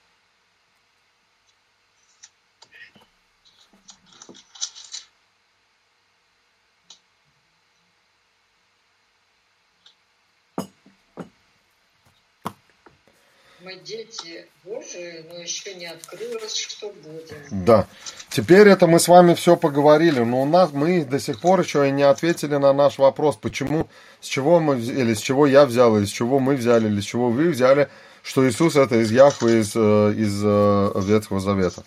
Да. 17.51 17.87
Теперь 18.29 18.69
это 18.69 18.87
мы 18.87 19.01
с 19.01 19.09
вами 19.09 19.35
все 19.35 19.57
поговорили, 19.57 20.21
но 20.21 20.43
у 20.43 20.47
нас 20.47 20.71
мы 20.73 21.05
до 21.05 21.19
сих 21.19 21.41
пор 21.41 21.61
еще 21.61 21.89
и 21.89 21.93
не 21.93 22.03
ответили 22.03 22.57
на 22.57 22.73
наш 22.73 22.99
вопрос, 22.99 23.37
почему, 23.37 23.89
с 24.21 24.27
чего 24.27 24.61
мы, 24.61 24.79
или 24.79 25.15
с 25.15 25.21
чего 25.21 25.47
я 25.47 25.67
взял, 25.67 25.97
или 25.97 26.05
с 26.05 26.11
чего 26.11 26.39
мы 26.39 26.55
взяли, 26.57 26.87
или 26.89 27.01
с 27.01 27.05
чего 27.05 27.31
вы 27.31 27.49
взяли, 27.49 27.89
что 28.23 28.49
Иисус 28.49 28.77
это 28.77 28.97
из 28.97 29.11
Яхвы, 29.11 29.61
из, 29.61 29.73
э, 29.75 30.15
из 30.17 30.43
э, 30.45 30.93
Ветхого 30.97 31.41
Завета. 31.41 31.83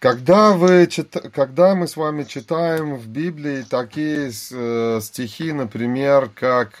Когда, 0.00 0.50
вы, 0.52 0.88
чит- 0.88 1.30
когда 1.32 1.76
мы 1.76 1.86
с 1.86 1.96
вами 1.96 2.24
читаем 2.24 2.96
в 2.96 3.06
Библии 3.06 3.64
такие 3.68 4.32
э, 4.50 5.00
стихи, 5.00 5.52
например, 5.52 6.28
как 6.34 6.80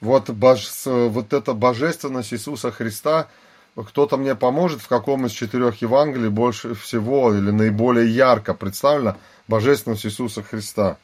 вот, 0.00 0.30
бож- 0.30 1.08
вот 1.08 1.32
эта 1.32 1.52
божественность 1.52 2.32
Иисуса 2.32 2.70
Христа, 2.70 3.28
кто-то 3.82 4.16
мне 4.16 4.36
поможет, 4.36 4.80
в 4.80 4.88
каком 4.88 5.26
из 5.26 5.32
четырех 5.32 5.82
Евангелий 5.82 6.28
больше 6.28 6.74
всего 6.74 7.34
или 7.34 7.50
наиболее 7.50 8.08
ярко 8.08 8.54
представлена 8.54 9.16
божественность 9.48 10.06
Иисуса 10.06 10.42
Христа? 10.44 10.96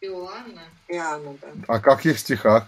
Иоанна, 0.00 0.62
Иоанна, 0.88 1.36
да. 1.40 1.74
О 1.74 1.80
каких 1.80 2.18
стихах? 2.18 2.66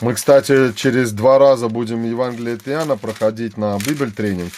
Мы, 0.00 0.14
кстати, 0.14 0.72
через 0.74 1.10
два 1.10 1.40
раза 1.40 1.68
будем 1.68 2.04
Евангелие 2.04 2.54
от 2.54 2.68
Иоанна 2.68 2.96
проходить 2.96 3.56
на 3.56 3.76
Бибель 3.78 4.12
тренинг. 4.12 4.52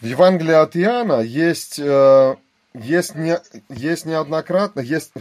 В 0.00 0.06
Евангелии 0.06 0.54
от 0.54 0.76
Иоанна 0.76 1.20
есть, 1.20 1.78
э, 1.78 2.36
есть, 2.74 3.14
не, 3.14 3.38
есть 3.68 4.06
неоднократно, 4.06 4.80
есть, 4.80 5.12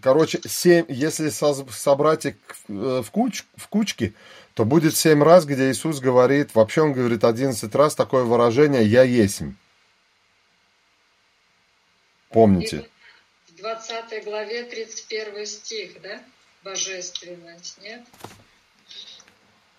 короче, 0.00 0.40
семь, 0.46 0.84
если 0.88 1.28
собрать 1.28 2.26
их 2.26 2.34
э, 2.68 3.02
в, 3.04 3.10
куч, 3.10 3.44
в 3.56 3.66
кучки, 3.68 4.14
то 4.54 4.64
будет 4.64 4.96
семь 4.96 5.22
раз, 5.22 5.44
где 5.44 5.70
Иисус 5.70 5.98
говорит, 5.98 6.54
вообще 6.54 6.82
он 6.82 6.92
говорит 6.92 7.24
11 7.24 7.74
раз 7.74 7.94
такое 7.94 8.22
выражение 8.22 8.84
«Я 8.84 9.02
есмь». 9.02 9.54
Помните? 12.30 12.88
в 13.48 13.56
20 13.56 14.24
главе 14.24 14.64
31 14.64 15.46
стих, 15.46 16.00
да? 16.02 16.20
Божественность, 16.62 17.78
нет? 17.82 18.02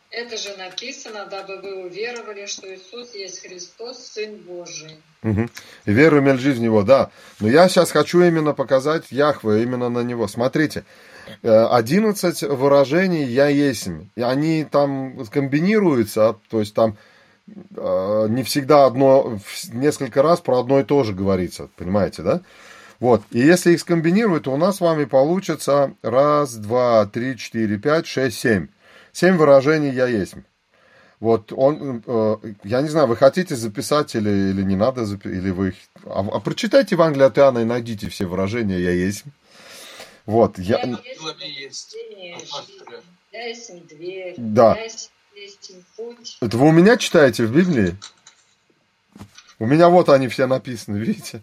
Это 0.10 0.38
же 0.38 0.56
написано, 0.58 1.26
дабы 1.30 1.60
вы 1.62 1.86
уверовали, 1.86 2.46
что 2.46 2.74
Иисус 2.74 3.14
есть 3.14 3.42
Христос, 3.42 4.00
Сын 4.00 4.38
Божий. 4.38 4.98
Мгм. 5.22 5.50
И 5.86 5.92
веру 5.92 6.20
имели 6.20 6.38
жизнь 6.38 6.60
в 6.60 6.64
него, 6.64 6.84
да. 6.84 7.12
Но 7.42 7.50
я 7.50 7.68
сейчас 7.68 7.92
хочу 7.92 8.22
именно 8.22 8.54
показать 8.54 9.12
Яхве, 9.12 9.64
именно 9.64 9.90
на 9.90 10.00
него. 10.00 10.28
Смотрите, 10.30 10.86
э, 11.44 11.50
11 11.50 12.44
выражений 12.44 13.26
«я 13.26 13.48
есмь». 13.48 14.08
И 14.16 14.22
они 14.22 14.64
там 14.64 15.26
комбинируются, 15.26 16.38
то 16.50 16.62
есть 16.62 16.74
там 16.74 16.98
э, 17.76 18.28
не 18.30 18.44
всегда 18.44 18.86
одно, 18.86 19.40
несколько 19.74 20.22
раз 20.22 20.40
про 20.40 20.60
одно 20.60 20.80
и 20.80 20.84
то 20.84 21.04
же 21.04 21.14
говорится, 21.14 21.70
понимаете, 21.76 22.22
да? 22.22 22.42
Вот, 23.02 23.22
и 23.32 23.40
если 23.40 23.74
их 23.74 23.82
скомбинировать, 23.82 24.44
то 24.44 24.54
у 24.54 24.58
нас 24.58 24.78
с 24.78 24.82
вами 24.82 25.06
получится 25.06 25.94
раз, 26.02 26.56
два, 26.56 27.06
три, 27.06 27.38
четыре, 27.38 27.78
пять, 27.78 28.08
шесть, 28.08 28.40
семь. 28.40 28.70
Семь 29.20 29.36
выражений 29.38 29.90
«я 29.90 30.06
есмь». 30.06 30.44
Вот 31.20 31.52
он, 31.52 32.04
э, 32.06 32.36
я 32.64 32.84
не 32.84 32.90
знаю, 32.90 33.08
вы 33.08 33.16
хотите 33.16 33.56
записать 33.56 34.14
или, 34.14 34.30
или 34.52 34.62
не 34.62 34.76
надо, 34.76 35.06
или 35.24 35.50
вы... 35.50 35.70
их- 35.70 35.76
А, 36.06 36.20
а 36.20 36.40
прочитайте 36.40 36.94
Евангелие 36.94 37.26
от 37.26 37.36
Иоанна 37.40 37.60
и 37.60 37.64
найдите 37.64 38.10
все 38.10 38.28
выражения 38.28 38.80
«я 38.80 38.92
есть». 38.92 39.24
Вот, 40.28 40.60
я... 40.60 40.78
Я 40.82 40.86
есть. 40.86 41.02
есть 41.42 41.96
я 43.32 43.48
есть 43.48 43.88
дверь, 43.88 44.36
Да. 44.38 44.76
я 44.76 44.84
есть, 44.84 45.12
есть 45.34 45.72
путь. 45.96 46.38
Это 46.40 46.56
вы 46.56 46.68
у 46.68 46.72
меня 46.72 46.96
читаете 46.98 47.48
в 47.48 47.52
Библии? 47.52 47.98
У 49.58 49.66
меня 49.66 49.90
вот 49.90 50.10
они 50.10 50.28
все 50.28 50.46
написаны, 50.46 50.98
видите? 50.98 51.42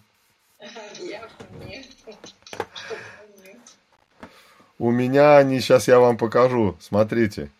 У 4.78 4.92
меня 4.92 5.38
они, 5.38 5.58
сейчас 5.58 5.88
я 5.88 5.98
вам 5.98 6.16
покажу, 6.16 6.76
смотрите. 6.80 7.50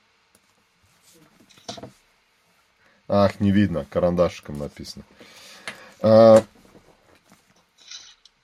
Ах, 3.09 3.41
не 3.41 3.51
видно, 3.51 3.87
карандашиком 3.91 4.59
написано. 4.59 5.05
А, 6.01 6.43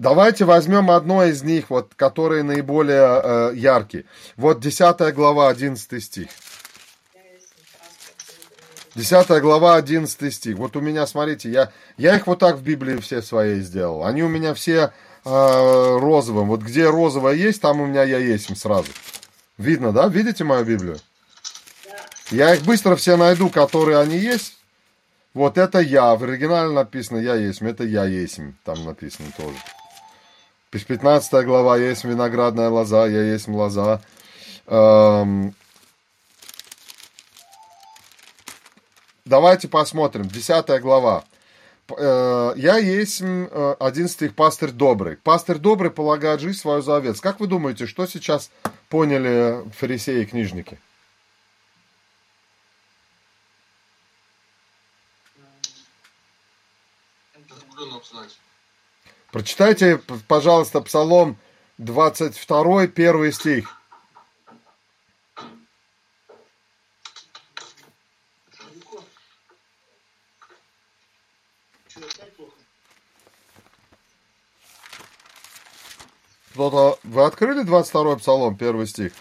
Давайте 0.00 0.46
возьмем 0.46 0.90
одно 0.90 1.24
из 1.24 1.42
них, 1.42 1.68
вот, 1.68 1.92
которые 1.94 2.42
наиболее 2.42 3.20
э, 3.22 3.52
яркие. 3.54 4.06
Вот 4.38 4.58
10 4.58 5.14
глава, 5.14 5.50
11 5.50 6.02
стих. 6.02 6.28
Я 7.14 7.20
есть 7.34 7.52
пастор 7.78 8.14
Божий. 8.94 9.02
10 9.02 9.42
глава, 9.42 9.76
11 9.76 10.34
стих. 10.34 10.56
Вот 10.56 10.74
у 10.74 10.80
меня, 10.80 11.06
смотрите, 11.06 11.50
я, 11.50 11.70
я 11.98 12.16
их 12.16 12.26
вот 12.26 12.38
так 12.38 12.56
в 12.56 12.62
Библии 12.62 12.96
все 12.96 13.20
свои 13.20 13.60
сделал. 13.60 14.02
Они 14.02 14.22
у 14.22 14.28
меня 14.28 14.54
все 14.54 14.90
э, 15.26 15.98
розовым. 16.00 16.48
Вот 16.48 16.62
где 16.62 16.88
розовое 16.88 17.34
есть, 17.34 17.60
там 17.60 17.82
у 17.82 17.86
меня 17.86 18.02
я 18.02 18.16
есть 18.16 18.56
сразу. 18.56 18.88
Видно, 19.58 19.92
да? 19.92 20.08
Видите 20.08 20.44
мою 20.44 20.64
Библию? 20.64 20.96
Я 22.30 22.54
их 22.54 22.62
быстро 22.62 22.94
все 22.96 23.16
найду, 23.16 23.48
которые 23.50 23.98
они 23.98 24.16
есть. 24.16 24.56
Вот 25.34 25.58
это 25.58 25.80
я. 25.80 26.14
В 26.14 26.22
оригинале 26.24 26.70
написано 26.72 27.18
я 27.18 27.34
есть. 27.34 27.60
Это 27.62 27.84
я 27.84 28.04
есть. 28.04 28.40
Там 28.64 28.84
написано 28.84 29.28
тоже. 29.36 29.56
15 30.70 31.44
глава. 31.44 31.76
Есть 31.76 32.04
виноградная 32.04 32.68
лоза. 32.68 33.06
Я 33.06 33.22
есть 33.22 33.48
лоза. 33.48 34.00
Эм, 34.66 35.54
Давайте 39.24 39.68
посмотрим. 39.68 40.26
10 40.26 40.80
глава. 40.80 41.24
Э, 41.96 42.52
Я 42.56 42.78
есть 42.78 43.20
э, 43.22 43.76
11 43.78 44.34
пастырь 44.34 44.70
добрый. 44.70 45.16
Пастырь 45.16 45.58
добрый 45.58 45.90
полагает 45.90 46.40
жизнь 46.40 46.58
свою 46.58 46.82
за 46.82 46.96
овец. 46.96 47.20
Как 47.20 47.38
вы 47.38 47.46
думаете, 47.46 47.86
что 47.86 48.06
сейчас 48.06 48.50
поняли 48.88 49.62
фарисеи 49.76 50.22
и 50.22 50.26
книжники? 50.26 50.78
Знать? 58.04 58.38
Прочитайте, 59.30 60.00
пожалуйста, 60.26 60.80
Псалом 60.80 61.36
22, 61.78 62.88
первый 62.88 63.32
стих. 63.32 63.80
Кто-то... 76.52 76.98
Вы 77.04 77.24
открыли 77.24 77.62
22 77.62 78.16
Псалом, 78.16 78.56
первый 78.56 78.86
стих? 78.86 79.12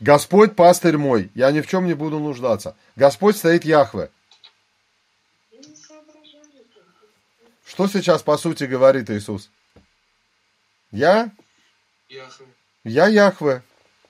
Господь 0.00 0.56
пастырь 0.56 0.96
мой, 0.96 1.30
я 1.34 1.50
ни 1.50 1.60
в 1.60 1.66
чем 1.66 1.86
не 1.86 1.94
буду 1.94 2.18
нуждаться. 2.18 2.76
Господь 2.96 3.36
стоит 3.36 3.64
Яхве. 3.64 4.10
Я 5.50 5.58
не 5.58 5.74
соображаю. 5.74 6.44
Что 7.66 7.88
сейчас 7.88 8.22
по 8.22 8.38
сути 8.38 8.64
говорит 8.64 9.10
Иисус? 9.10 9.50
Я? 10.92 11.32
Яхве. 12.08 12.46
Я 12.84 13.08
Яхве. 13.08 13.62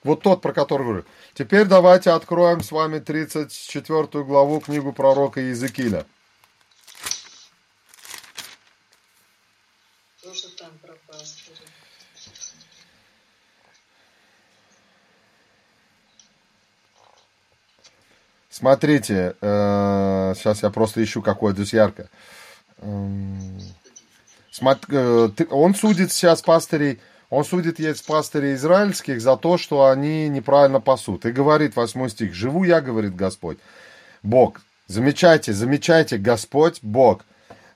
Вот 0.03 0.21
тот, 0.21 0.41
про 0.41 0.53
который 0.53 0.83
говорю. 0.83 1.05
Теперь 1.33 1.65
давайте 1.65 2.11
откроем 2.11 2.61
с 2.61 2.71
вами 2.71 2.99
34 2.99 4.23
главу 4.23 4.59
книгу 4.59 4.93
пророка 4.93 5.41
Иезекииля. 5.41 6.05
Тоже 10.21 10.49
там 10.55 10.71
про 10.77 10.93
пастыря. 11.07 11.57
Смотрите, 18.49 19.35
э, 19.41 20.33
сейчас 20.35 20.63
я 20.63 20.69
просто 20.69 21.03
ищу 21.03 21.21
какое-то 21.21 21.63
здесь 21.63 21.73
ярко. 21.73 22.09
Эм, 22.79 23.59
э, 24.61 25.29
он 25.49 25.75
судит 25.75 26.11
сейчас 26.11 26.41
пастырей, 26.41 26.99
он 27.29 27.43
судит 27.43 27.79
есть 27.79 28.05
пастырей 28.05 28.55
израильских 28.55 29.21
за 29.21 29.37
то, 29.37 29.57
что 29.57 29.85
они 29.85 30.29
неправильно 30.29 30.79
пасут. 30.79 31.25
И 31.25 31.31
говорит, 31.31 31.75
8 31.75 32.09
стих, 32.09 32.33
«Живу 32.33 32.63
я, 32.63 32.81
говорит 32.81 33.15
Господь, 33.15 33.57
Бог». 34.23 34.61
Замечайте, 34.87 35.51
замечайте, 35.51 36.17
Господь, 36.17 36.79
Бог. 36.81 37.25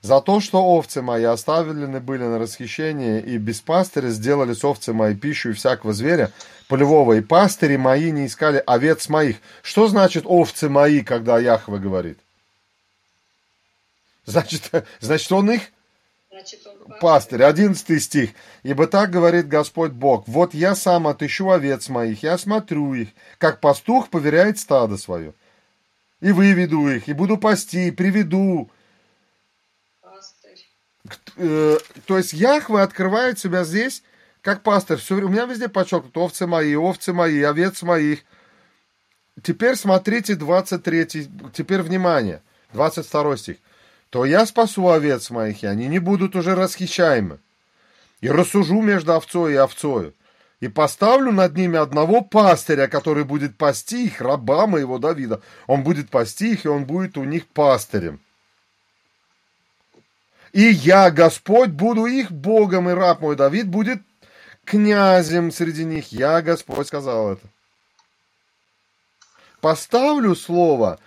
За 0.02 0.22
то, 0.22 0.40
что 0.40 0.64
овцы 0.64 1.02
мои 1.02 1.26
оставлены 1.26 2.00
были 2.00 2.24
на 2.24 2.40
расхищение, 2.40 3.22
и 3.22 3.38
без 3.38 3.60
пастыря 3.60 4.10
сделали 4.10 4.54
с 4.54 4.64
овцы 4.64 4.94
мои 4.94 5.14
пищу 5.14 5.50
и 5.50 5.54
всякого 5.54 5.94
зверя 5.94 6.32
полевого, 6.70 7.14
и 7.14 7.22
пастыри 7.22 7.76
мои 7.76 8.12
не 8.12 8.26
искали 8.26 8.64
овец 8.66 9.10
моих. 9.10 9.38
Что 9.62 9.88
значит 9.90 10.24
овцы 10.26 10.70
мои, 10.70 11.02
когда 11.02 11.38
Яхве 11.38 11.78
говорит? 11.78 12.18
Значит, 14.26 14.72
значит 15.00 15.32
он 15.32 15.52
их 15.52 15.62
Значит, 16.32 16.66
он 16.66 16.96
пастырь. 17.02 17.44
11 17.44 18.02
стих. 18.02 18.30
Ибо 18.64 18.88
так 18.88 19.12
говорит 19.12 19.50
Господь 19.50 19.92
Бог. 19.92 20.28
Вот 20.28 20.54
я 20.54 20.76
сам 20.76 21.08
отыщу 21.08 21.50
овец 21.50 21.90
моих, 21.90 22.24
я 22.24 22.38
смотрю 22.38 22.94
их, 22.94 23.10
как 23.38 23.60
пастух 23.60 24.10
поверяет 24.10 24.58
стадо 24.58 24.98
свое. 24.98 25.34
И 26.22 26.32
выведу 26.32 26.88
их, 26.88 27.10
и 27.10 27.14
буду 27.14 27.38
пасти, 27.38 27.88
и 27.88 27.92
приведу. 27.92 28.72
пастырь. 30.02 30.66
Э, 31.36 31.78
то 32.06 32.18
есть 32.18 32.32
Яхве 32.32 32.80
открывает 32.80 33.38
себя 33.38 33.66
здесь 33.66 34.02
как 34.42 34.64
пастырь. 34.64 34.98
Все, 34.98 35.16
у 35.16 35.28
меня 35.28 35.46
везде 35.46 35.68
подчеркнуто 35.68 36.22
овцы 36.22 36.48
мои, 36.48 36.76
овцы 36.76 37.12
мои, 37.12 37.42
овец 37.42 37.82
моих. 37.82 38.24
Теперь 39.44 39.76
смотрите 39.76 40.36
23, 40.36 41.08
теперь 41.54 41.82
внимание, 41.82 42.42
22 42.74 43.38
стих. 43.38 43.58
То 44.12 44.26
я 44.26 44.46
спасу 44.46 44.90
овец 44.90 45.30
моих, 45.30 45.64
и 45.64 45.68
они 45.68 45.88
не 45.88 46.00
будут 46.00 46.36
уже 46.36 46.54
расхищаемы. 46.54 47.40
И 48.20 48.28
рассужу 48.30 48.82
между 48.82 49.14
овцой 49.14 49.54
и 49.54 49.56
овцою. 49.56 50.14
И 50.60 50.68
поставлю 50.68 51.32
над 51.32 51.56
ними 51.56 51.78
одного 51.78 52.22
пастыря, 52.22 52.88
который 52.88 53.24
будет 53.24 53.58
пасти 53.58 54.08
их, 54.08 54.20
раба 54.20 54.68
моего 54.68 55.00
Давида. 55.00 55.42
Он 55.66 55.84
будет 55.84 56.10
пасти 56.10 56.52
их, 56.52 56.66
и 56.66 56.68
он 56.68 56.84
будет 56.84 57.18
у 57.18 57.24
них 57.24 57.48
пастырем. 57.48 58.20
И 60.52 60.64
я, 60.64 61.10
Господь, 61.10 61.70
буду 61.70 62.06
их 62.06 62.32
Богом, 62.32 62.90
и 62.90 62.94
раб 62.94 63.22
мой 63.22 63.38
Давид 63.38 63.70
будет 63.70 64.02
князем 64.66 65.52
среди 65.52 65.86
них. 65.86 66.12
Я, 66.12 66.42
Господь, 66.42 66.88
сказал 66.88 67.32
это. 67.32 67.48
Поставлю 69.62 70.36
слово, 70.36 71.00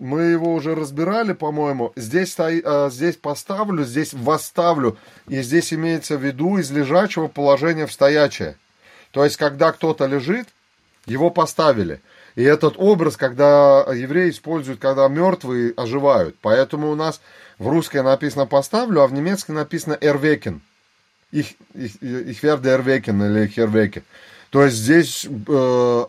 мы 0.00 0.22
его 0.22 0.54
уже 0.54 0.74
разбирали, 0.74 1.34
по-моему. 1.34 1.92
Здесь, 1.94 2.34
а, 2.38 2.88
здесь 2.90 3.16
поставлю, 3.16 3.84
здесь 3.84 4.12
восставлю. 4.14 4.96
И 5.28 5.42
здесь 5.42 5.72
имеется 5.72 6.16
в 6.16 6.24
виду 6.24 6.58
из 6.58 6.70
лежачего 6.70 7.28
положения 7.28 7.86
в 7.86 7.92
стоячее. 7.92 8.56
То 9.12 9.24
есть, 9.24 9.36
когда 9.36 9.72
кто-то 9.72 10.06
лежит, 10.06 10.48
его 11.06 11.30
поставили. 11.30 12.00
И 12.34 12.42
этот 12.42 12.74
образ, 12.78 13.16
когда 13.16 13.84
евреи 13.92 14.30
используют, 14.30 14.80
когда 14.80 15.06
мертвые 15.08 15.74
оживают. 15.76 16.36
Поэтому 16.40 16.90
у 16.90 16.94
нас 16.94 17.20
в 17.58 17.68
русской 17.68 18.02
написано 18.02 18.46
«поставлю», 18.46 19.02
а 19.02 19.06
в 19.06 19.12
немецкой 19.12 19.52
написано 19.52 19.98
«эрвекен». 20.00 20.62
Их, 21.30 21.48
их, 21.74 22.02
их 22.02 22.42
или 22.42 23.46
хервекен. 23.46 24.02
То 24.48 24.64
есть 24.64 24.76
здесь 24.76 25.26
э, 25.26 26.04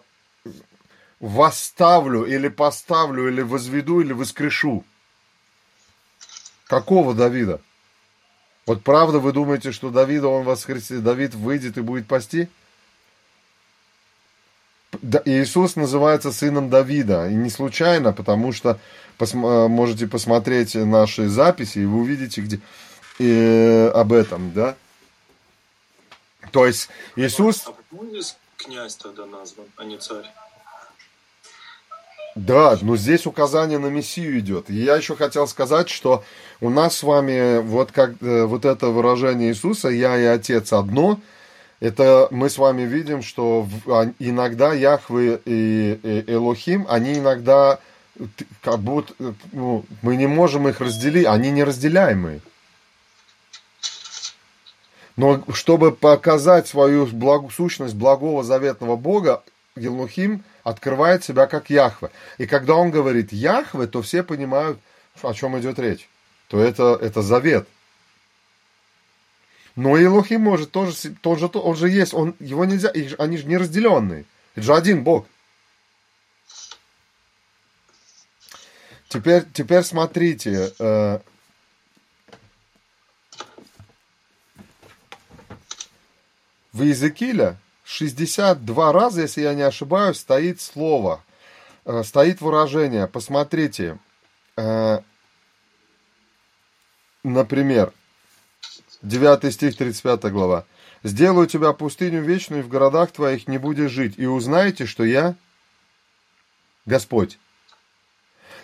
восставлю 1.21 2.25
или 2.25 2.49
поставлю, 2.49 3.29
или 3.29 3.41
возведу, 3.41 4.01
или 4.01 4.11
воскрешу. 4.11 4.83
Какого 6.65 7.13
Давида? 7.13 7.61
Вот 8.65 8.83
правда 8.83 9.19
вы 9.19 9.31
думаете, 9.31 9.71
что 9.71 9.91
Давида 9.91 10.27
он 10.27 10.43
воскресит, 10.43 11.03
Давид 11.03 11.35
выйдет 11.35 11.77
и 11.77 11.81
будет 11.81 12.07
пасти? 12.07 12.49
Иисус 15.25 15.75
называется 15.75 16.31
сыном 16.31 16.69
Давида. 16.69 17.29
И 17.29 17.33
не 17.33 17.49
случайно, 17.49 18.13
потому 18.13 18.51
что 18.51 18.79
э, 19.19 19.25
можете 19.67 20.07
посмотреть 20.07 20.75
наши 20.75 21.27
записи, 21.27 21.79
и 21.79 21.85
вы 21.85 22.01
увидите 22.01 22.41
где, 22.41 22.59
э, 23.19 23.87
об 23.89 24.11
этом, 24.11 24.51
да? 24.53 24.75
То 26.51 26.65
есть 26.65 26.89
Иисус, 27.15 27.67
А 27.67 27.71
почему 27.71 28.09
здесь 28.09 28.35
князь 28.57 28.95
тогда 28.95 29.25
назван, 29.25 29.67
а 29.77 29.85
не 29.85 29.97
царь? 29.97 30.29
Да, 32.35 32.77
но 32.81 32.95
здесь 32.95 33.25
указание 33.25 33.77
на 33.77 33.87
Мессию 33.87 34.39
идет. 34.39 34.69
И 34.69 34.75
я 34.75 34.95
еще 34.95 35.15
хотел 35.15 35.47
сказать, 35.47 35.89
что 35.89 36.23
у 36.59 36.69
нас 36.69 36.97
с 36.97 37.03
вами 37.03 37.59
вот 37.59 37.91
как 37.91 38.11
э, 38.21 38.43
вот 38.45 38.65
это 38.65 38.87
выражение 38.87 39.49
Иисуса 39.49 39.89
«Я 39.89 40.17
и 40.17 40.23
Отец 40.25 40.71
одно», 40.73 41.19
это 41.81 42.27
мы 42.29 42.49
с 42.51 42.59
вами 42.59 42.83
видим, 42.83 43.23
что 43.23 43.67
а, 43.87 44.11
иногда 44.19 44.71
Яхве 44.71 45.41
и, 45.45 46.23
Элохим, 46.27 46.85
они 46.87 47.15
иногда 47.15 47.79
как 48.61 48.79
будто 48.79 49.13
э, 49.19 49.33
ну, 49.51 49.83
мы 50.03 50.15
не 50.15 50.27
можем 50.27 50.67
их 50.67 50.79
разделить, 50.79 51.25
они 51.25 51.49
неразделяемые. 51.49 52.41
Но 55.17 55.43
чтобы 55.53 55.91
показать 55.91 56.67
свою 56.67 57.07
благ- 57.07 57.51
сущность 57.51 57.95
благого 57.95 58.43
заветного 58.43 58.95
Бога, 58.95 59.43
Елухим 59.75 60.43
открывает 60.63 61.23
себя 61.23 61.47
как 61.47 61.69
Яхве. 61.69 62.11
И 62.37 62.45
когда 62.45 62.75
он 62.75 62.91
говорит 62.91 63.31
Яхве, 63.31 63.87
то 63.87 64.01
все 64.01 64.23
понимают, 64.23 64.79
о 65.21 65.33
чем 65.33 65.59
идет 65.59 65.79
речь. 65.79 66.09
То 66.47 66.59
это, 66.59 66.97
это 67.01 67.21
завет. 67.21 67.67
Но 69.75 69.97
Елохим 69.97 70.41
может 70.41 70.71
тоже, 70.71 70.93
тоже, 71.21 71.49
он 71.53 71.75
же 71.75 71.89
есть, 71.89 72.13
он, 72.13 72.35
его 72.39 72.65
нельзя, 72.65 72.91
они 73.17 73.37
же 73.37 73.45
не 73.45 73.57
разделенные. 73.57 74.25
Это 74.55 74.65
же 74.65 74.75
один 74.75 75.03
Бог. 75.03 75.25
Теперь, 79.07 79.43
теперь 79.53 79.83
смотрите, 79.83 80.73
э, 80.77 81.19
в 86.71 86.81
Иезекииле 86.81 87.57
62 87.91 88.93
раза, 88.93 89.21
если 89.21 89.41
я 89.41 89.53
не 89.53 89.63
ошибаюсь, 89.63 90.17
стоит 90.17 90.61
слово, 90.61 91.21
э, 91.83 92.03
стоит 92.03 92.39
выражение. 92.39 93.05
Посмотрите, 93.05 93.99
э, 94.55 94.99
например, 97.23 97.91
9 99.01 99.51
стих, 99.51 99.75
35 99.75 100.31
глава. 100.31 100.65
«Сделаю 101.03 101.47
тебя 101.47 101.73
пустыню 101.73 102.21
вечную, 102.21 102.61
и 102.61 102.63
в 102.63 102.69
городах 102.69 103.11
твоих 103.11 103.49
не 103.49 103.57
будешь 103.57 103.91
жить, 103.91 104.13
и 104.17 104.25
узнаете, 104.25 104.85
что 104.85 105.03
я 105.03 105.35
Господь». 106.85 107.39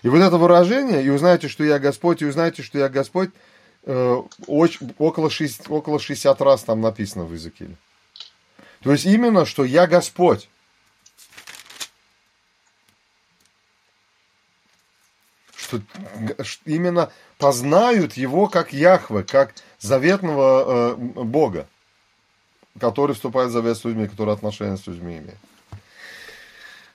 И 0.03 0.09
вот 0.09 0.19
это 0.19 0.38
выражение, 0.38 1.03
и 1.03 1.09
узнаете, 1.09 1.49
что 1.49 1.65
я 1.65 1.80
Господь, 1.80 2.21
и 2.21 2.25
узнаете, 2.25 2.63
что 2.63 2.78
я 2.78 2.88
Господь, 2.88 3.32
э, 3.84 4.21
оч- 4.47 4.93
около, 4.97 5.30
60, 5.30 5.69
около 5.69 5.99
60 5.99 6.39
раз 6.41 6.63
там 6.63 6.80
написано 6.80 7.25
в 7.25 7.34
языке. 7.34 7.75
То 8.88 8.93
есть 8.93 9.05
именно, 9.05 9.45
что 9.45 9.65
я 9.65 9.85
Господь. 9.85 10.47
что 15.57 15.81
именно 16.63 17.11
познают 17.38 18.13
его 18.13 18.47
как 18.47 18.71
Яхве, 18.71 19.23
как 19.23 19.53
заветного 19.77 20.93
э, 20.93 20.95
Бога, 20.95 21.67
который 22.79 23.13
вступает 23.13 23.49
в 23.49 23.51
завет 23.51 23.77
с 23.77 23.83
людьми, 23.83 24.07
который 24.07 24.33
отношения 24.33 24.77
с 24.77 24.88
людьми 24.88 25.17
имеет. 25.17 25.38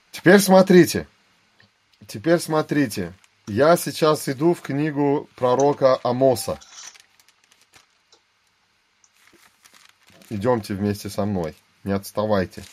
Теперь 0.09 0.39
смотрите, 0.39 1.07
теперь 2.07 2.39
смотрите. 2.39 3.13
Я 3.45 3.77
сейчас 3.77 4.27
иду 4.27 4.55
в 4.55 4.61
книгу 4.61 5.29
пророка 5.35 5.99
Амоса. 6.01 6.59
Идемте 10.31 10.73
вместе 10.73 11.11
со 11.11 11.25
мной, 11.25 11.55
не 11.83 11.91
отставайте. 11.93 12.63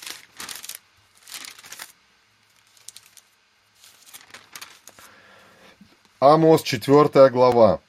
Амос, 6.20 6.62
4 6.62 7.30
глава. 7.30 7.80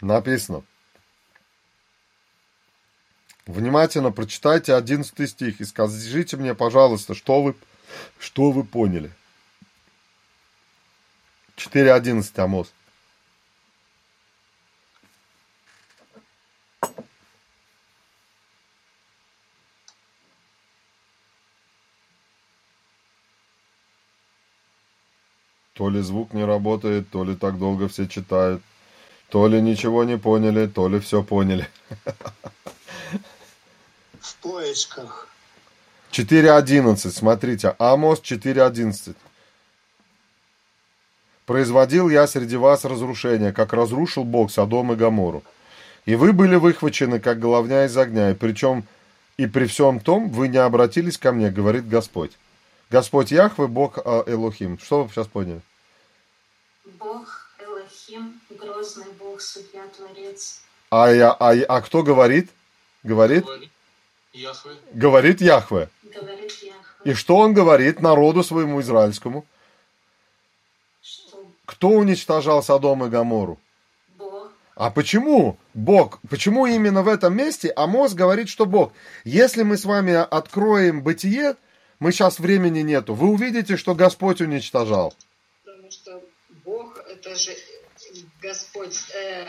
Написано. 0.00 0.62
Внимательно 3.46 4.10
прочитайте 4.10 4.74
11 4.74 5.28
стих 5.28 5.60
и 5.60 5.64
скажите 5.64 6.36
мне, 6.36 6.54
пожалуйста, 6.54 7.14
что 7.14 7.42
вы, 7.42 7.54
что 8.18 8.52
вы 8.52 8.64
поняли. 8.64 9.10
4.11 11.56 12.40
Амос. 12.40 12.72
То 25.84 25.90
ли 25.90 26.00
звук 26.00 26.32
не 26.32 26.46
работает, 26.46 27.10
то 27.10 27.24
ли 27.24 27.36
так 27.36 27.58
долго 27.58 27.88
все 27.88 28.08
читают, 28.08 28.62
то 29.28 29.46
ли 29.46 29.60
ничего 29.60 30.04
не 30.04 30.16
поняли, 30.16 30.66
то 30.66 30.88
ли 30.88 30.98
все 30.98 31.22
поняли. 31.22 31.68
В 34.18 34.36
поисках. 34.36 35.28
4.11, 36.10 36.96
смотрите, 37.10 37.76
Амос 37.78 38.22
4.11. 38.22 39.14
«Производил 41.44 42.08
я 42.08 42.26
среди 42.26 42.56
вас 42.56 42.86
разрушение, 42.86 43.52
как 43.52 43.74
разрушил 43.74 44.24
Бог 44.24 44.50
Содом 44.50 44.90
и 44.94 44.96
Гомору. 44.96 45.42
И 46.06 46.14
вы 46.14 46.32
были 46.32 46.54
выхвачены, 46.54 47.20
как 47.20 47.38
головня 47.38 47.84
из 47.84 47.94
огня, 47.98 48.30
и 48.30 48.34
причем 48.34 48.84
и 49.36 49.46
при 49.46 49.66
всем 49.66 50.00
том 50.00 50.30
вы 50.30 50.48
не 50.48 50.56
обратились 50.56 51.18
ко 51.18 51.32
мне, 51.32 51.50
говорит 51.50 51.86
Господь. 51.86 52.30
Господь 52.90 53.32
Яхве, 53.32 53.66
Бог 53.66 53.98
а, 53.98 54.24
Элохим. 54.26 54.78
Что 54.78 55.04
вы 55.04 55.10
сейчас 55.10 55.26
поняли? 55.26 55.60
Бог 56.84 57.48
Элохим, 57.58 58.40
грозный 58.50 59.10
Бог, 59.18 59.40
судья, 59.40 59.84
Творец. 59.96 60.60
А, 60.90 61.10
я, 61.10 61.32
а, 61.32 61.52
а 61.52 61.80
кто 61.80 62.02
говорит? 62.02 62.50
Говорит? 63.02 63.44
Говорит 63.44 63.70
Яхве. 64.32 64.76
Говорит 64.92 65.40
Яхве. 65.40 65.88
Говорит 66.02 66.52
Яхве, 66.52 66.74
И 67.04 67.14
что 67.14 67.36
он 67.36 67.54
говорит 67.54 68.00
народу 68.00 68.42
своему 68.42 68.80
израильскому? 68.80 69.46
что 71.00 71.46
Кто 71.64 71.88
уничтожал 71.88 72.62
Содом 72.62 73.04
и 73.04 73.08
Гомору? 73.08 73.58
Бог, 74.18 74.52
А 74.76 74.90
почему 74.90 75.58
Бог? 75.72 76.20
Почему 76.28 76.66
именно 76.66 77.02
в 77.02 77.08
этом 77.08 77.34
месте 77.34 77.70
Амос 77.70 78.14
говорит, 78.14 78.48
что 78.48 78.66
Бог? 78.66 78.92
Если 79.24 79.62
мы 79.62 79.78
с 79.78 79.84
вами 79.84 80.12
откроем 80.12 81.02
бытие, 81.02 81.56
мы 81.98 82.12
сейчас 82.12 82.38
времени 82.38 82.80
нету, 82.80 83.14
вы 83.14 83.28
увидите, 83.28 83.76
что 83.76 83.94
Господь 83.94 84.40
уничтожал. 84.40 85.14
Потому 85.64 85.90
что 85.90 86.20
Бог 86.64 86.98
это 87.08 87.34
же 87.36 87.54
Господь, 88.40 88.98
э, 89.14 89.48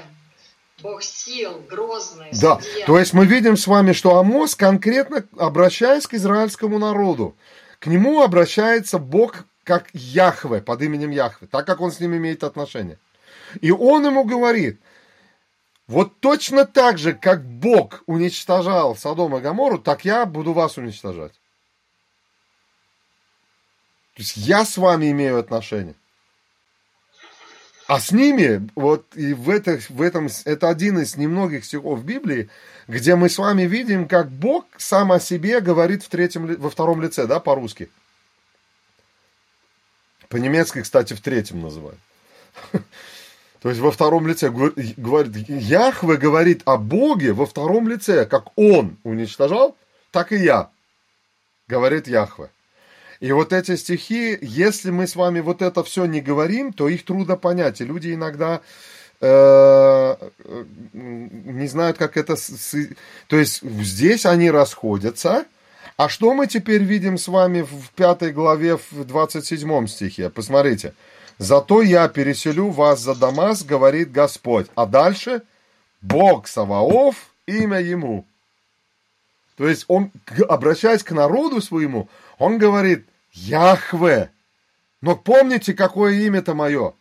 Бог 0.81 1.01
сил, 1.01 1.61
грозный, 1.69 2.29
Да, 2.41 2.59
судья. 2.59 2.85
то 2.85 2.99
есть 2.99 3.13
мы 3.13 3.25
видим 3.25 3.55
с 3.55 3.67
вами, 3.67 3.93
что 3.93 4.17
Амос 4.17 4.55
конкретно 4.55 5.25
обращаясь 5.37 6.07
к 6.07 6.13
израильскому 6.13 6.77
народу, 6.79 7.35
к 7.79 7.87
нему 7.87 8.21
обращается 8.21 8.99
Бог 8.99 9.45
как 9.63 9.89
Яхве, 9.93 10.61
под 10.61 10.81
именем 10.81 11.11
Яхве, 11.11 11.47
так 11.47 11.65
как 11.65 11.81
он 11.81 11.91
с 11.91 11.99
ним 11.99 12.15
имеет 12.17 12.43
отношение. 12.43 12.99
И 13.61 13.71
он 13.71 14.05
ему 14.05 14.23
говорит, 14.23 14.79
вот 15.87 16.19
точно 16.19 16.65
так 16.65 16.97
же, 16.97 17.13
как 17.13 17.43
Бог 17.45 18.03
уничтожал 18.05 18.95
Содом 18.95 19.37
и 19.37 19.41
Гоморру, 19.41 19.79
так 19.79 20.03
я 20.03 20.25
буду 20.25 20.53
вас 20.53 20.77
уничтожать. 20.77 21.33
То 24.15 24.21
есть 24.21 24.37
я 24.37 24.65
с 24.65 24.77
вами 24.77 25.11
имею 25.11 25.39
отношение. 25.39 25.95
А 27.87 27.99
с 27.99 28.11
ними, 28.11 28.67
вот 28.75 29.05
и 29.15 29.33
в, 29.33 29.49
это, 29.49 29.79
в 29.89 30.01
этом, 30.01 30.27
это 30.45 30.69
один 30.69 30.99
из 30.99 31.17
немногих 31.17 31.65
стихов 31.65 32.03
Библии, 32.03 32.49
где 32.87 33.15
мы 33.15 33.29
с 33.29 33.37
вами 33.37 33.63
видим, 33.63 34.07
как 34.07 34.31
Бог 34.31 34.65
сам 34.77 35.11
о 35.11 35.19
себе 35.19 35.61
говорит 35.61 36.03
в 36.03 36.09
третьем, 36.09 36.55
во 36.55 36.69
втором 36.71 37.01
лице, 37.01 37.27
да, 37.27 37.39
по-русски. 37.39 37.89
По-немецки, 40.29 40.81
кстати, 40.81 41.13
в 41.13 41.21
третьем 41.21 41.61
называют. 41.61 41.99
То 43.61 43.69
есть 43.69 43.79
во 43.79 43.91
втором 43.91 44.27
лице 44.27 44.49
говор- 44.49 44.73
говорит, 44.97 45.47
Яхве 45.47 46.17
говорит 46.17 46.63
о 46.65 46.77
Боге 46.77 47.33
во 47.33 47.45
втором 47.45 47.87
лице, 47.87 48.25
как 48.25 48.47
Он 48.57 48.97
уничтожал, 49.03 49.77
так 50.09 50.31
и 50.31 50.37
я, 50.37 50.71
говорит 51.67 52.07
Яхве. 52.07 52.49
И 53.25 53.31
вот 53.31 53.53
эти 53.53 53.75
стихи, 53.75 54.37
если 54.39 54.91
мы 54.91 55.07
с 55.07 55.15
вами 55.15 55.39
вот 55.39 55.63
это 55.63 55.83
все 55.83 56.05
не 56.05 56.21
говорим, 56.21 56.71
то 56.71 56.87
их 56.87 57.03
трудно 57.03 57.35
понять. 57.35 57.81
И 57.81 57.83
люди 57.83 58.13
иногда 58.13 58.61
э, 59.19 60.15
не 60.93 61.67
знают, 61.67 61.97
как 61.97 62.17
это... 62.17 62.35
То 63.25 63.37
есть 63.39 63.63
здесь 63.63 64.27
они 64.27 64.51
расходятся. 64.51 65.45
А 65.97 66.07
что 66.07 66.35
мы 66.35 66.45
теперь 66.45 66.83
видим 66.83 67.17
с 67.17 67.27
вами 67.27 67.63
в 67.63 67.89
пятой 67.95 68.31
главе, 68.31 68.77
в 68.77 69.05
27 69.05 69.87
стихе? 69.87 70.29
Посмотрите. 70.29 70.93
«Зато 71.39 71.81
я 71.81 72.07
переселю 72.07 72.69
вас 72.69 72.99
за 72.99 73.15
Дамас, 73.15 73.63
говорит 73.63 74.11
Господь». 74.11 74.67
А 74.75 74.85
дальше 74.85 75.41
«Бог 75.99 76.47
Саваоф, 76.47 77.15
имя 77.47 77.81
ему». 77.81 78.23
То 79.57 79.67
есть 79.67 79.85
он, 79.87 80.11
обращаясь 80.47 81.01
к 81.01 81.09
народу 81.09 81.59
своему, 81.59 82.07
он 82.37 82.59
говорит 82.59 83.07
Яхве. 83.35 84.31
Но 85.01 85.15
помните, 85.15 85.73
какое 85.73 86.13
имя-то 86.13 86.55
мое? 86.55 86.93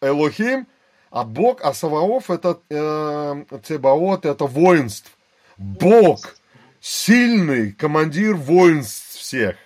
Элохим, 0.00 0.68
а 1.10 1.24
Бог, 1.24 1.62
а 1.62 1.72
Саваоф 1.72 2.30
это 2.30 2.60
э, 2.68 3.44
Цебаот, 3.64 4.26
это 4.26 4.44
воинств. 4.44 5.16
Бог, 5.56 6.36
сильный 6.80 7.72
командир 7.72 8.34
воинств 8.34 9.16
всех. 9.16 9.56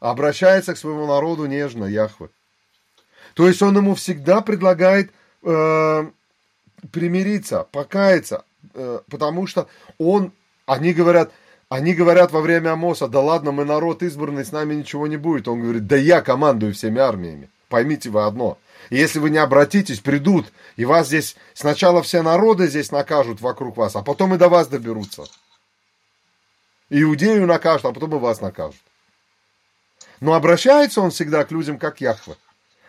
Обращается 0.00 0.74
к 0.74 0.78
своему 0.78 1.06
народу 1.06 1.46
нежно, 1.46 1.84
Яхве. 1.84 2.28
То 3.34 3.46
есть 3.46 3.62
он 3.62 3.76
ему 3.76 3.94
всегда 3.94 4.40
предлагает 4.40 5.12
э, 5.42 6.10
примириться, 6.90 7.64
покаяться, 7.70 8.44
э, 8.74 9.00
потому 9.08 9.46
что 9.46 9.68
он, 9.98 10.32
они 10.66 10.92
говорят, 10.92 11.32
они 11.68 11.94
говорят 11.94 12.30
во 12.30 12.40
время 12.40 12.72
Амоса, 12.72 13.08
да 13.08 13.20
ладно, 13.20 13.50
мы 13.50 13.64
народ 13.64 14.02
избранный, 14.02 14.44
с 14.44 14.52
нами 14.52 14.74
ничего 14.74 15.06
не 15.06 15.16
будет. 15.16 15.48
Он 15.48 15.60
говорит, 15.60 15.86
да 15.86 15.96
я 15.96 16.22
командую 16.22 16.74
всеми 16.74 17.00
армиями. 17.00 17.50
Поймите 17.68 18.08
вы 18.10 18.24
одно. 18.24 18.58
И 18.90 18.96
если 18.96 19.18
вы 19.18 19.30
не 19.30 19.38
обратитесь, 19.38 19.98
придут, 19.98 20.52
и 20.76 20.84
вас 20.84 21.08
здесь 21.08 21.34
сначала 21.54 22.02
все 22.02 22.22
народы 22.22 22.68
здесь 22.68 22.92
накажут 22.92 23.40
вокруг 23.40 23.76
вас, 23.76 23.96
а 23.96 24.02
потом 24.02 24.34
и 24.34 24.38
до 24.38 24.48
вас 24.48 24.68
доберутся. 24.68 25.24
Иудею 26.88 27.46
накажут, 27.46 27.86
а 27.86 27.92
потом 27.92 28.14
и 28.14 28.18
вас 28.18 28.40
накажут. 28.40 28.80
Но 30.20 30.34
обращается 30.34 31.00
он 31.00 31.10
всегда 31.10 31.44
к 31.44 31.50
людям 31.50 31.78
как 31.78 32.00
Яхве, 32.00 32.36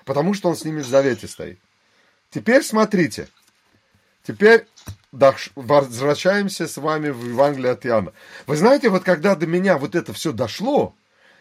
потому 0.06 0.36
что 0.36 0.50
он 0.50 0.56
с 0.56 0.64
ними 0.64 0.82
в 0.82 0.88
завете 0.88 1.28
стоит. 1.28 1.60
Теперь 2.30 2.62
смотрите. 2.62 3.28
Теперь 4.28 4.66
возвращаемся 5.14 6.68
с 6.68 6.76
вами 6.76 7.10
в 7.12 7.26
Евангелие 7.26 7.72
от 7.72 7.86
Иоанна. 7.86 8.12
Вы 8.46 8.58
знаете, 8.58 8.90
вот 8.90 9.06
когда 9.06 9.36
до 9.36 9.48
меня 9.48 9.78
вот 9.78 9.96
это 9.96 10.12
все 10.12 10.34
дошло, 10.34 10.94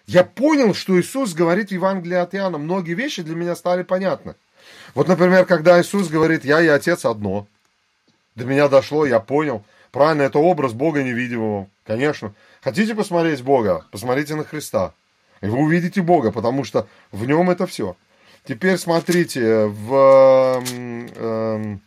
я 0.07 0.23
понял, 0.23 0.73
что 0.73 1.01
Иисус 1.01 1.35
говорит 1.35 1.71
в 1.71 1.73
Евангелии 1.73 2.15
от 2.15 2.37
Иоанна. 2.37 2.59
Многие 2.59 2.95
вещи 2.95 3.23
для 3.23 3.35
меня 3.35 3.57
стали 3.57 3.83
понятны. 3.83 4.37
Вот, 4.95 5.09
например, 5.09 5.47
когда 5.47 5.81
Иисус 5.81 6.07
говорит, 6.07 6.45
я 6.45 6.63
и 6.63 6.69
Отец 6.69 7.05
одно. 7.05 7.49
До 8.37 8.45
меня 8.45 8.69
дошло, 8.69 9.05
я 9.05 9.19
понял. 9.19 9.65
Правильно, 9.91 10.23
это 10.23 10.39
образ 10.39 10.73
Бога 10.73 11.03
невидимого. 11.03 11.69
Конечно. 11.85 12.35
Хотите 12.63 12.95
посмотреть 12.95 13.43
Бога? 13.43 13.85
Посмотрите 13.91 14.37
на 14.37 14.45
Христа. 14.45 14.95
И 15.41 15.47
вы 15.47 15.59
увидите 15.59 16.03
Бога, 16.03 16.31
потому 16.31 16.63
что 16.63 16.87
в 17.11 17.27
нем 17.27 17.51
это 17.51 17.67
все. 17.67 17.97
Теперь 18.45 18.79
смотрите, 18.79 19.67
в... 19.67 20.63
эм, 20.63 21.11
э, 21.17 21.79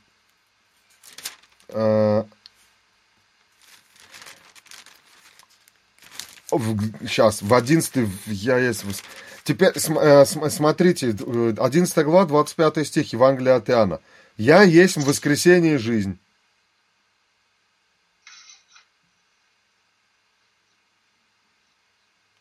в- 6.51 7.07
сейчас, 7.07 7.41
в 7.41 7.53
11, 7.53 8.05
в- 8.05 8.31
я 8.31 8.57
есть, 8.57 8.83
в- 8.83 9.03
Теперь 9.43 9.77
см- 9.79 9.99
э, 10.05 10.25
см- 10.25 10.51
смотрите, 10.51 11.09
э, 11.09 11.53
11 11.57 12.03
глава, 12.05 12.25
25 12.25 12.85
стих 12.85 13.13
Евангелия 13.13 13.55
от 13.55 13.69
Иоанна. 13.69 13.99
«Я 14.37 14.61
есть 14.63 14.97
воскресение 14.97 15.75
и 15.75 15.77
жизнь». 15.77 16.19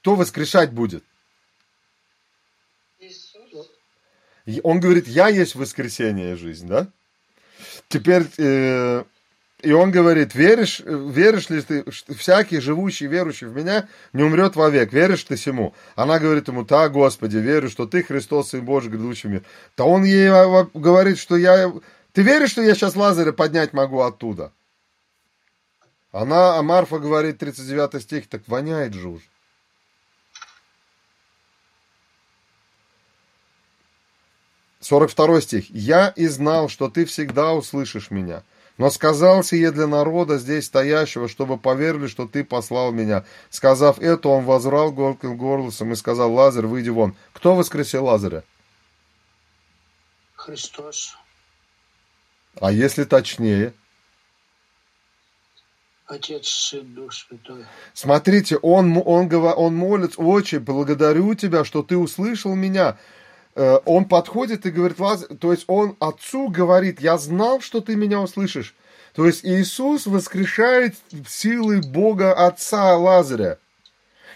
Кто 0.00 0.14
воскрешать 0.14 0.72
будет? 0.72 1.04
Иисус. 2.98 3.70
Он 4.62 4.80
говорит, 4.80 5.06
я 5.06 5.28
есть 5.28 5.54
воскресение 5.54 6.36
жизнь, 6.36 6.66
да? 6.66 6.88
Теперь, 7.88 8.26
э, 8.38 9.04
и 9.60 9.72
он 9.72 9.90
говорит, 9.90 10.34
веришь, 10.36 10.80
веришь 10.84 11.50
ли 11.50 11.60
ты, 11.62 11.84
всякий 11.90 12.60
живущий, 12.60 13.08
верующий 13.08 13.48
в 13.48 13.56
меня, 13.56 13.88
не 14.12 14.22
умрет 14.22 14.54
вовек, 14.54 14.92
веришь 14.92 15.24
ты 15.24 15.36
сему? 15.36 15.74
Она 15.96 16.20
говорит 16.20 16.46
ему, 16.46 16.64
да, 16.64 16.88
Господи, 16.88 17.38
верю, 17.38 17.68
что 17.68 17.86
ты 17.86 18.04
Христос, 18.04 18.50
Сын 18.50 18.64
Божий, 18.64 18.90
грядущий 18.90 19.28
мир. 19.28 19.44
То 19.74 19.84
он 19.84 20.04
ей 20.04 20.30
говорит, 20.74 21.18
что 21.18 21.36
я, 21.36 21.72
ты 22.12 22.22
веришь, 22.22 22.50
что 22.50 22.62
я 22.62 22.74
сейчас 22.74 22.94
Лазаря 22.94 23.32
поднять 23.32 23.72
могу 23.72 24.00
оттуда? 24.00 24.52
Она, 26.12 26.56
а 26.56 26.62
Марфа 26.62 26.98
говорит, 26.98 27.38
39 27.38 28.02
стих, 28.02 28.28
так 28.28 28.42
воняет 28.46 28.94
же 28.94 29.08
уже. 29.08 29.24
Сорок 34.80 35.10
второй 35.10 35.42
стих. 35.42 35.68
«Я 35.68 36.08
и 36.08 36.26
знал, 36.28 36.68
что 36.68 36.88
ты 36.88 37.04
всегда 37.04 37.52
услышишь 37.52 38.10
меня, 38.10 38.42
но 38.78 38.90
сказал 38.90 39.42
сие 39.42 39.72
для 39.72 39.88
народа 39.88 40.38
здесь 40.38 40.66
стоящего, 40.66 41.28
чтобы 41.28 41.58
поверили, 41.58 42.06
что 42.06 42.26
ты 42.26 42.44
послал 42.44 42.92
меня. 42.92 43.24
Сказав 43.50 43.98
это, 43.98 44.28
он 44.28 44.44
возрал 44.44 44.92
горьким 44.92 45.36
горлосом 45.36 45.92
и 45.92 45.96
сказал, 45.96 46.32
Лазарь, 46.32 46.66
выйди 46.66 46.90
вон. 46.90 47.16
Кто 47.32 47.56
воскресил 47.56 48.06
Лазаря? 48.06 48.44
Христос, 50.36 51.16
А 52.60 52.70
если 52.70 53.04
точнее? 53.04 53.74
Отец, 56.06 56.46
Сын, 56.46 56.94
Дух 56.94 57.12
Святой. 57.12 57.66
Смотрите, 57.92 58.56
он, 58.58 58.96
он, 59.04 59.30
он 59.34 59.76
молится, 59.76 60.22
отче, 60.22 60.58
благодарю 60.58 61.34
тебя, 61.34 61.64
что 61.64 61.82
ты 61.82 61.98
услышал 61.98 62.54
меня. 62.54 62.96
Э, 63.58 63.80
Он 63.86 64.04
подходит 64.04 64.66
и 64.66 64.70
говорит, 64.70 64.98
то 65.40 65.50
есть 65.50 65.64
он 65.66 65.96
отцу 65.98 66.48
говорит, 66.48 67.00
я 67.00 67.18
знал, 67.18 67.60
что 67.60 67.80
ты 67.80 67.96
меня 67.96 68.20
услышишь. 68.20 68.76
То 69.14 69.26
есть 69.26 69.44
Иисус 69.44 70.06
воскрешает 70.06 70.94
силы 71.26 71.80
Бога 71.80 72.32
Отца 72.32 72.96
Лазаря. 72.96 73.58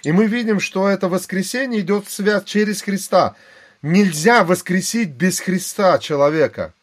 И 0.02 0.10
мы 0.10 0.26
видим, 0.26 0.58
что 0.58 0.88
это 0.88 1.08
воскресение 1.08 1.82
идет 1.82 2.08
в 2.08 2.10
связь 2.10 2.42
через 2.42 2.82
Христа. 2.82 3.36
Нельзя 3.80 4.42
воскресить 4.42 5.10
без 5.10 5.38
Христа 5.38 6.00
человека. 6.00 6.74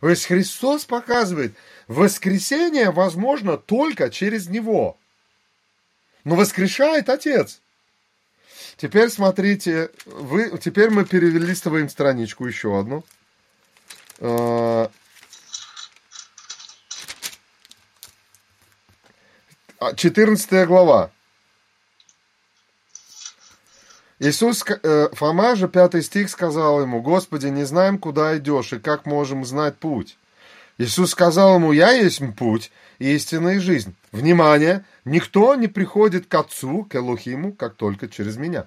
То 0.00 0.08
есть 0.08 0.26
Христос 0.26 0.84
показывает, 0.84 1.54
воскресение 1.88 2.92
возможно 2.92 3.56
только 3.56 4.08
через 4.08 4.48
Него. 4.48 4.96
Но 6.22 6.36
воскрешает 6.36 7.08
Отец. 7.08 7.60
Теперь 8.78 9.10
смотрите, 9.10 9.90
вы, 10.06 10.56
теперь 10.56 10.90
мы 10.90 11.04
перелистываем 11.04 11.88
страничку 11.88 12.46
еще 12.46 12.78
одну. 12.78 13.04
Э, 14.20 14.86
а, 19.80 19.94
14 19.96 20.64
глава. 20.68 21.10
Иисус, 24.20 24.64
э, 24.68 25.08
Фома 25.12 25.56
же, 25.56 25.68
пятый 25.68 26.02
стих, 26.02 26.30
сказал 26.30 26.80
ему, 26.80 27.02
«Господи, 27.02 27.48
не 27.48 27.64
знаем, 27.64 27.98
куда 27.98 28.38
идешь, 28.38 28.72
и 28.72 28.78
как 28.78 29.06
можем 29.06 29.44
знать 29.44 29.76
путь?» 29.76 30.16
Иисус 30.78 31.10
сказал 31.10 31.56
ему, 31.56 31.72
«Я 31.72 31.90
есть 31.90 32.22
путь, 32.36 32.70
истина 33.00 33.56
и 33.56 33.58
жизнь». 33.58 33.96
Внимание! 34.12 34.84
Никто 35.04 35.54
не 35.54 35.68
приходит 35.68 36.26
к 36.26 36.34
Отцу, 36.34 36.84
к 36.84 36.94
Элохиму, 36.94 37.52
как 37.52 37.76
только 37.76 38.08
через 38.08 38.36
меня. 38.36 38.66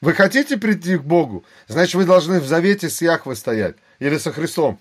Вы 0.00 0.12
хотите 0.12 0.56
прийти 0.56 0.98
к 0.98 1.02
Богу? 1.02 1.44
Значит, 1.68 1.94
вы 1.94 2.04
должны 2.04 2.40
в 2.40 2.46
завете 2.46 2.90
с 2.90 3.00
Яхвой 3.00 3.36
стоять 3.36 3.76
или 3.98 4.18
со 4.18 4.32
Христом. 4.32 4.78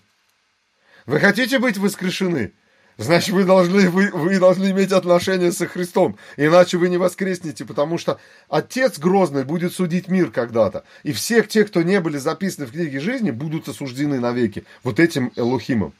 Вы 1.05 1.19
хотите 1.19 1.59
быть 1.59 1.77
воскрешены? 1.77 2.53
Значит, 2.97 3.33
вы 3.33 3.43
должны, 3.43 3.89
вы, 3.89 4.09
вы 4.11 4.39
должны 4.39 4.71
иметь 4.71 4.91
отношения 4.91 5.51
со 5.51 5.67
Христом, 5.67 6.17
иначе 6.37 6.77
вы 6.77 6.89
не 6.89 6.97
воскреснете, 6.97 7.65
потому 7.65 7.97
что 7.97 8.19
Отец 8.49 8.97
Грозный 8.99 9.43
будет 9.43 9.73
судить 9.73 10.07
мир 10.07 10.31
когда-то. 10.31 10.85
И 11.03 11.11
всех 11.11 11.49
тех, 11.49 11.67
кто 11.67 11.81
не 11.81 11.99
были 11.99 12.17
записаны 12.17 12.65
в 12.65 12.71
книге 12.71 12.99
жизни, 12.99 13.31
будут 13.31 13.67
осуждены 13.67 14.19
навеки 14.19 14.65
вот 14.83 14.99
этим 14.99 15.31
Элохимом. 15.35 15.93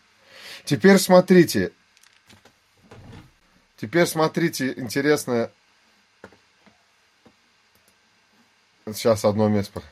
Теперь 0.66 0.98
смотрите. 0.98 1.72
Теперь 3.78 4.08
смотрите, 4.08 4.74
интересное. 4.78 5.52
Сейчас 8.88 9.26
одно 9.26 9.48
место. 9.48 9.84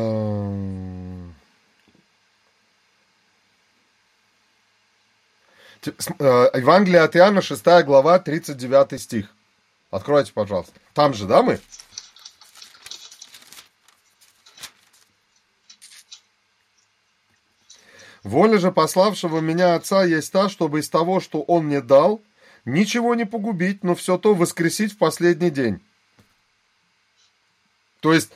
Эм. 0.00 1.34
Т- 5.80 5.89
с- 5.89 5.89
э, 5.89 5.89
Евангелие 6.08 7.02
от 7.02 7.16
Иоанна, 7.16 7.42
6 7.42 7.64
глава, 7.84 8.18
39 8.18 9.00
стих. 9.00 9.26
Откройте, 9.90 10.32
пожалуйста. 10.32 10.72
Там 10.94 11.14
же, 11.14 11.26
да, 11.26 11.42
мы? 11.42 11.60
Воля 18.22 18.58
же 18.58 18.70
пославшего 18.70 19.40
меня 19.40 19.74
Отца 19.74 20.04
есть 20.04 20.30
та, 20.32 20.48
чтобы 20.48 20.80
из 20.80 20.88
того, 20.88 21.20
что 21.20 21.42
Он 21.42 21.66
мне 21.66 21.80
дал, 21.80 22.20
ничего 22.64 23.14
не 23.14 23.24
погубить, 23.24 23.82
но 23.82 23.94
все 23.94 24.18
то 24.18 24.34
воскресить 24.34 24.92
в 24.92 24.98
последний 24.98 25.50
день. 25.50 25.80
То 28.00 28.12
есть 28.12 28.30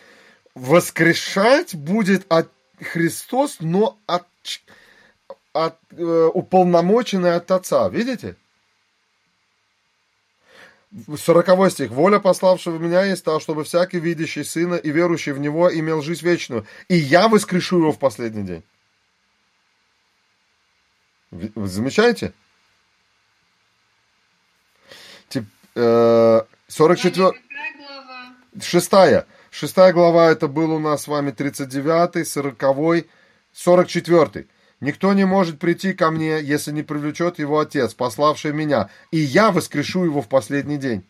воскрешать 0.55 1.75
будет 1.75 2.31
от 2.31 2.51
Христос, 2.81 3.59
но 3.61 3.99
от, 4.07 4.27
от 5.55 5.79
э, 5.93 6.31
уполномоченный 6.35 7.37
от 7.37 7.51
Отца. 7.51 7.89
Видите? 7.89 8.37
40 11.17 11.71
стих. 11.71 11.91
«Воля 11.91 12.19
пославшего 12.21 12.79
меня 12.79 13.05
есть 13.05 13.25
та, 13.25 13.41
чтобы 13.41 13.65
всякий 13.65 13.99
видящий 13.99 14.45
Сына 14.45 14.75
и 14.75 14.91
верующий 14.91 15.33
в 15.33 15.39
Него 15.39 15.73
имел 15.73 16.03
жизнь 16.03 16.25
вечную, 16.25 16.67
и 16.89 16.97
я 16.97 17.29
воскрешу 17.29 17.79
его 17.79 17.93
в 17.93 17.99
последний 17.99 18.43
день». 18.43 18.63
Вы 21.31 21.67
замечаете? 21.67 22.33
Тип- 25.29 25.47
э, 25.75 26.43
44... 26.69 27.33
Какая 27.33 27.77
глава? 27.77 28.35
Шестая. 28.63 29.27
Шестая 29.51 29.93
глава 29.93 30.31
это 30.31 30.47
был 30.47 30.73
у 30.73 30.79
нас 30.79 31.03
с 31.03 31.09
вами 31.09 31.33
39, 31.33 32.29
40, 32.29 33.07
44. 33.53 34.47
Никто 34.81 35.13
не 35.13 35.25
может 35.25 35.59
прийти 35.59 35.93
ко 35.93 36.11
мне, 36.11 36.41
если 36.41 36.73
не 36.73 36.83
привлечет 36.83 37.39
его 37.39 37.59
отец, 37.59 37.95
пославший 37.95 38.53
меня, 38.53 38.91
и 39.11 39.19
я 39.19 39.51
воскрешу 39.51 40.05
его 40.05 40.21
в 40.21 40.29
последний 40.29 40.77
день. 40.77 41.05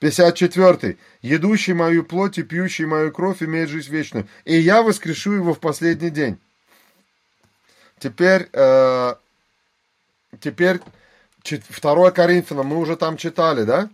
54. 0.00 0.98
Едущий 1.22 1.74
мою 1.74 2.04
плоть 2.04 2.36
и 2.36 2.42
пьющий 2.42 2.86
мою 2.86 3.12
кровь 3.12 3.42
имеет 3.42 3.68
жизнь 3.68 3.90
вечную, 3.92 4.26
и 4.44 4.58
я 4.58 4.82
воскрешу 4.82 5.32
его 5.32 5.54
в 5.54 5.60
последний 5.60 6.10
день. 6.10 6.40
Теперь, 8.00 8.48
э, 8.52 9.14
теперь 10.40 10.80
2 11.44 12.10
Коринфянам, 12.10 12.66
мы 12.66 12.78
уже 12.78 12.96
там 12.96 13.16
читали, 13.16 13.62
да? 13.62 13.88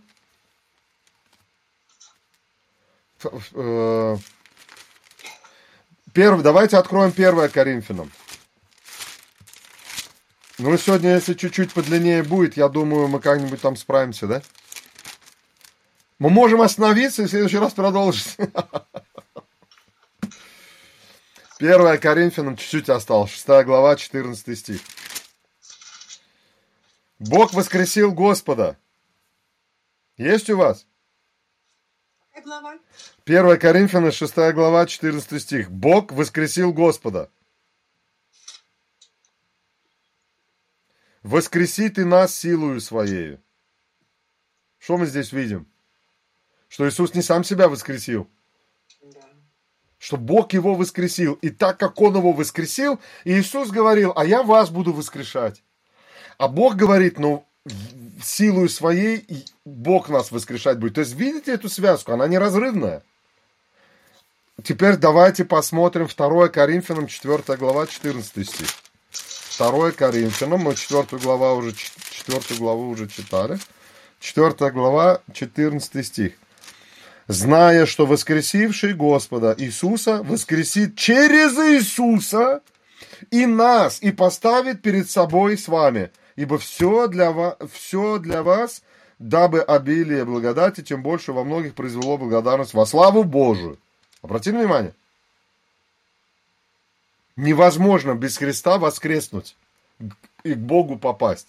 Э, 3.53 4.17
Первый, 6.19 6.43
давайте 6.43 6.75
откроем 6.75 7.13
1 7.15 7.49
Коринфянам. 7.49 8.11
Ну, 10.57 10.77
сегодня, 10.77 11.13
если 11.13 11.33
чуть-чуть 11.33 11.71
подлиннее 11.71 12.23
будет, 12.23 12.57
я 12.57 12.67
думаю, 12.67 13.07
мы 13.07 13.21
как-нибудь 13.21 13.61
там 13.61 13.77
справимся, 13.77 14.27
да? 14.27 14.41
Мы 16.17 16.29
можем 16.29 16.59
остановиться 16.59 17.21
и 17.21 17.25
в 17.25 17.29
следующий 17.29 17.57
раз 17.57 17.71
продолжить. 17.71 18.35
1 21.59 21.97
Коринфянам 21.99 22.57
чуть-чуть 22.57 22.89
осталось, 22.89 23.31
6 23.31 23.47
глава, 23.63 23.95
14 23.95 24.59
стих. 24.59 24.81
Бог 27.19 27.53
воскресил 27.53 28.11
Господа. 28.11 28.77
Есть 30.17 30.49
у 30.49 30.57
вас? 30.57 30.85
Глава? 32.41 32.79
1 33.25 33.59
Коринфянам 33.59 34.11
6 34.11 34.35
глава, 34.53 34.85
14 34.85 35.41
стих. 35.41 35.71
Бог 35.71 36.11
воскресил 36.11 36.73
Господа. 36.73 37.29
Воскреси 41.23 41.89
ты 41.89 42.05
нас 42.05 42.33
силою 42.33 42.79
своею. 42.79 43.41
Что 44.77 44.97
мы 44.97 45.05
здесь 45.05 45.33
видим? 45.33 45.67
Что 46.69 46.87
Иисус 46.87 47.13
не 47.13 47.21
сам 47.21 47.43
себя 47.43 47.67
воскресил. 47.67 48.29
Да. 49.01 49.19
Что 49.97 50.17
Бог 50.17 50.53
его 50.53 50.75
воскресил. 50.75 51.33
И 51.41 51.49
так 51.49 51.79
как 51.79 51.99
Он 51.99 52.15
его 52.15 52.31
воскресил, 52.31 52.99
Иисус 53.25 53.69
говорил, 53.69 54.13
а 54.15 54.25
я 54.25 54.43
вас 54.43 54.69
буду 54.69 54.93
воскрешать. 54.93 55.63
А 56.37 56.47
Бог 56.47 56.75
говорит, 56.75 57.19
ну, 57.19 57.48
силою 58.23 58.69
своей 58.69 59.25
Бог 59.65 60.09
нас 60.09 60.31
воскрешать 60.31 60.77
будет. 60.77 60.95
То 60.95 61.01
есть, 61.01 61.13
видите 61.13 61.51
эту 61.51 61.69
связку? 61.69 62.11
Она 62.11 62.27
неразрывная. 62.27 63.03
Теперь 64.63 64.97
давайте 64.97 65.45
посмотрим 65.45 66.07
2 66.07 66.49
Коринфянам 66.49 67.07
4 67.07 67.57
глава 67.57 67.87
14 67.87 68.47
стих. 68.47 68.67
2 69.57 69.91
Коринфянам, 69.91 70.61
мы 70.61 70.75
4 70.75 71.05
глава 71.21 71.53
уже, 71.53 71.73
4 71.73 72.59
главу 72.59 72.89
уже 72.89 73.07
читали. 73.07 73.59
4 74.19 74.71
глава, 74.71 75.21
14 75.33 76.05
стих. 76.05 76.33
Зная, 77.27 77.85
что 77.85 78.05
воскресивший 78.05 78.93
Господа 78.93 79.55
Иисуса 79.57 80.23
воскресит 80.23 80.97
через 80.97 81.53
Иисуса 81.53 82.61
и 83.31 83.45
нас, 83.45 84.01
и 84.01 84.11
поставит 84.11 84.81
перед 84.81 85.09
собой 85.09 85.57
с 85.57 85.67
вами. 85.67 86.11
Ибо 86.39 86.57
все 86.57 87.09
для, 87.09 87.33
вас, 87.33 87.57
все 87.69 88.17
для 88.17 88.43
вас, 88.43 88.81
дабы 89.19 89.59
обилие 89.59 90.23
благодати, 90.23 90.79
тем 90.79 91.03
больше 91.03 91.33
во 91.33 91.43
многих 91.43 91.75
произвело 91.75 92.17
благодарность 92.17 92.73
во 92.73 92.85
славу 92.85 93.25
Божию. 93.25 93.77
Обратите 94.21 94.55
внимание. 94.57 94.93
Невозможно 97.35 98.15
без 98.15 98.37
Христа 98.37 98.77
воскреснуть 98.77 99.57
и 100.43 100.53
к 100.53 100.57
Богу 100.59 100.97
попасть. 100.97 101.47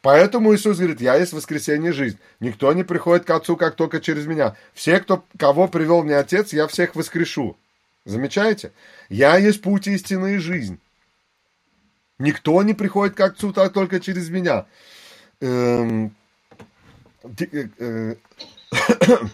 Поэтому 0.00 0.54
Иисус 0.54 0.78
говорит, 0.78 1.02
я 1.02 1.16
есть 1.16 1.34
воскресенье 1.34 1.90
и 1.90 1.92
жизнь. 1.92 2.18
Никто 2.40 2.72
не 2.72 2.82
приходит 2.82 3.26
к 3.26 3.30
Отцу, 3.30 3.58
как 3.58 3.76
только 3.76 4.00
через 4.00 4.24
меня. 4.24 4.56
Все, 4.72 5.00
кто, 5.00 5.22
кого 5.38 5.68
привел 5.68 6.02
мне 6.02 6.16
Отец, 6.16 6.54
я 6.54 6.66
всех 6.66 6.96
воскрешу. 6.96 7.58
Замечаете? 8.06 8.72
Я 9.10 9.36
есть 9.36 9.60
путь 9.60 9.86
истины 9.86 10.36
и 10.36 10.38
жизнь. 10.38 10.80
Никто 12.20 12.62
не 12.62 12.74
приходит 12.74 13.16
к 13.16 13.20
Отцу, 13.20 13.52
так 13.52 13.72
только 13.72 13.98
через 13.98 14.28
меня. 14.28 14.66
Эм, 15.40 16.14
ди- 17.24 17.48
э, 17.50 17.68
э, 17.78 18.14
Это 18.70 19.30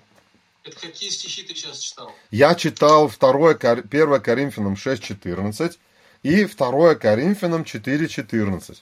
какие 0.81 1.11
стихи 1.11 1.43
ты 1.43 1.55
сейчас 1.55 1.79
читал? 1.79 2.13
Я 2.31 2.55
читал 2.55 3.11
2, 3.11 3.55
Кор- 3.55 3.83
1 3.91 4.21
Коринфянам 4.21 4.75
6.14 4.75 5.79
и 6.23 6.45
2 6.45 6.95
Коринфянам 6.95 7.63
4.14. 7.63 8.77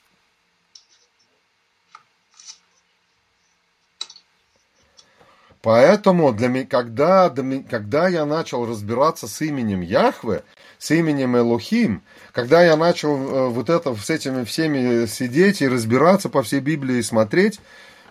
Поэтому 5.64 6.30
для 6.34 6.48
меня, 6.48 6.66
когда, 6.66 7.34
когда 7.70 8.08
я 8.08 8.26
начал 8.26 8.66
разбираться 8.66 9.26
с 9.26 9.40
именем 9.40 9.80
Яхве, 9.80 10.44
с 10.76 10.90
именем 10.90 11.38
Элохим, 11.38 12.02
когда 12.32 12.62
я 12.62 12.76
начал 12.76 13.16
э, 13.16 13.48
вот 13.48 13.70
это 13.70 13.94
с 13.94 14.10
этими 14.10 14.44
всеми 14.44 15.06
сидеть 15.06 15.62
и 15.62 15.68
разбираться 15.68 16.28
по 16.28 16.42
всей 16.42 16.60
Библии 16.60 16.98
и 16.98 17.02
смотреть, 17.02 17.60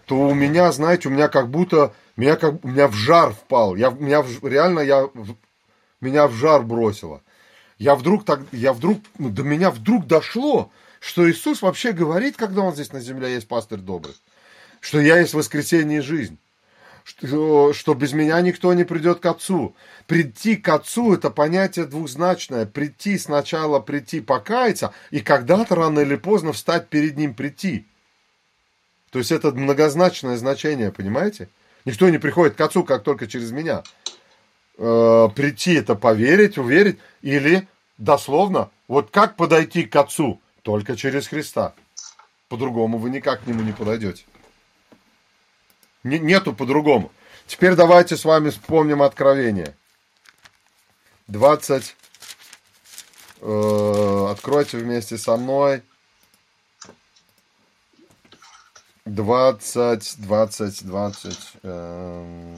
то 0.08 0.16
у 0.16 0.34
меня, 0.34 0.72
знаете, 0.72 1.10
у 1.10 1.12
меня 1.12 1.28
как 1.28 1.52
будто, 1.52 1.94
меня 2.18 2.38
как, 2.38 2.56
у 2.66 2.68
меня 2.68 2.88
в 2.88 2.96
жар 2.96 3.34
впал. 3.34 3.76
Я, 3.76 3.92
меня 3.92 4.24
в- 4.24 4.44
реально, 4.44 4.80
я, 4.80 5.08
меня 6.02 6.28
в 6.28 6.34
жар 6.34 6.64
бросило. 6.64 7.22
Я 7.78 7.94
вдруг 7.94 8.26
так, 8.26 8.40
я 8.52 8.74
вдруг, 8.74 8.98
ну, 9.20 9.30
до 9.30 9.44
меня 9.44 9.70
вдруг 9.70 10.08
дошло, 10.08 10.72
что 11.00 11.30
Иисус 11.30 11.62
вообще 11.62 11.92
говорит, 11.92 12.36
когда 12.36 12.64
Он 12.64 12.74
здесь 12.74 12.92
на 12.92 13.00
земле 13.00 13.36
есть 13.36 13.48
пастырь 13.48 13.78
добрый, 13.78 14.16
что 14.80 15.00
я 15.00 15.20
есть 15.20 15.36
воскресение 15.36 16.00
и 16.00 16.02
жизнь 16.02 16.40
что, 17.04 17.74
что 17.74 17.94
без 17.94 18.14
меня 18.14 18.40
никто 18.42 18.74
не 18.74 18.84
придет 18.84 19.20
к 19.20 19.26
Отцу. 19.26 19.76
Прийти 20.08 20.56
к 20.56 20.70
Отцу– 20.70 21.14
это 21.16 21.30
понятие 21.30 21.86
двузначное. 21.86 22.66
Прийти 22.66 23.18
сначала, 23.18 23.80
прийти 23.80 24.22
покаяться, 24.22 24.94
и 25.12 25.20
когда-то 25.20 25.76
рано 25.76 26.00
или 26.00 26.16
поздно 26.16 26.54
встать 26.54 26.88
перед 26.90 27.18
Ним, 27.18 27.34
прийти. 27.34 27.86
То 29.12 29.20
есть 29.20 29.32
это 29.32 29.52
многозначное 29.52 30.38
значение, 30.38 30.92
понимаете? 30.92 31.50
Никто 31.86 32.10
не 32.10 32.18
приходит 32.18 32.56
к 32.56 32.62
Отцу, 32.62 32.84
как 32.84 33.04
только 33.04 33.28
через 33.28 33.52
меня. 33.52 33.84
Э, 34.78 35.30
прийти– 35.36 35.74
это 35.76 35.96
поверить, 35.96 36.58
уверить, 36.58 36.98
или 37.22 37.68
дословно, 37.98 38.70
вот 38.88 39.12
как 39.12 39.36
подойти 39.36 39.84
к 39.84 39.96
Отцу? 39.96 40.42
Только 40.62 40.96
через 40.96 41.28
Христа. 41.28 41.74
По-другому 42.48 42.98
вы 42.98 43.10
никак 43.10 43.44
к 43.44 43.48
Нему 43.48 43.62
не 43.62 43.74
подойдете. 43.74 44.24
Не- 46.04 46.20
нету 46.20 46.54
по-другому. 46.54 47.12
Теперь 47.48 47.76
давайте 47.76 48.18
с 48.18 48.26
вами 48.26 48.50
вспомним 48.50 49.02
Откровение. 49.02 49.76
20. 51.28 51.96
э, 53.42 54.28
откройте 54.32 54.78
вместе 54.78 55.18
со 55.18 55.38
мной. 55.38 55.84
20, 59.06 60.16
20, 60.22 60.86
20. 60.86 61.40
эм, 61.64 62.58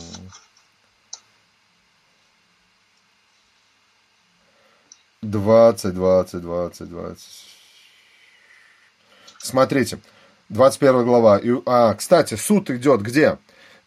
Двадцать, 5.22 5.96
двадцать, 5.96 6.42
двадцать, 6.42 6.88
двадцать. 6.88 7.46
Смотрите, 9.40 10.00
21 10.50 11.04
глава. 11.04 11.38
И, 11.38 11.52
а, 11.66 11.94
кстати, 11.94 12.36
суд 12.36 12.70
идет 12.70 13.02
где? 13.02 13.38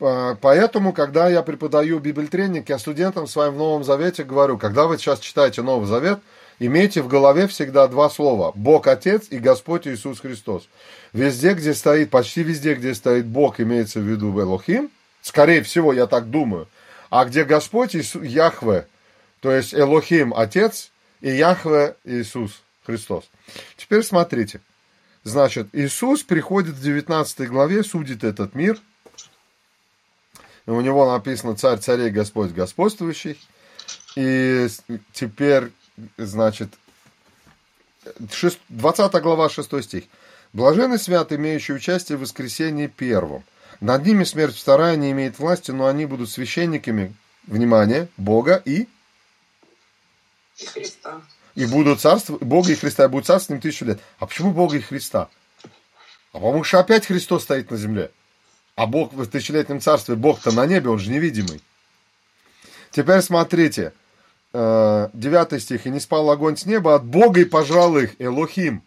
А, 0.01 0.35
Поэтому, 0.41 0.93
когда 0.93 1.29
я 1.29 1.43
преподаю 1.43 1.99
библиотренинг, 1.99 2.69
я 2.69 2.79
студентам 2.79 3.27
своим 3.27 3.55
в 3.55 3.59
Новом 3.59 3.85
Завете 3.85 4.25
говорю, 4.25 4.59
когда 4.59 4.87
вы 4.87 4.99
сейчас 4.99 5.21
читаете 5.21 5.63
Новый 5.63 5.87
Завет, 5.87 6.21
имейте 6.59 7.03
в 7.03 7.09
голове 7.09 7.47
всегда 7.47 7.87
два 7.87 8.11
слова. 8.11 8.53
Бог 8.55 8.87
Отец 8.87 9.27
и 9.31 9.39
Господь 9.39 9.87
Иисус 9.87 10.21
Христос. 10.21 10.69
Везде, 11.13 11.55
где 11.55 11.75
стоит, 11.75 12.11
почти 12.11 12.43
везде, 12.43 12.75
где 12.75 12.95
стоит 12.95 13.27
Бог, 13.27 13.61
имеется 13.61 14.01
в 14.01 14.03
виду 14.03 14.39
Элохим, 14.39 14.91
скорее 15.23 15.63
всего, 15.63 15.93
я 15.93 16.07
так 16.07 16.31
думаю, 16.31 16.69
а 17.11 17.25
где 17.25 17.45
Господь 17.45 17.97
Иису, 17.97 18.23
Яхве, 18.23 18.87
то 19.41 19.51
есть 19.51 19.73
Элохим 19.75 20.35
Отец 20.37 20.91
и 21.21 21.31
Яхве 21.31 21.97
Иисус 22.05 22.63
Христос. 22.85 23.25
Теперь 23.77 24.03
смотрите. 24.03 24.61
Значит, 25.29 25.69
Иисус 25.75 26.23
приходит 26.23 26.75
в 26.75 26.83
19 26.83 27.49
главе, 27.49 27.85
судит 27.85 28.25
этот 28.25 28.55
мир. 28.55 28.81
У 30.67 30.81
него 30.81 31.11
написано 31.11 31.55
«Царь 31.55 31.79
царей, 31.79 32.11
Господь 32.11 32.53
господствующий». 32.53 33.39
И 34.17 34.69
теперь, 35.13 35.71
значит, 36.17 36.71
шест- 38.31 38.59
20 38.71 39.21
глава, 39.21 39.51
6 39.51 39.83
стих. 39.83 40.05
«Блаженный 40.55 40.99
свят, 40.99 41.31
имеющий 41.31 41.75
участие 41.75 42.17
в 42.17 42.23
воскресении 42.23 42.87
первом. 42.87 43.45
Над 43.81 44.07
ними 44.07 44.25
смерть 44.25 44.57
вторая 44.57 44.97
не 44.97 45.11
имеет 45.13 45.39
власти, 45.39 45.73
но 45.73 45.87
они 45.87 46.07
будут 46.07 46.31
священниками, 46.31 47.15
внимание, 47.47 48.09
Бога 48.17 48.63
и 48.65 48.89
И 50.57 50.67
Христа. 50.67 51.21
И 51.59 51.67
будут 51.67 52.01
царствовать, 52.01 52.45
Бога 52.45 52.71
и 52.71 52.77
Христа, 52.77 53.05
и 53.05 53.09
будут 53.09 53.27
царствовать 53.27 53.61
с 53.61 53.65
ним 53.65 53.73
тысячу 53.73 53.85
лет. 53.85 53.99
А 54.21 54.27
почему 54.27 54.53
Бога 54.53 54.77
и 54.77 54.81
Христа? 54.81 55.29
А 56.33 56.39
потому 56.39 56.63
что 56.63 56.79
опять 56.79 57.07
Христос 57.07 57.43
стоит 57.43 57.73
на 57.73 57.77
земле. 57.77 58.13
А 58.77 58.87
Бог 58.87 59.13
в 59.13 59.27
тысячелетнем 59.27 59.81
царстве, 59.81 60.15
Бог-то 60.15 60.53
на 60.53 60.67
небе, 60.67 60.89
он 60.89 61.01
же 61.01 61.11
невидимый. 61.11 61.61
Теперь 62.93 63.23
смотрите, 63.23 63.93
э, 64.53 65.09
9 65.13 65.61
стих. 65.61 65.85
«И 65.87 65.91
не 65.91 65.99
спал 65.99 66.31
огонь 66.31 66.57
с 66.57 66.65
неба 66.65 66.95
от 66.95 67.05
Бога 67.05 67.41
и 67.41 67.45
пожрал 67.45 67.99
их, 67.99 68.15
Элохим». 68.21 68.85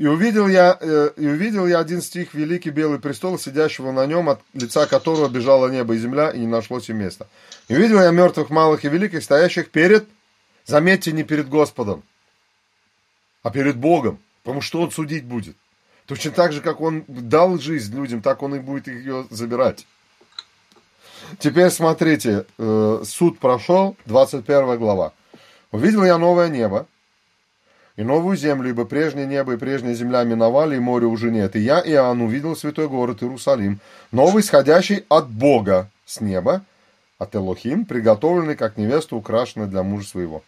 И 0.00 0.06
увидел 0.06 0.48
я, 0.48 0.78
э, 0.80 1.10
и 1.18 1.26
увидел 1.26 1.66
я 1.66 1.78
один 1.78 2.00
стих, 2.00 2.32
великий 2.32 2.70
белый 2.70 2.98
престол, 2.98 3.38
сидящего 3.38 3.92
на 3.92 4.06
нем, 4.06 4.30
от 4.30 4.40
лица 4.54 4.86
которого 4.86 5.28
бежало 5.28 5.68
небо 5.68 5.92
и 5.92 5.98
земля, 5.98 6.30
и 6.30 6.38
не 6.38 6.46
нашлось 6.46 6.88
им 6.88 6.96
места. 6.96 7.26
И 7.68 7.74
увидел 7.74 8.00
я 8.00 8.10
мертвых, 8.10 8.48
малых 8.48 8.82
и 8.86 8.88
великих, 8.88 9.22
стоящих 9.22 9.70
перед, 9.70 10.08
заметьте, 10.64 11.12
не 11.12 11.22
перед 11.22 11.50
Господом, 11.50 12.02
а 13.42 13.50
перед 13.50 13.76
Богом, 13.76 14.18
потому 14.42 14.62
что 14.62 14.80
Он 14.80 14.90
судить 14.90 15.26
будет. 15.26 15.54
Точно 16.06 16.30
так 16.30 16.54
же, 16.54 16.62
как 16.62 16.80
Он 16.80 17.04
дал 17.06 17.58
жизнь 17.58 17.94
людям, 17.94 18.22
так 18.22 18.42
Он 18.42 18.54
и 18.54 18.58
будет 18.58 18.88
ее 18.88 19.26
забирать. 19.28 19.86
Теперь 21.38 21.68
смотрите, 21.68 22.46
э, 22.56 23.02
суд 23.04 23.38
прошел, 23.38 23.98
21 24.06 24.78
глава. 24.78 25.12
Увидел 25.72 26.04
я 26.04 26.16
новое 26.16 26.48
небо, 26.48 26.86
и 28.00 28.02
новую 28.02 28.34
землю, 28.34 28.70
ибо 28.70 28.86
прежнее 28.86 29.26
небо 29.26 29.52
и 29.52 29.56
прежняя 29.58 29.92
земля 29.92 30.24
миновали, 30.24 30.76
и 30.76 30.78
моря 30.78 31.06
уже 31.06 31.30
нет. 31.30 31.54
И 31.54 31.60
я, 31.60 31.82
Иоанн, 31.82 32.22
увидел 32.22 32.56
святой 32.56 32.88
город 32.88 33.22
Иерусалим, 33.22 33.78
новый, 34.10 34.42
сходящий 34.42 35.04
от 35.10 35.28
Бога 35.28 35.90
с 36.06 36.22
неба, 36.22 36.64
от 37.18 37.36
Элохим, 37.36 37.84
приготовленный, 37.84 38.56
как 38.56 38.78
невеста, 38.78 39.16
украшенная 39.16 39.66
для 39.66 39.82
мужа 39.82 40.08
своего. 40.08 40.42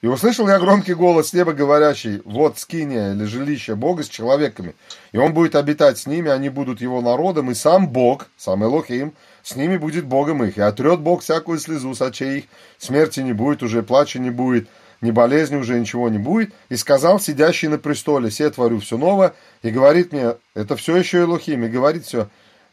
И 0.00 0.06
услышал 0.06 0.48
я 0.48 0.58
громкий 0.58 0.94
голос 0.94 1.28
с 1.28 1.32
неба, 1.34 1.52
говорящий, 1.52 2.22
вот 2.24 2.58
скиния 2.58 3.12
или 3.12 3.24
жилище 3.24 3.74
Бога 3.74 4.02
с 4.04 4.08
человеками, 4.08 4.74
и 5.12 5.18
он 5.18 5.34
будет 5.34 5.54
обитать 5.54 5.98
с 5.98 6.06
ними, 6.06 6.30
они 6.30 6.48
будут 6.48 6.80
его 6.80 7.02
народом, 7.02 7.50
и 7.50 7.54
сам 7.54 7.88
Бог, 7.88 8.28
сам 8.38 8.64
Элохим, 8.64 9.12
с 9.42 9.54
ними 9.54 9.76
будет 9.76 10.06
Богом 10.06 10.42
их, 10.42 10.56
и 10.56 10.62
отрет 10.62 11.00
Бог 11.00 11.20
всякую 11.20 11.58
слезу 11.58 11.94
с 11.94 12.00
очей 12.00 12.38
их, 12.38 12.44
смерти 12.78 13.20
не 13.20 13.34
будет, 13.34 13.62
уже 13.62 13.82
плача 13.82 14.18
не 14.18 14.30
будет, 14.30 14.66
ни 15.00 15.10
болезни 15.10 15.56
уже 15.56 15.78
ничего 15.78 16.08
не 16.08 16.18
будет. 16.18 16.52
И 16.68 16.76
сказал 16.76 17.20
сидящий 17.20 17.68
на 17.68 17.78
престоле, 17.78 18.30
все 18.30 18.50
творю 18.50 18.80
все 18.80 18.96
новое, 18.96 19.34
и 19.62 19.70
говорит 19.70 20.12
мне, 20.12 20.36
это 20.54 20.76
все 20.76 20.96
еще 20.96 21.22
Элохим, 21.22 21.64
и 21.64 21.68
говорит 21.68 22.04
все, 22.04 22.28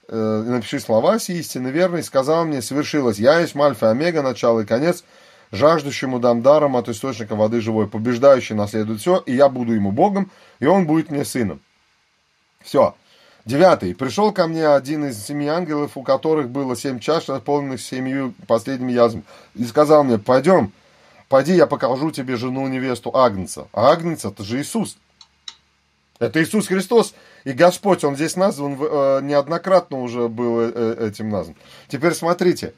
э, 0.08 0.44
напиши 0.46 0.80
слова 0.80 1.20
сии 1.20 1.38
истины 1.38 1.70
верные, 1.70 2.04
сказал 2.04 2.46
мне, 2.46 2.62
совершилось, 2.62 3.20
я 3.20 3.40
есть 3.40 3.56
Мальфа 3.56 3.92
Омега, 3.92 4.22
начало 4.22 4.62
и 4.62 4.66
конец, 4.66 5.04
жаждущему 5.52 6.20
дам 6.20 6.42
даром 6.42 6.76
от 6.76 6.90
источника 6.90 7.36
воды 7.36 7.62
живой, 7.62 7.88
побеждающий 7.88 8.56
наследует 8.56 9.00
все, 9.00 9.24
и 9.26 9.34
я 9.34 9.50
буду 9.50 9.74
ему 9.74 9.92
Богом, 9.92 10.32
и 10.60 10.66
он 10.66 10.86
будет 10.86 11.10
мне 11.10 11.24
сыном. 11.24 11.62
Все. 12.62 12.96
Девятый. 13.46 13.96
Пришел 13.96 14.34
ко 14.34 14.46
мне 14.46 14.68
один 14.68 15.06
из 15.06 15.24
семи 15.24 15.48
ангелов, 15.48 15.96
у 15.96 16.04
которых 16.04 16.50
было 16.50 16.76
семь 16.76 17.00
чаш, 17.00 17.30
наполненных 17.30 17.80
семью 17.80 18.34
последними 18.46 18.92
язвами, 18.92 19.24
и 19.56 19.64
сказал 19.64 20.04
мне, 20.04 20.18
пойдем, 20.18 20.74
пойди, 21.30 21.56
я 21.56 21.68
покажу 21.68 22.12
тебе 22.12 22.36
жену 22.36 22.68
невесту 22.68 23.16
Агнца. 23.16 23.68
А 23.74 23.92
Агнец 23.92 24.26
это 24.26 24.44
же 24.44 24.62
Иисус. 24.62 24.98
Это 26.20 26.42
Иисус 26.42 26.68
Христос 26.68 27.14
и 27.44 27.54
Господь, 27.54 28.04
Он 28.04 28.16
здесь 28.16 28.36
назван, 28.36 28.78
э, 28.80 29.20
неоднократно 29.22 30.02
уже 30.02 30.28
был 30.28 30.60
э, 30.60 31.08
этим 31.08 31.30
назван. 31.30 31.56
Теперь 31.88 32.14
смотрите. 32.14 32.74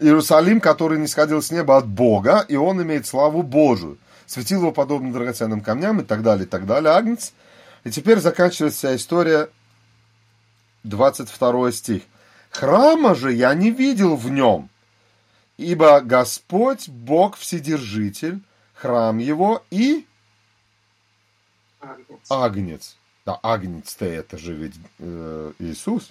Иерусалим, 0.00 0.60
который 0.60 0.98
не 0.98 1.06
сходил 1.06 1.42
с 1.42 1.50
неба 1.50 1.76
от 1.76 1.86
Бога, 1.86 2.44
и 2.48 2.56
он 2.56 2.82
имеет 2.82 3.06
славу 3.06 3.42
Божию. 3.42 3.98
Светил 4.26 4.60
его 4.60 4.72
подобно 4.72 5.12
драгоценным 5.12 5.60
камням 5.60 6.00
и 6.00 6.04
так 6.04 6.22
далее, 6.22 6.46
и 6.46 6.48
так 6.48 6.66
далее. 6.66 6.92
Агнец. 6.92 7.32
И 7.84 7.90
теперь 7.90 8.18
заканчивается 8.18 8.78
вся 8.78 8.96
история, 8.96 9.48
22 10.84 11.72
стих. 11.72 12.02
Храма 12.50 13.14
же 13.14 13.32
я 13.32 13.52
не 13.54 13.70
видел 13.70 14.16
в 14.16 14.30
нем, 14.30 14.70
ибо 15.56 16.00
Господь, 16.00 16.88
Бог 16.88 17.36
Вседержитель, 17.36 18.40
храм 18.74 19.18
его 19.18 19.62
и 19.70 20.06
Агнец. 21.80 22.20
Агнец. 22.28 22.96
Да, 23.26 23.38
Агнец-то 23.42 24.04
это 24.04 24.36
же 24.36 24.54
ведь 24.54 24.74
э, 24.98 25.52
Иисус. 25.58 26.10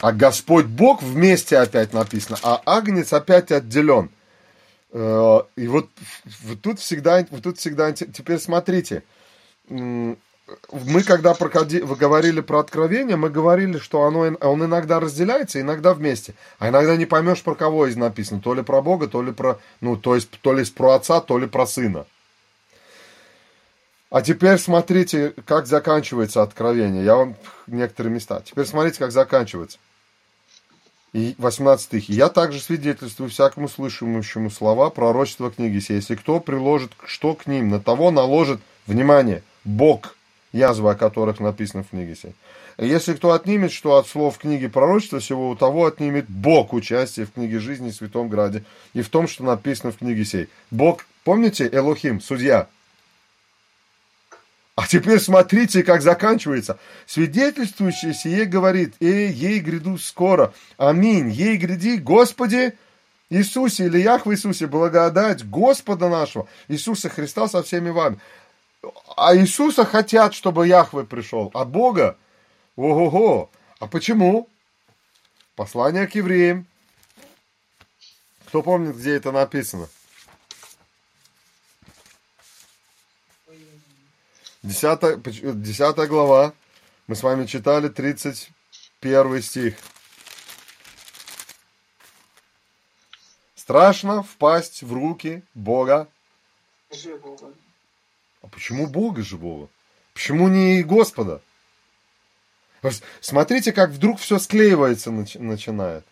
А 0.00 0.12
Господь 0.12 0.66
Бог 0.66 1.02
вместе 1.02 1.56
опять 1.58 1.94
написано, 1.94 2.38
а 2.42 2.60
Агнец 2.66 3.12
опять 3.12 3.50
отделен. 3.50 4.10
Э, 4.92 5.40
и 5.56 5.66
вот, 5.66 5.88
вот 6.42 6.60
тут 6.60 6.80
всегда, 6.80 7.26
вот 7.30 7.42
тут 7.42 7.58
всегда, 7.58 7.92
теперь 7.92 8.38
смотрите, 8.38 9.02
мы 10.70 11.02
когда 11.02 11.34
проходи, 11.34 11.80
вы 11.80 11.96
говорили 11.96 12.40
про 12.40 12.60
откровение, 12.60 13.16
мы 13.16 13.30
говорили, 13.30 13.78
что 13.78 14.04
оно, 14.04 14.20
он 14.20 14.64
иногда 14.64 15.00
разделяется, 15.00 15.60
иногда 15.60 15.92
вместе. 15.92 16.34
А 16.58 16.68
иногда 16.68 16.96
не 16.96 17.06
поймешь, 17.06 17.42
про 17.42 17.54
кого 17.54 17.86
из 17.86 17.96
написано. 17.96 18.40
То 18.40 18.54
ли 18.54 18.62
про 18.62 18.80
Бога, 18.80 19.08
то 19.08 19.22
ли 19.22 19.32
про, 19.32 19.58
ну, 19.80 19.96
то 19.96 20.14
есть, 20.14 20.30
то 20.30 20.52
ли 20.52 20.64
про 20.64 20.94
отца, 20.94 21.20
то 21.20 21.38
ли 21.38 21.46
про 21.46 21.66
сына. 21.66 22.06
А 24.08 24.22
теперь 24.22 24.58
смотрите, 24.58 25.34
как 25.46 25.66
заканчивается 25.66 26.42
откровение. 26.42 27.04
Я 27.04 27.16
вам 27.16 27.36
некоторые 27.66 28.14
места. 28.14 28.40
Теперь 28.44 28.66
смотрите, 28.66 28.98
как 29.00 29.10
заканчивается. 29.10 29.78
И 31.12 31.34
18 31.38 31.84
стих. 31.86 32.08
«Я 32.08 32.28
также 32.28 32.60
свидетельствую 32.60 33.30
всякому 33.30 33.68
слышимущему 33.68 34.50
слова 34.50 34.90
пророчества 34.90 35.50
книги 35.50 35.78
сей. 35.80 35.96
Если 35.96 36.14
кто 36.14 36.40
приложит 36.40 36.92
что 37.04 37.34
к 37.34 37.46
ним, 37.46 37.70
на 37.70 37.80
того 37.80 38.10
наложит, 38.10 38.60
внимание, 38.86 39.42
Бог, 39.64 40.14
язва 40.52 40.92
о 40.92 40.94
которых 40.94 41.40
написано 41.40 41.82
в 41.82 41.90
книге 41.90 42.16
сей. 42.16 42.34
Если 42.78 43.14
кто 43.14 43.32
отнимет 43.32 43.72
что 43.72 43.96
от 43.96 44.06
слов 44.06 44.38
книги 44.38 44.66
пророчества 44.66 45.18
всего, 45.18 45.50
у 45.50 45.56
того 45.56 45.86
отнимет 45.86 46.26
Бог 46.28 46.72
участие 46.72 47.26
в 47.26 47.32
книге 47.32 47.58
жизни 47.58 47.90
в 47.90 47.94
Святом 47.94 48.28
Граде 48.28 48.64
и 48.92 49.02
в 49.02 49.08
том, 49.08 49.28
что 49.28 49.44
написано 49.44 49.92
в 49.92 49.98
книге 49.98 50.24
сей. 50.24 50.48
Бог, 50.70 51.06
помните, 51.24 51.68
Элохим, 51.72 52.20
судья, 52.20 52.68
а 54.76 54.86
теперь 54.86 55.18
смотрите, 55.18 55.82
как 55.82 56.02
заканчивается. 56.02 56.78
Свидетельствующий 57.06 58.12
сие 58.12 58.44
говорит, 58.44 58.94
«Эй, 59.00 59.32
ей 59.32 59.58
гряду 59.60 59.96
скоро, 59.96 60.52
аминь, 60.76 61.30
ей 61.30 61.56
гряди, 61.56 61.96
Господи 61.96 62.74
Иисусе 63.30 63.86
или 63.86 63.98
Яхве 63.98 64.34
Иисусе, 64.34 64.66
благодать 64.66 65.48
Господа 65.48 66.10
нашего, 66.10 66.46
Иисуса 66.68 67.08
Христа 67.08 67.48
со 67.48 67.62
всеми 67.62 67.88
вами». 67.88 68.18
А 69.16 69.34
Иисуса 69.36 69.84
хотят, 69.84 70.34
чтобы 70.34 70.68
Яхве 70.68 71.04
пришел, 71.04 71.50
а 71.54 71.64
Бога, 71.64 72.16
ого-го, 72.76 73.50
а 73.78 73.86
почему? 73.86 74.48
Послание 75.54 76.06
к 76.06 76.14
евреям. 76.14 76.66
Кто 78.46 78.62
помнит, 78.62 78.96
где 78.96 79.16
это 79.16 79.32
написано? 79.32 79.88
Десятая, 84.62 85.16
десятая 85.16 86.06
глава. 86.06 86.52
Мы 87.06 87.14
с 87.14 87.22
вами 87.22 87.46
читали 87.46 87.88
31 87.88 89.42
стих. 89.42 89.76
Страшно 93.54 94.22
впасть 94.22 94.82
в 94.82 94.92
руки 94.92 95.42
Бога. 95.54 96.08
А 98.46 98.48
почему 98.48 98.86
Бога 98.86 99.22
живого? 99.22 99.68
Почему 100.14 100.46
не 100.46 100.84
Господа? 100.84 101.42
Смотрите, 103.20 103.72
как 103.72 103.90
вдруг 103.90 104.20
все 104.20 104.38
склеивается 104.38 105.10
начинает. 105.10 106.04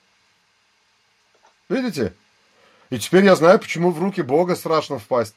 Видите? 1.69 2.12
И 2.90 2.98
теперь 2.98 3.24
я 3.24 3.36
знаю, 3.36 3.61
почему 3.61 3.93
в 3.93 4.01
руки 4.01 4.20
Бога 4.20 4.56
страшно 4.56 4.98
впасть. 4.98 5.35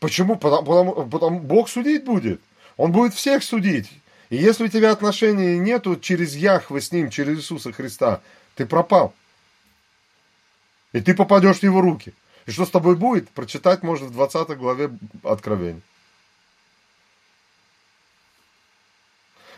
Почему? 0.00 0.36
Потому, 0.36 0.64
потому, 0.64 1.08
потому 1.08 1.38
Бог 1.38 1.68
судить 1.68 2.04
будет. 2.04 2.40
Он 2.76 2.90
будет 2.90 3.14
всех 3.14 3.44
судить. 3.44 3.88
И 4.28 4.36
если 4.36 4.64
у 4.64 4.68
тебя 4.68 4.90
отношений 4.90 5.58
нету 5.58 5.96
через 5.96 6.34
Яхвы 6.34 6.80
с 6.80 6.90
ним, 6.90 7.10
через 7.10 7.38
Иисуса 7.38 7.72
Христа, 7.72 8.22
ты 8.56 8.66
пропал. 8.66 9.14
И 10.92 11.00
ты 11.00 11.14
попадешь 11.14 11.60
в 11.60 11.62
его 11.62 11.80
руки. 11.80 12.12
И 12.46 12.50
что 12.50 12.66
с 12.66 12.70
тобой 12.70 12.96
будет, 12.96 13.28
прочитать 13.30 13.84
можно 13.84 14.06
в 14.06 14.12
20 14.12 14.48
главе 14.58 14.90
Откровения. 15.22 15.82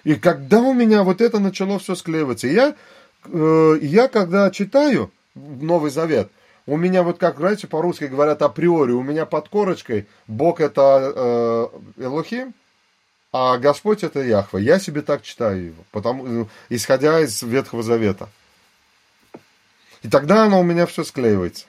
И 0.04 0.16
когда 0.16 0.60
у 0.60 0.72
меня 0.72 1.02
вот 1.02 1.20
это 1.20 1.38
начало 1.38 1.78
все 1.78 1.94
склеиваться, 1.94 2.48
я, 2.48 2.74
э, 3.24 3.78
я 3.80 4.08
когда 4.08 4.50
читаю 4.50 5.10
Новый 5.34 5.90
Завет, 5.90 6.30
у 6.66 6.76
меня 6.76 7.02
вот 7.02 7.18
как, 7.18 7.38
знаете, 7.38 7.66
по-русски 7.66 8.04
говорят 8.04 8.42
априори, 8.42 8.92
у 8.92 9.02
меня 9.02 9.26
под 9.26 9.48
корочкой 9.48 10.06
Бог 10.26 10.60
это 10.60 11.12
э, 11.96 12.04
Элохим, 12.04 12.54
а 13.32 13.58
Господь 13.58 14.04
это 14.04 14.20
Яхва. 14.20 14.58
Я 14.58 14.78
себе 14.78 15.02
так 15.02 15.22
читаю 15.22 15.66
его, 15.66 15.84
потому, 15.90 16.24
ну, 16.24 16.48
исходя 16.68 17.20
из 17.20 17.42
Ветхого 17.42 17.82
Завета. 17.82 18.28
И 20.02 20.08
тогда 20.08 20.44
оно 20.44 20.60
у 20.60 20.64
меня 20.64 20.86
все 20.86 21.04
склеивается. 21.04 21.66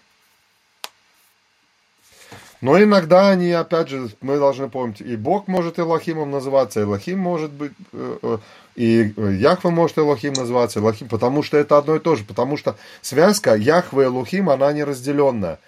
Но 2.63 2.81
иногда 2.81 3.29
они, 3.29 3.51
опять 3.51 3.89
же, 3.89 4.09
мы 4.21 4.37
должны 4.37 4.69
помнить, 4.69 5.01
и 5.01 5.17
Бог 5.17 5.49
может 5.49 5.79
Элохимом 5.79 6.31
называться, 6.31 6.81
Элохим 6.81 7.19
может 7.19 7.51
быть, 7.51 7.73
э, 7.91 8.17
э, 8.23 8.37
и 8.77 9.13
Яхва 9.17 9.69
может 9.69 9.97
Элохим 9.97 10.31
называться, 10.31 10.79
Элохим, 10.79 11.09
потому 11.09 11.43
что 11.43 11.57
это 11.57 11.77
одно 11.77 11.97
и 11.97 11.99
то 11.99 12.15
же, 12.15 12.23
потому 12.23 12.55
что 12.55 12.77
связка 13.01 13.53
Яхва 13.55 14.03
и 14.03 14.05
Элохим, 14.05 14.49
она 14.49 14.71
неразделенная. 14.71 15.59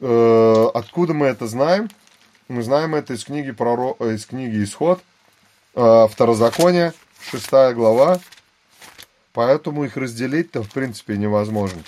Э, 0.00 0.66
откуда 0.72 1.12
мы 1.12 1.26
это 1.26 1.46
знаем? 1.46 1.90
Мы 2.48 2.62
знаем 2.62 2.94
это 2.94 3.12
из 3.12 3.22
книги, 3.22 3.50
проро... 3.50 3.94
из 4.00 4.24
книги 4.24 4.64
Исход, 4.64 5.02
Второзаконие, 5.74 6.94
шестая 7.30 7.74
глава, 7.74 8.18
поэтому 9.34 9.84
их 9.84 9.98
разделить-то 9.98 10.62
в 10.62 10.70
принципе 10.70 11.18
невозможно. 11.18 11.82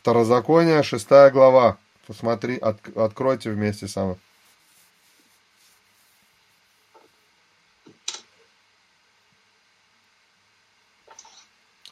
Второзаконие, 0.00 0.82
шестая 0.82 1.30
глава. 1.30 1.76
Посмотри, 2.06 2.56
от, 2.56 2.78
откройте 2.96 3.50
вместе 3.50 3.86
со 3.86 4.04
мной. 4.04 4.16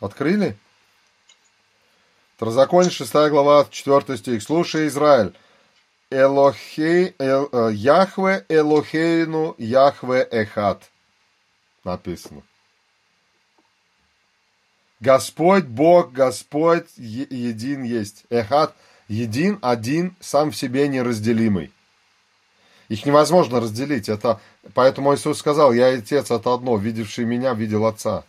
Открыли? 0.01 0.57
Второзаконие, 2.37 2.91
6 2.91 3.13
глава, 3.13 3.67
4 3.69 4.17
стих. 4.17 4.43
Слушай, 4.43 4.87
Израиль, 4.87 5.35
Элохей, 6.09 7.15
Эл, 7.19 7.51
э, 7.53 7.73
Яхве 7.75 8.47
Элохейну 8.49 9.55
Яхве 9.59 10.27
Эхат. 10.31 10.91
Написано. 11.85 12.43
Господь 15.01 15.65
Бог, 15.65 16.13
Господь 16.13 16.87
един 16.97 17.85
есть. 17.85 18.25
Эхат 18.31 18.75
един, 19.09 19.59
один, 19.63 20.17
сам 20.21 20.51
в 20.51 20.57
себе 20.57 20.89
неразделимый. 20.89 21.73
Их 22.89 23.05
невозможно 23.07 23.61
разделить. 23.61 24.09
Это, 24.09 24.41
поэтому 24.75 25.15
Иисус 25.15 25.39
сказал, 25.39 25.73
я 25.73 25.89
Отец 25.89 26.31
это 26.31 26.55
одно, 26.55 26.77
видевший 26.77 27.25
меня, 27.25 27.55
видел 27.55 27.87
Отца. 27.87 28.25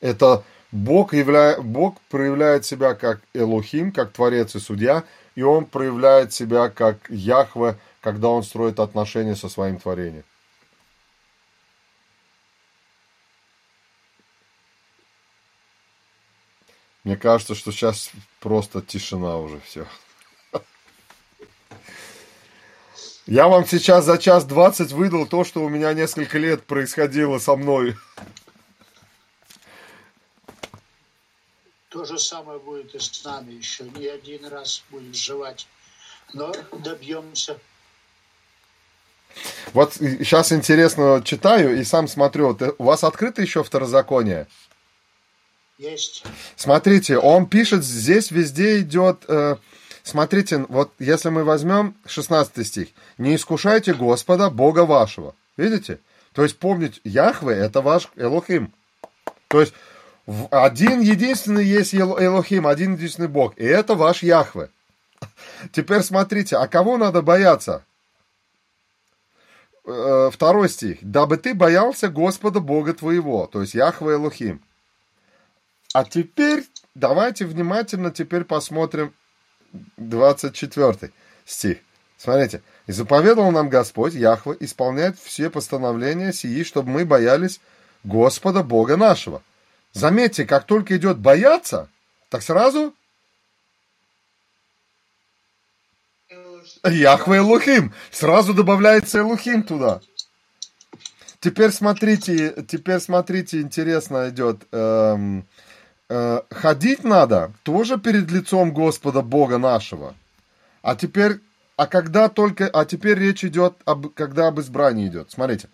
Это 0.00 0.44
Бог, 0.72 1.12
явля... 1.12 1.60
Бог 1.60 2.00
проявляет 2.08 2.64
себя 2.64 2.94
как 2.94 3.20
Элохим, 3.34 3.92
как 3.92 4.12
Творец 4.12 4.54
и 4.54 4.60
Судья, 4.60 5.04
и 5.34 5.42
Он 5.42 5.64
проявляет 5.64 6.32
себя 6.32 6.68
как 6.68 6.98
Яхве, 7.08 7.76
когда 8.00 8.28
Он 8.28 8.42
строит 8.42 8.78
отношения 8.78 9.36
со 9.36 9.48
своим 9.48 9.78
творением. 9.78 10.24
Мне 17.06 17.16
кажется, 17.16 17.54
что 17.54 17.70
сейчас 17.70 18.10
просто 18.40 18.82
тишина 18.82 19.36
уже 19.36 19.60
все. 19.60 19.86
Я 23.26 23.46
вам 23.46 23.64
сейчас 23.64 24.04
за 24.04 24.18
час 24.18 24.44
двадцать 24.44 24.90
выдал 24.90 25.24
то, 25.24 25.44
что 25.44 25.62
у 25.62 25.68
меня 25.68 25.92
несколько 25.92 26.36
лет 26.36 26.64
происходило 26.64 27.38
со 27.38 27.54
мной. 27.54 27.94
То 31.90 32.04
же 32.04 32.18
самое 32.18 32.58
будет 32.58 32.92
и 32.92 32.98
с 32.98 33.24
нами 33.24 33.52
еще. 33.52 33.84
Не 33.84 34.08
один 34.08 34.44
раз 34.46 34.82
будем 34.90 35.14
жевать. 35.14 35.68
Но 36.32 36.52
добьемся. 36.72 37.56
Вот 39.72 39.94
сейчас 39.94 40.50
интересно 40.50 41.22
читаю 41.24 41.78
и 41.78 41.84
сам 41.84 42.08
смотрю. 42.08 42.56
Э, 42.58 42.72
у 42.78 42.84
вас 42.84 43.04
открыто 43.04 43.42
еще 43.42 43.62
второзаконие? 43.62 44.48
Есть. 45.78 46.24
Смотрите, 46.56 47.18
он 47.18 47.46
пишет, 47.46 47.84
здесь 47.84 48.30
везде 48.30 48.80
идет... 48.80 49.24
э, 49.28 49.56
смотрите, 50.02 50.64
вот 50.68 50.92
если 50.98 51.28
мы 51.28 51.44
возьмем 51.44 51.94
16 52.06 52.66
стих. 52.66 52.88
«Не 53.18 53.36
искушайте 53.36 53.92
Господа, 53.92 54.48
Бога 54.50 54.86
вашего». 54.86 55.34
Видите? 55.56 55.98
То 56.32 56.42
есть 56.42 56.58
помнить, 56.58 57.00
Яхве– 57.04 57.54
это 57.56 57.80
ваш 57.80 58.08
Элохим. 58.16 58.72
То 59.48 59.60
есть 59.60 59.74
один 60.50 61.00
единственный 61.00 61.64
есть 61.64 61.94
Эл- 61.94 62.18
Элохим, 62.22 62.66
один 62.66 62.94
единственный 62.94 63.28
Бог. 63.28 63.56
И 63.58 63.64
это 63.64 63.94
ваш 63.94 64.22
Яхве. 64.22 64.70
Теперь 65.72 66.02
смотрите, 66.02 66.56
а 66.56 66.66
кого 66.68 66.98
надо 66.98 67.22
бояться? 67.22 67.84
Э, 69.84 70.30
Второй 70.32 70.68
стих. 70.68 70.98
«Дабы 71.00 71.36
ты 71.36 71.54
боялся 71.54 72.08
Господа 72.08 72.60
Бога 72.60 72.92
твоего». 72.92 73.46
То 73.46 73.60
есть 73.60 73.74
Яхве 73.74 74.14
Элохим. 74.14 74.60
А 75.96 76.04
теперь 76.04 76.62
давайте 76.94 77.46
внимательно 77.46 78.10
теперь 78.10 78.44
посмотрим 78.44 79.14
24 79.96 81.10
стих. 81.46 81.78
Смотрите. 82.18 82.60
«И 82.86 82.92
заповедал 82.92 83.50
нам 83.50 83.70
Господь, 83.70 84.12
Яхве, 84.12 84.58
исполнять 84.60 85.18
все 85.18 85.48
постановления 85.48 86.34
сии, 86.34 86.64
чтобы 86.64 86.90
мы 86.90 87.06
боялись 87.06 87.60
Господа 88.04 88.62
Бога 88.62 88.98
нашего». 88.98 89.42
Заметьте, 89.94 90.44
как 90.44 90.66
только 90.66 90.98
идет 90.98 91.16
бояться, 91.16 91.88
так 92.28 92.42
сразу 92.42 92.94
Яхве 96.84 97.38
Элухим. 97.38 97.94
Сразу 98.10 98.52
добавляется 98.52 99.20
Элухим 99.20 99.62
туда. 99.62 100.02
Теперь 101.40 101.70
смотрите, 101.70 102.54
теперь 102.68 103.00
смотрите, 103.00 103.62
интересно 103.62 104.28
идет. 104.28 104.66
Эм, 104.72 105.46
ходить 106.08 107.04
надо 107.04 107.52
тоже 107.64 107.98
перед 107.98 108.30
лицом 108.30 108.72
Господа 108.72 109.22
Бога 109.22 109.58
нашего. 109.58 110.14
А 110.82 110.94
теперь, 110.94 111.40
а 111.76 111.86
когда 111.86 112.28
только, 112.28 112.68
а 112.68 112.84
теперь 112.84 113.18
речь 113.18 113.44
идет 113.44 113.74
об, 113.84 114.08
когда 114.14 114.48
об 114.48 114.60
избрании 114.60 115.08
идет. 115.08 115.32
Смотрите. 115.32 115.68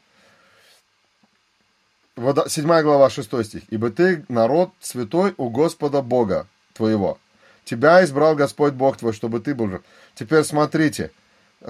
Вот, 2.17 2.51
7 2.51 2.67
глава, 2.83 3.11
6 3.11 3.45
стих. 3.45 3.63
«Ибо 3.71 3.91
ты 3.91 4.25
народ 4.29 4.71
святой 4.81 5.35
у 5.37 5.49
Господа 5.49 6.03
Бога 6.03 6.47
твоего. 6.75 7.19
Тебя 7.65 8.05
избрал 8.05 8.35
Господь 8.35 8.75
Бог 8.75 8.99
твой, 8.99 9.13
чтобы 9.13 9.41
ты 9.41 9.55
был 9.55 9.69
жив». 9.69 9.83
Теперь 10.15 10.45
смотрите, 10.45 11.11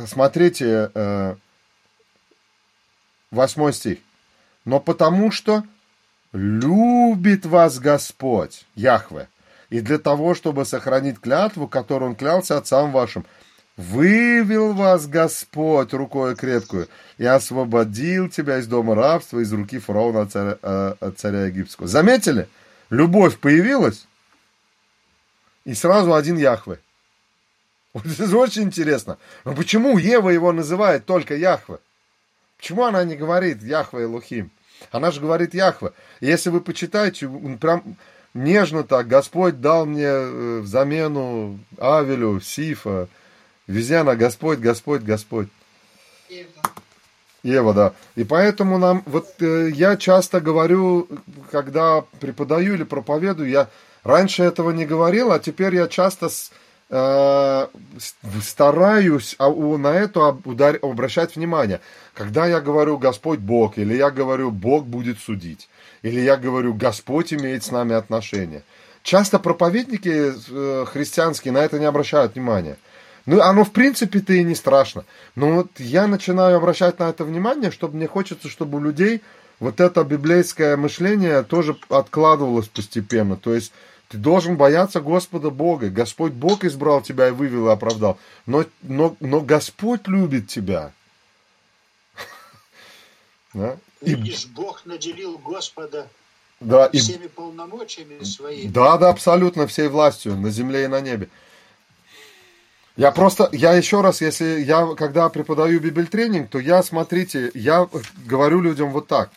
смотрите, 0.07 0.91
э, 0.95 1.37
8 3.31 3.73
стих. 3.73 3.99
«Но 4.65 4.81
потому 4.81 5.31
что 5.31 5.65
любит 6.33 7.47
вас 7.47 7.79
Господь, 7.79 8.65
Яхве, 8.75 9.29
и 9.71 9.81
для 9.81 9.99
того, 9.99 10.35
чтобы 10.35 10.65
сохранить 10.65 11.21
клятву, 11.21 11.69
которую 11.69 12.11
Он 12.11 12.17
клялся 12.17 12.59
отцам 12.59 12.93
вашим, 12.93 13.25
вывел 13.77 14.73
вас 14.75 15.07
Господь 15.07 15.93
рукой 15.93 16.37
крепкую 16.37 16.89
и 17.19 17.25
освободил 17.25 18.29
тебя 18.29 18.59
из 18.59 18.67
дома 18.67 18.95
рабства, 18.95 19.39
из 19.41 19.53
руки 19.53 19.79
фараона 19.79 20.27
царя, 20.27 20.59
э, 20.63 21.13
царя 21.17 21.47
египетского». 21.47 21.89
Заметили? 21.89 22.49
Любовь 22.91 23.39
появилась, 23.39 24.07
и 25.65 25.75
сразу 25.75 26.15
один 26.15 26.37
Яхве. 26.37 26.79
Вот 27.95 28.07
это 28.07 28.37
очень 28.37 28.63
интересно. 28.65 29.19
Но 29.45 29.55
почему 29.55 29.99
Ева 29.99 30.31
его 30.31 30.53
называет 30.53 31.07
только 31.07 31.37
Яхве? 31.37 31.79
Почему 32.57 32.85
она 32.85 33.05
не 33.05 33.17
говорит 33.17 33.63
Яхве 33.63 34.05
Элухим? 34.05 34.51
Она 34.91 35.11
же 35.11 35.21
говорит 35.21 35.55
Яхве. 35.55 35.93
И 36.21 36.27
если 36.27 36.51
вы 36.51 36.61
почитаете, 36.61 37.29
прям 37.61 37.97
нежно 38.35 38.83
так, 38.85 39.09
Господь 39.09 39.61
дал 39.61 39.87
мне 39.87 40.05
э, 40.07 40.59
в 40.61 40.67
замену 40.67 41.59
Авелю, 41.79 42.41
Сифа, 42.41 43.09
везде 43.67 43.97
она 43.97 44.17
Господь, 44.17 44.59
Господь, 44.59 45.03
Господь. 45.03 45.49
Ева. 46.29 46.49
Ева, 47.43 47.75
да. 47.75 47.93
И 48.15 48.25
поэтому 48.25 48.79
нам, 48.79 49.03
вот 49.07 49.27
э, 49.41 49.71
я 49.71 49.97
часто 49.97 50.41
говорю, 50.41 51.09
когда 51.51 52.03
преподаю 52.21 52.75
или 52.75 52.85
проповедую, 52.85 53.49
я 53.51 53.69
раньше 54.05 54.43
этого 54.45 54.71
не 54.71 54.87
говорил, 54.87 55.33
а 55.33 55.39
теперь 55.39 55.75
я 55.75 55.89
часто 55.89 56.29
с- 56.29 56.53
стараюсь 58.43 59.35
а, 59.39 59.51
на 59.51 59.95
это 59.95 60.29
обращать 60.83 61.37
внимание. 61.37 61.81
Когда 62.13 62.47
я 62.47 62.61
говорю 62.61 62.99
Господь 62.99 63.39
Бог, 63.39 63.79
или 63.79 63.95
я 63.95 64.11
говорю 64.11 64.51
Бог 64.51 64.85
будет 64.85 65.19
судить, 65.19 65.71
или 66.03 66.21
я 66.21 66.37
говорю 66.37 66.75
Господь 66.75 67.33
имеет 67.33 67.65
с 67.65 67.71
нами 67.71 67.95
отношения. 67.95 68.63
Часто 69.03 69.39
проповедники 69.39 70.33
э, 70.51 70.85
христианские 70.87 71.53
на 71.53 71.59
это 71.59 71.79
не 71.79 71.87
обращают 71.87 72.35
внимания. 72.35 72.77
Ну, 73.25 73.41
оно 73.41 73.65
в 73.65 73.73
принципе-то 73.73 74.35
и 74.35 74.45
не 74.45 74.55
страшно. 74.55 75.05
Но 75.35 75.53
вот 75.53 75.69
я 75.79 76.07
начинаю 76.07 76.59
обращать 76.59 76.99
на 76.99 77.09
это 77.09 77.25
внимание, 77.25 77.71
чтобы 77.71 77.97
мне 77.97 78.07
хочется, 78.07 78.49
чтобы 78.49 78.79
у 78.79 78.81
людей 78.83 79.23
вот 79.61 79.81
это 79.81 80.05
библейское 80.05 80.77
мышление 80.77 81.43
тоже 81.43 81.77
откладывалось 81.89 82.69
постепенно. 82.69 83.37
То 83.37 83.55
есть 83.55 83.73
ты 84.13 84.19
должен 84.19 84.59
бояться 84.59 85.01
Господа 85.01 85.49
Бога. 85.49 85.89
Господь 85.89 86.33
Бог 86.33 86.65
избрал 86.65 87.01
тебя 87.01 87.29
и 87.29 87.31
вывел 87.31 87.69
и 87.69 87.73
оправдал. 87.73 88.19
Но, 88.45 88.67
но, 88.83 89.17
но 89.21 89.41
Господь 89.41 90.07
любит 90.07 90.49
тебя. 90.49 90.93
Да? 93.55 93.79
И, 94.03 94.15
Видишь, 94.15 94.47
Бог 94.49 94.85
наделил 94.85 95.39
Господа 95.39 96.09
да, 96.61 96.87
и, 96.87 96.99
всеми 96.99 97.27
полномочиями 97.27 98.23
своими. 98.23 98.69
Да, 98.69 98.99
да, 98.99 99.09
абсолютно 99.09 99.67
всей 99.67 99.89
властью 99.89 100.37
на 100.37 100.51
земле 100.51 100.85
и 100.85 100.89
на 100.89 101.01
небе. 101.01 101.31
Я 102.97 103.13
просто, 103.13 103.49
я 103.53 103.73
еще 103.73 104.03
раз, 104.03 104.21
если 104.21 104.61
я, 104.61 104.95
когда 104.95 105.31
преподаю 105.31 105.81
бибельтренинг, 105.81 106.51
то 106.51 106.59
я, 106.59 106.83
смотрите, 106.83 107.51
я 107.55 107.89
говорю 108.27 108.61
людям 108.61 108.91
вот 108.91 109.07
так. 109.07 109.31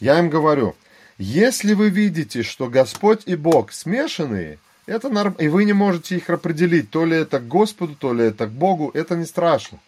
Я 0.00 0.18
им 0.18 0.28
говорю, 0.28 0.76
если 1.22 1.74
вы 1.74 1.88
видите, 1.88 2.42
что 2.42 2.68
Господь 2.68 3.22
и 3.26 3.36
Бог 3.36 3.72
смешанные, 3.72 4.58
это 4.86 5.08
норм... 5.08 5.34
и 5.34 5.46
вы 5.46 5.64
не 5.64 5.72
можете 5.72 6.16
их 6.16 6.28
определить, 6.28 6.90
то 6.90 7.04
ли 7.04 7.16
это 7.16 7.38
к 7.38 7.46
Господу, 7.46 7.94
то 7.94 8.12
ли 8.12 8.24
это 8.24 8.46
к 8.46 8.50
Богу, 8.50 8.90
это 8.92 9.14
не 9.14 9.24
страшно. 9.24 9.78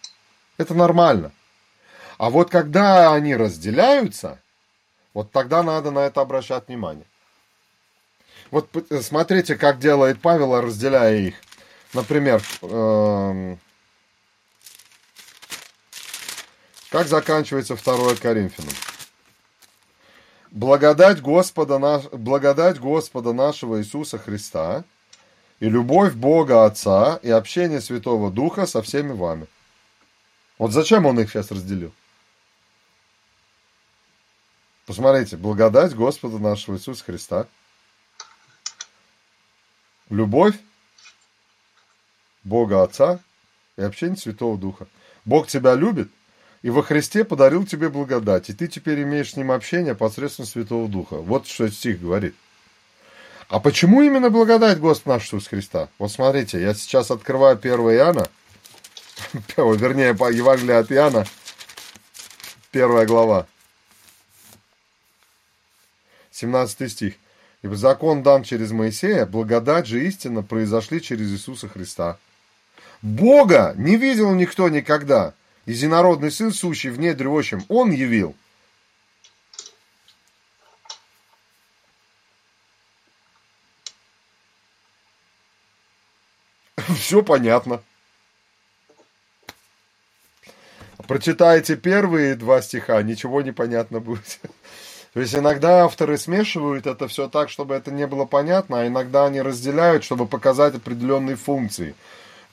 Это 0.59 0.75
нормально. 0.75 1.33
А 2.19 2.31
вот 2.31 2.51
когда 2.51 3.13
они 3.13 3.35
разделяются, 3.35 4.39
вот 5.13 5.33
тогда 5.33 5.65
надо 5.65 5.91
на 5.91 6.01
это 6.01 6.21
обращать 6.21 6.69
внимание. 6.69 7.07
Вот 8.53 8.69
смотрите, 9.03 9.57
как 9.57 9.81
делает 9.81 10.21
Павел, 10.21 10.61
разделяя 10.61 11.17
их. 11.17 11.35
Например, 11.93 12.41
эм, 12.63 13.59
как 16.91 17.09
заканчивается 17.09 17.75
2 17.75 18.15
Коринфянам? 18.17 18.75
Благодать 20.55 21.21
Господа, 21.21 21.81
наш, 21.81 22.05
благодать 22.13 22.79
Господа 22.79 23.33
нашего 23.33 23.81
Иисуса 23.81 24.19
Христа 24.19 24.85
и 25.59 25.69
любовь 25.69 26.15
Бога 26.15 26.65
Отца 26.65 27.19
и 27.25 27.29
общение 27.29 27.81
Святого 27.81 28.31
Духа 28.31 28.65
со 28.65 28.81
всеми 28.81 29.11
вами. 29.11 29.49
Вот 30.57 30.71
зачем 30.71 31.07
он 31.07 31.19
их 31.19 31.29
сейчас 31.29 31.51
разделил? 31.51 31.93
Посмотрите, 34.87 35.37
благодать 35.37 35.93
Господа 35.93 36.39
нашего 36.39 36.77
Иисуса 36.77 37.03
Христа, 37.03 37.49
любовь 40.09 40.55
Бога 42.45 42.85
Отца 42.85 43.19
и 43.77 43.83
общение 43.83 44.17
Святого 44.17 44.57
Духа. 44.57 44.87
Бог 45.25 45.49
тебя 45.49 45.75
любит 45.75 46.13
и 46.65 46.71
во 46.71 46.83
Христе 46.83 47.25
подарил 47.25 47.67
тебе 47.67 47.91
благодать, 47.91 48.49
и 48.49 48.55
ты 48.55 48.69
теперь 48.69 49.03
имеешь 49.03 49.33
с 49.33 49.37
ним 49.37 49.53
общение 49.53 49.95
посредством 49.95 50.47
Святого 50.47 50.89
Духа. 50.89 51.17
Вот 51.17 51.47
что 51.47 51.69
стих 51.69 52.01
говорит. 52.01 52.35
А 53.51 53.61
почему 53.61 54.01
именно 54.01 54.31
благодать 54.31 54.81
Господа 54.81 55.17
нашего 55.17 55.37
Иисуса 55.37 55.51
Христа? 55.51 55.89
Вот 55.99 56.11
смотрите, 56.11 56.59
я 56.59 56.73
сейчас 56.73 57.11
открываю 57.11 57.59
1 57.59 57.71
Иоанна, 57.75 58.27
вернее, 59.59 60.15
по 60.15 60.33
Евангелию 60.33 60.81
от 60.81 60.91
Иоанна, 60.91 61.27
первая 62.71 63.05
глава, 63.05 63.47
17 66.31 66.91
стих. 66.91 67.15
«Ибо 67.61 67.77
закон 67.77 68.23
дан 68.23 68.43
через 68.43 68.71
Моисея, 68.73 69.27
благодать 69.27 69.87
же 69.87 70.07
истина 70.07 70.43
произошли 70.43 71.03
через 71.03 71.31
Иисуса 71.31 71.69
Христа». 71.69 72.17
Бога 73.03 73.75
не 73.77 73.97
видел 73.97 74.33
никто 74.33 74.71
никогда. 74.71 75.35
Единородный 75.67 76.31
Сын, 76.31 76.53
сущий 76.53 76.91
в 76.91 76.99
недре 76.99 77.29
отчим, 77.29 77.65
Он 77.69 77.91
явил. 77.91 78.35
Все 86.99 87.23
понятно. 87.23 87.83
Прочитайте 91.07 91.77
первые 91.77 92.35
два 92.35 92.63
стиха, 92.63 93.03
ничего 93.03 93.43
не 93.43 93.53
понятно 93.53 94.01
будет. 94.01 94.41
То 95.13 95.21
есть 95.21 95.35
иногда 95.35 95.85
авторы 95.85 96.19
смешивают 96.19 96.87
это 96.87 97.07
все 97.09 97.29
так, 97.29 97.49
чтобы 97.49 97.75
это 97.75 97.93
не 97.93 98.07
было 98.07 98.25
понятно, 98.25 98.81
а 98.81 98.87
иногда 98.87 99.27
они 99.27 99.41
разделяют, 99.41 100.03
чтобы 100.03 100.27
показать 100.27 100.75
определенные 100.75 101.37
функции. 101.37 101.95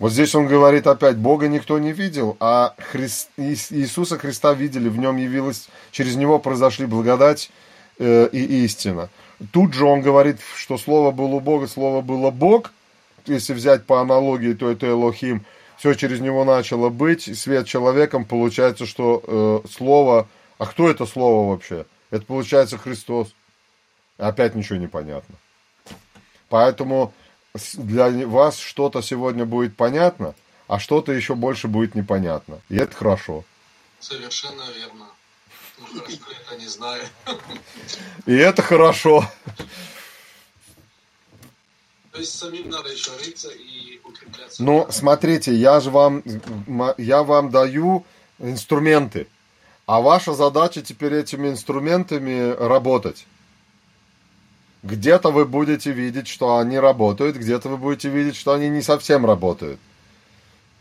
Вот 0.02 0.14
здесь 0.14 0.34
он 0.34 0.48
говорит 0.48 0.88
опять, 0.88 1.18
Бога 1.18 1.48
никто 1.48 1.78
не 1.78 1.92
видел, 1.92 2.36
а 2.40 2.74
Христ, 2.92 3.30
Иисуса 3.38 4.18
Христа 4.18 4.52
видели, 4.52 4.90
в 4.90 4.98
нем 4.98 5.18
явилось, 5.18 5.70
через 5.92 6.16
него 6.16 6.40
произошли 6.40 6.88
благодать 6.88 7.52
э, 8.00 8.28
и 8.32 8.66
истина. 8.66 9.10
Тут 9.54 9.76
же 9.76 9.86
он 9.86 10.02
говорит, 10.02 10.40
что 10.56 10.80
слово 10.80 11.12
было 11.12 11.36
у 11.36 11.40
Бога, 11.40 11.68
слово 11.68 12.02
было 12.02 12.32
Бог, 12.32 12.72
если 13.28 13.54
взять 13.54 13.86
по 13.86 14.02
аналогии, 14.02 14.54
то 14.54 14.72
это 14.72 14.90
Элохим, 14.90 15.46
все 15.78 15.94
через 15.94 16.20
него 16.20 16.46
начало 16.46 16.90
быть, 16.90 17.38
свет 17.38 17.68
человеком, 17.68 18.26
получается, 18.26 18.88
что 18.88 19.22
э, 19.24 19.68
слово, 19.70 20.28
а 20.58 20.66
кто 20.66 20.90
это 20.90 21.06
слово 21.06 21.52
вообще? 21.52 21.86
Это 22.10 22.26
получается 22.26 22.80
Христос. 22.80 23.36
Опять 24.18 24.56
ничего 24.56 24.80
не 24.80 24.88
понятно. 24.88 25.36
Поэтому 26.50 27.14
для 27.74 28.28
вас 28.28 28.58
что-то 28.58 29.02
сегодня 29.02 29.46
будет 29.46 29.76
понятно, 29.76 30.36
а 30.68 30.80
что-то 30.80 31.12
еще 31.12 31.36
больше 31.36 31.68
будет 31.68 31.96
непонятно. 31.96 32.62
И 32.70 32.78
это 32.78 32.96
хорошо. 32.96 33.44
Совершенно 34.00 34.64
верно. 34.76 35.08
Ну, 35.80 36.00
хорошо, 36.00 36.18
это 36.46 36.62
не 36.62 36.68
знаю. 36.68 37.04
И 38.26 38.34
это 38.34 38.62
хорошо. 38.62 39.26
То 42.12 42.20
есть 42.20 42.38
самим 42.38 42.70
надо 42.70 42.90
еще 42.90 43.12
рыться 43.18 43.50
и 43.50 44.00
укрепляться. 44.04 44.62
Ну, 44.64 44.88
смотрите, 44.90 45.54
я 45.54 45.80
же 45.80 45.90
вам, 45.90 46.24
я 46.98 47.24
вам 47.24 47.50
даю 47.50 48.06
инструменты. 48.40 49.28
А 49.86 50.02
ваша 50.02 50.34
задача 50.34 50.82
теперь 50.82 51.14
этими 51.16 51.50
инструментами 51.50 52.52
работать. 52.52 53.26
Где-то 54.84 55.32
вы 55.32 55.46
будете 55.46 55.92
видеть, 55.92 56.28
что 56.28 56.58
они 56.58 56.80
работают, 56.80 57.38
где-то 57.38 57.70
вы 57.70 57.78
будете 57.78 58.10
видеть, 58.10 58.36
что 58.36 58.54
они 58.54 58.70
не 58.70 58.82
совсем 58.82 59.26
работают. 59.26 59.80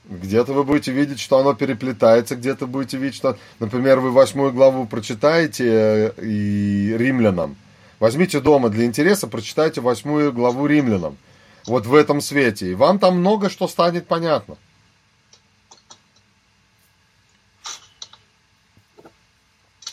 Где-то 0.05 0.55
вы 0.55 0.65
будете 0.65 0.91
видеть, 0.91 1.21
что 1.21 1.39
оно 1.39 1.55
переплетается, 1.55 2.35
где-то 2.35 2.67
будете 2.67 2.97
видеть, 2.97 3.15
что, 3.17 3.39
например, 3.59 4.01
вы 4.01 4.11
восьмую 4.11 4.53
главу 4.53 4.87
прочитаете 4.87 6.13
э, 6.17 6.23
и 6.23 6.97
римлянам. 6.97 7.57
Возьмите 7.99 8.41
дома 8.41 8.71
для 8.71 8.87
интереса, 8.87 9.29
прочитайте 9.29 9.83
восьмую 9.83 10.33
главу 10.33 10.67
римлянам. 10.67 11.19
Вот 11.67 11.85
в 11.85 11.95
этом 11.95 12.23
свете. 12.23 12.71
И 12.71 12.75
вам 12.75 12.99
там 12.99 13.19
много 13.19 13.51
что 13.51 13.69
станет 13.69 14.07
понятно. 14.07 14.57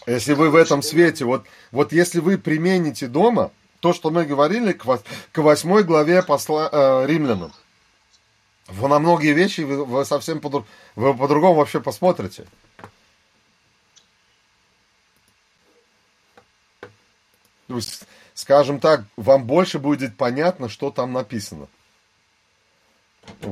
Если 0.08 0.34
вы 0.34 0.50
в 0.50 0.56
этом 0.56 0.82
свете, 0.82 1.26
вот, 1.26 1.46
вот 1.74 1.92
если 1.92 2.22
вы 2.22 2.38
примените 2.38 3.08
дома 3.08 3.52
то, 3.80 3.94
что 3.94 4.10
мы 4.10 4.26
говорили 4.26 4.74
к, 4.74 4.86
восьмой 5.38 5.84
главе 5.84 6.24
посла, 6.24 6.70
э, 6.72 7.06
римлянам, 7.08 7.54
вы 8.68 8.90
на 8.90 9.00
многие 9.00 9.34
вещи 9.34 9.62
вы, 9.62 9.86
вы 9.86 10.06
совсем 10.06 10.40
по, 10.40 10.66
вы 10.96 11.14
по-другому 11.14 11.56
вообще 11.56 11.80
посмотрите. 11.80 12.46
То 17.68 17.76
есть, 17.76 18.04
скажем 18.34 18.80
так, 18.80 19.04
вам 19.16 19.44
больше 19.46 19.80
будет 19.80 20.16
понятно, 20.16 20.70
что 20.70 20.90
там 20.90 21.14
написано. 21.14 21.68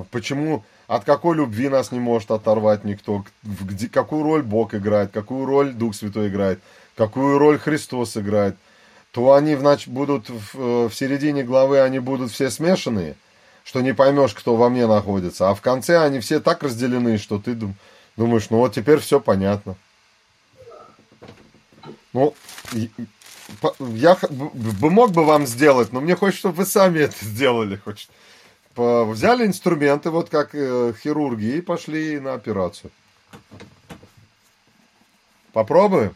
Почему 0.10 0.64
от 0.88 1.03
какой 1.03 1.35
любви 1.35 1.69
нас 1.69 1.91
не 1.91 1.99
может 1.99 2.31
оторвать 2.31 2.84
никто, 2.85 3.26
где, 3.43 3.89
какую 3.89 4.23
роль 4.23 4.43
Бог 4.43 4.73
играет, 4.73 5.11
какую 5.11 5.45
роль 5.45 5.73
Дух 5.73 5.95
Святой 5.95 6.30
играет, 6.30 6.61
какую 6.95 7.38
роль 7.38 7.60
Христос 7.60 8.15
играет, 8.15 8.56
то 9.15 9.31
они 9.31 9.55
значит, 9.55 9.87
будут 9.87 10.29
в, 10.29 10.59
э, 10.59 10.89
в 10.89 10.93
середине 10.93 11.43
главы, 11.43 11.79
они 11.79 11.99
будут 11.99 12.33
все 12.33 12.51
смешанные, 12.51 13.15
что 13.63 13.79
не 13.79 13.93
поймешь, 13.93 14.33
кто 14.33 14.57
во 14.57 14.67
мне 14.67 14.87
находится, 14.87 15.49
а 15.49 15.55
в 15.55 15.61
конце 15.61 15.99
они 16.03 16.19
все 16.19 16.41
так 16.41 16.61
разделены, 16.63 17.17
что 17.17 17.39
ты 17.39 17.57
думаешь, 18.17 18.49
ну 18.49 18.57
вот 18.57 18.73
теперь 18.73 18.99
все 18.99 19.21
понятно. 19.21 19.77
Ну, 22.11 22.33
я 23.79 24.17
бы 24.21 24.89
мог 24.89 25.11
бы 25.11 25.23
вам 25.23 25.47
сделать, 25.47 25.93
но 25.93 26.01
мне 26.01 26.17
хочется, 26.17 26.39
чтобы 26.39 26.57
вы 26.57 26.65
сами 26.65 26.99
это 26.99 27.15
сделали. 27.21 27.77
Хочется 27.77 28.11
взяли 28.75 29.45
инструменты, 29.45 30.09
вот 30.09 30.29
как 30.29 30.53
э, 30.53 30.93
хирурги, 31.01 31.55
и 31.55 31.61
пошли 31.61 32.19
на 32.19 32.33
операцию. 32.33 32.91
Попробуем? 35.53 36.13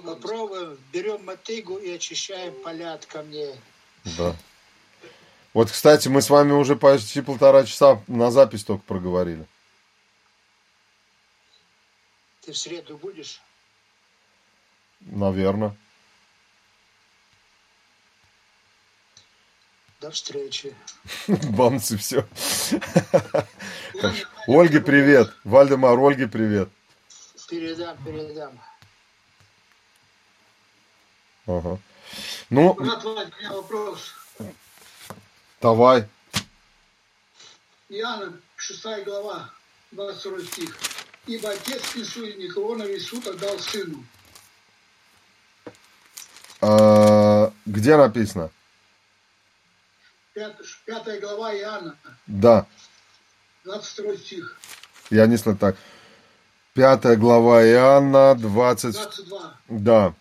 Попробуем. 0.00 0.20
Попробуем. 0.20 0.78
Берем 0.92 1.24
мотыгу 1.24 1.76
и 1.76 1.90
очищаем 1.90 2.54
поля 2.62 2.94
от 2.94 3.06
камней. 3.06 3.54
Да. 4.04 4.34
Вот, 5.52 5.70
кстати, 5.70 6.08
мы 6.08 6.22
с 6.22 6.30
вами 6.30 6.52
уже 6.52 6.76
почти 6.76 7.20
полтора 7.20 7.64
часа 7.64 8.02
на 8.06 8.30
запись 8.30 8.64
только 8.64 8.82
проговорили. 8.84 9.46
Ты 12.40 12.52
в 12.52 12.58
среду 12.58 12.96
будешь? 12.96 13.40
Наверное. 15.00 15.76
До 20.00 20.10
встречи. 20.10 20.74
Бамцы, 21.28 21.96
все. 21.96 22.26
Ольге 24.48 24.80
привет. 24.80 25.32
Вальдемар, 25.44 25.98
Ольге 25.98 26.26
привет. 26.26 26.68
Передам, 27.48 27.96
передам. 28.04 28.58
Ага. 31.46 31.78
Ну, 32.50 32.74
Брат 32.74 33.04
Вадь, 33.04 33.32
у 33.32 33.40
меня 33.40 33.52
вопрос. 33.52 34.14
Давай. 35.60 36.08
Иоанна, 37.88 38.40
6 38.56 39.04
глава, 39.04 39.50
22 39.92 40.40
стих. 40.44 40.78
Ибо 41.26 41.50
отец 41.50 41.94
несует 41.94 42.38
никого 42.38 42.74
на 42.74 42.82
весь 42.82 43.06
суд 43.06 43.26
отдал 43.26 43.58
сыну. 43.58 44.04
А, 46.60 47.52
где 47.66 47.96
написано? 47.96 48.50
Пятая 50.34 51.20
глава 51.20 51.54
Иоанна. 51.54 51.96
Да. 52.26 52.66
22 53.64 54.16
стих. 54.16 54.58
Я 55.10 55.26
не 55.26 55.36
слышал 55.36 55.58
так. 55.58 55.76
Пятая 56.74 57.16
глава 57.16 57.64
Иоанна, 57.66 58.34
20... 58.34 58.94
22. 58.94 59.60
Да. 59.68 60.14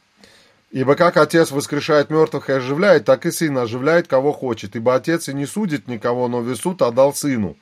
Ибо 0.71 0.95
как 0.95 1.17
Отец 1.17 1.51
воскрешает 1.51 2.09
мертвых 2.09 2.49
и 2.49 2.53
оживляет, 2.53 3.03
так 3.03 3.25
и 3.25 3.31
Сын 3.31 3.57
оживляет, 3.57 4.07
кого 4.07 4.31
хочет. 4.31 4.75
Ибо 4.77 4.95
Отец 4.95 5.27
и 5.27 5.33
не 5.33 5.45
судит 5.45 5.89
никого, 5.89 6.29
но 6.29 6.41
весь 6.41 6.59
суд 6.59 6.81
отдал 6.81 7.13
Сыну, 7.13 7.57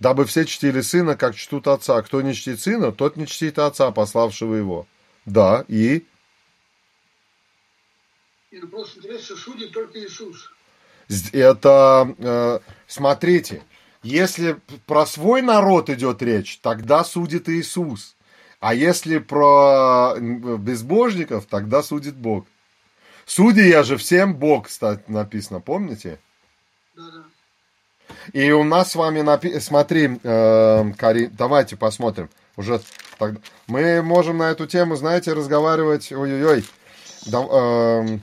дабы 0.00 0.24
все 0.24 0.46
чтили 0.46 0.80
Сына, 0.80 1.16
как 1.16 1.36
чтут 1.36 1.68
Отца. 1.68 2.00
Кто 2.00 2.22
не 2.22 2.32
чтит 2.34 2.60
Сына, 2.60 2.92
тот 2.92 3.16
не 3.16 3.26
чтит 3.26 3.58
Отца, 3.58 3.90
пославшего 3.90 4.54
Его. 4.54 4.86
Да, 5.26 5.66
и... 5.68 6.06
Мне 8.50 8.62
просто 8.62 9.00
интересно, 9.00 9.36
судит 9.36 9.72
только 9.72 9.98
Иисус. 9.98 10.50
Это, 11.32 12.14
э, 12.18 12.60
смотрите, 12.86 13.62
если 14.02 14.58
про 14.86 15.04
свой 15.04 15.42
народ 15.42 15.90
идет 15.90 16.22
речь, 16.22 16.58
тогда 16.62 17.04
судит 17.04 17.50
Иисус. 17.50 18.15
А 18.60 18.74
если 18.74 19.18
про 19.18 20.14
безбожников, 20.18 21.46
тогда 21.46 21.82
судит 21.82 22.14
Бог. 22.16 22.46
Судья 23.26 23.82
же 23.82 23.96
всем 23.96 24.34
Бог, 24.34 24.66
кстати, 24.66 25.02
написано, 25.08 25.60
помните? 25.60 26.18
Да-да. 26.94 27.24
И 28.32 28.50
у 28.52 28.64
нас 28.64 28.92
с 28.92 28.96
вами, 28.96 29.20
напи- 29.20 29.60
смотри, 29.60 30.18
э, 30.22 31.28
давайте 31.32 31.76
посмотрим. 31.76 32.30
Уже 32.56 32.80
так- 33.18 33.34
мы 33.66 34.02
можем 34.02 34.38
на 34.38 34.50
эту 34.50 34.66
тему, 34.66 34.96
знаете, 34.96 35.32
разговаривать. 35.32 36.12
Ой-ой-ой. 36.12 36.64
Да, 37.26 37.40
эм, 37.40 38.22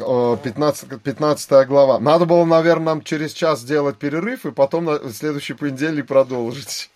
о, 0.00 0.36
15, 0.36 0.98
15 1.02 1.64
глава. 1.66 1.98
Надо 2.00 2.24
было, 2.24 2.44
наверное, 2.44 2.86
нам 2.86 3.02
через 3.02 3.32
час 3.32 3.60
сделать 3.60 3.98
перерыв 3.98 4.46
и 4.46 4.50
потом 4.50 4.86
на 4.86 5.12
следующий 5.12 5.54
понедельник 5.54 6.06
продолжить. 6.06 6.90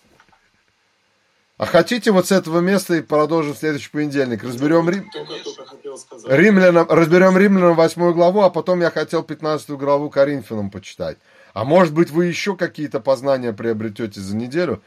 А 1.59 1.65
хотите 1.65 2.11
вот 2.13 2.27
с 2.27 2.33
этого 2.33 2.61
места 2.61 2.97
и 2.97 3.01
продолжим 3.01 3.55
в 3.55 3.59
следующий 3.59 3.89
понедельник? 3.89 4.45
Разберем 4.45 4.91
Рим... 4.91 5.11
Римлянам, 6.27 6.87
разберем 6.91 7.39
Римлянам 7.39 7.77
8 7.77 8.13
главу, 8.13 8.43
а 8.43 8.51
потом 8.51 8.83
я 8.83 8.91
хотел 8.91 9.23
15 9.23 9.71
главу 9.71 10.11
Коринфянам 10.11 10.71
почитать. 10.71 11.17
А 11.55 11.65
может 11.65 11.95
быть, 11.95 12.11
вы 12.11 12.27
еще 12.27 12.57
какие-то 12.57 13.01
познания 13.01 13.55
приобретете 13.55 14.21
за 14.21 14.37
неделю, 14.37 14.83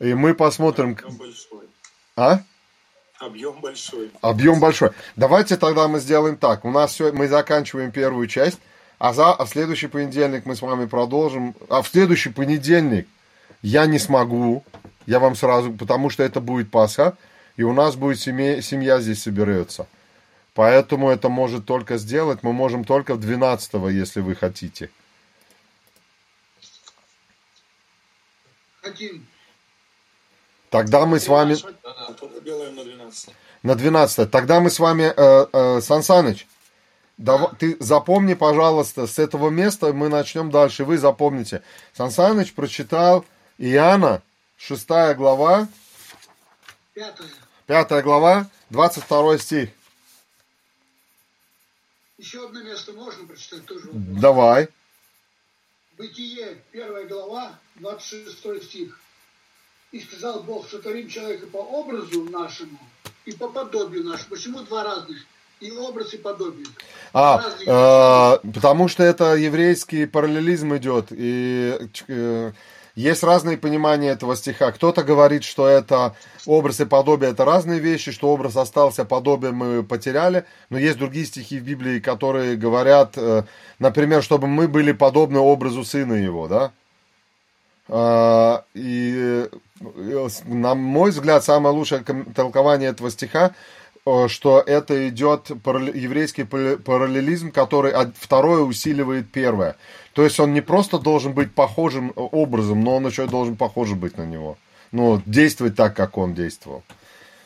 и 0.00 0.14
мы 0.14 0.34
посмотрим... 0.34 0.98
Объем 0.98 1.16
большой. 1.18 1.68
А? 2.16 2.40
Объем 3.20 3.60
большой. 3.60 4.10
Объем 4.20 4.58
большой. 4.58 4.90
Давайте 5.14 5.56
тогда 5.56 5.86
мы 5.86 6.00
сделаем 6.00 6.36
так. 6.36 6.64
У 6.64 6.72
нас 6.72 6.90
все, 6.90 7.12
мы 7.12 7.28
заканчиваем 7.28 7.92
первую 7.92 8.26
часть, 8.26 8.58
а, 8.98 9.12
за, 9.12 9.32
а 9.32 9.44
в 9.44 9.48
следующий 9.48 9.86
понедельник 9.86 10.46
мы 10.46 10.56
с 10.56 10.62
вами 10.62 10.86
продолжим. 10.86 11.54
А 11.68 11.82
в 11.82 11.86
следующий 11.86 12.30
понедельник 12.30 13.06
я 13.62 13.86
не 13.86 14.00
смогу, 14.00 14.64
я 15.06 15.18
вам 15.18 15.34
сразу, 15.34 15.72
потому 15.72 16.10
что 16.10 16.22
это 16.22 16.40
будет 16.40 16.70
Пасха, 16.70 17.16
и 17.56 17.62
у 17.62 17.72
нас 17.72 17.96
будет 17.96 18.20
семья, 18.20 18.60
семья 18.62 19.00
здесь 19.00 19.22
соберется. 19.22 19.86
Поэтому 20.54 21.08
это 21.08 21.28
может 21.28 21.64
только 21.64 21.96
сделать, 21.96 22.42
мы 22.42 22.52
можем 22.52 22.84
только 22.84 23.16
12 23.16 23.74
если 23.90 24.20
вы 24.20 24.34
хотите. 24.34 24.90
Хотим. 28.82 29.26
Тогда 30.70 31.06
мы 31.06 31.20
с 31.20 31.28
вами... 31.28 31.54
На 31.54 32.84
12. 32.84 33.30
На 33.62 33.74
12. 33.74 34.30
Тогда 34.30 34.60
мы 34.60 34.70
с 34.70 34.78
вами, 34.78 35.12
э, 35.14 35.46
э, 35.52 35.80
Сан 35.80 36.02
Саныч, 36.02 36.46
дава- 37.16 37.54
ты 37.58 37.76
запомни, 37.78 38.34
пожалуйста, 38.34 39.06
с 39.06 39.18
этого 39.18 39.50
места 39.50 39.92
мы 39.92 40.08
начнем 40.08 40.50
дальше. 40.50 40.84
Вы 40.84 40.98
запомните. 40.98 41.62
Сан 41.92 42.10
Саныч 42.10 42.54
прочитал 42.54 43.24
Иоанна, 43.58 44.22
6 44.62 44.86
глава, 45.16 45.66
Пятое. 46.94 47.28
5 47.66 48.04
глава, 48.04 48.48
22 48.70 49.38
стих. 49.38 49.70
Еще 52.16 52.46
одно 52.46 52.62
место 52.62 52.92
можно 52.92 53.26
прочитать 53.26 53.66
тоже. 53.66 53.88
Давай. 53.92 54.68
Бытие, 55.98 56.58
первая 56.70 57.08
глава, 57.08 57.58
26 57.76 58.62
стих. 58.62 59.00
И 59.90 60.00
сказал 60.00 60.44
Бог, 60.44 60.68
сотворим 60.68 61.08
человека 61.08 61.48
по 61.48 61.58
образу 61.58 62.22
нашему 62.22 62.78
и 63.24 63.32
по 63.32 63.48
подобию 63.48 64.04
нашему. 64.04 64.30
Почему 64.30 64.60
два 64.60 64.84
разных? 64.84 65.18
И 65.58 65.72
образ, 65.72 66.14
и 66.14 66.18
подобие. 66.18 66.66
А, 67.12 67.42
э, 67.66 68.48
потому 68.54 68.86
что 68.86 69.02
это 69.02 69.34
еврейский 69.34 70.06
параллелизм 70.06 70.76
идет, 70.76 71.08
и 71.10 71.78
э, 72.06 72.52
есть 72.94 73.22
разные 73.22 73.56
понимания 73.56 74.10
этого 74.10 74.36
стиха. 74.36 74.70
Кто-то 74.72 75.02
говорит, 75.02 75.44
что 75.44 75.66
это 75.66 76.14
образ 76.46 76.80
и 76.80 76.84
подобие, 76.84 77.30
это 77.30 77.44
разные 77.44 77.80
вещи, 77.80 78.12
что 78.12 78.28
образ 78.28 78.56
остался, 78.56 79.04
подобие 79.04 79.52
мы 79.52 79.82
потеряли, 79.82 80.44
но 80.70 80.78
есть 80.78 80.98
другие 80.98 81.24
стихи 81.26 81.58
в 81.58 81.64
Библии, 81.64 82.00
которые 82.00 82.56
говорят, 82.56 83.12
э, 83.16 83.44
например, 83.78 84.22
чтобы 84.22 84.46
мы 84.46 84.68
были 84.68 84.92
подобны 84.92 85.38
образу 85.38 85.84
сына 85.84 86.14
его, 86.14 86.48
да? 86.48 86.72
А, 87.88 88.64
И, 88.74 89.46
э, 89.84 90.28
на 90.46 90.74
мой 90.74 91.10
взгляд, 91.10 91.44
самое 91.44 91.74
лучшее 91.74 92.04
толкование 92.34 92.90
этого 92.90 93.10
стиха, 93.10 93.54
э, 94.06 94.28
что 94.28 94.60
это 94.60 95.08
идет 95.08 95.50
еврейский 95.50 96.44
пара- 96.44 96.76
параллелизм, 96.76 97.50
который 97.52 97.92
второе 98.18 98.60
усиливает 98.62 99.30
первое. 99.32 99.76
То 100.12 100.24
есть 100.24 100.38
он 100.40 100.52
не 100.52 100.60
просто 100.60 100.98
должен 100.98 101.32
быть 101.32 101.54
похожим 101.54 102.12
образом, 102.16 102.82
но 102.82 102.96
он 102.96 103.06
еще 103.06 103.24
и 103.24 103.28
должен 103.28 103.56
похожим 103.56 103.98
быть 103.98 104.18
на 104.18 104.26
него. 104.26 104.58
Ну, 104.90 105.22
действовать 105.24 105.74
так, 105.74 105.96
как 105.96 106.18
он 106.18 106.34
действовал. 106.34 106.82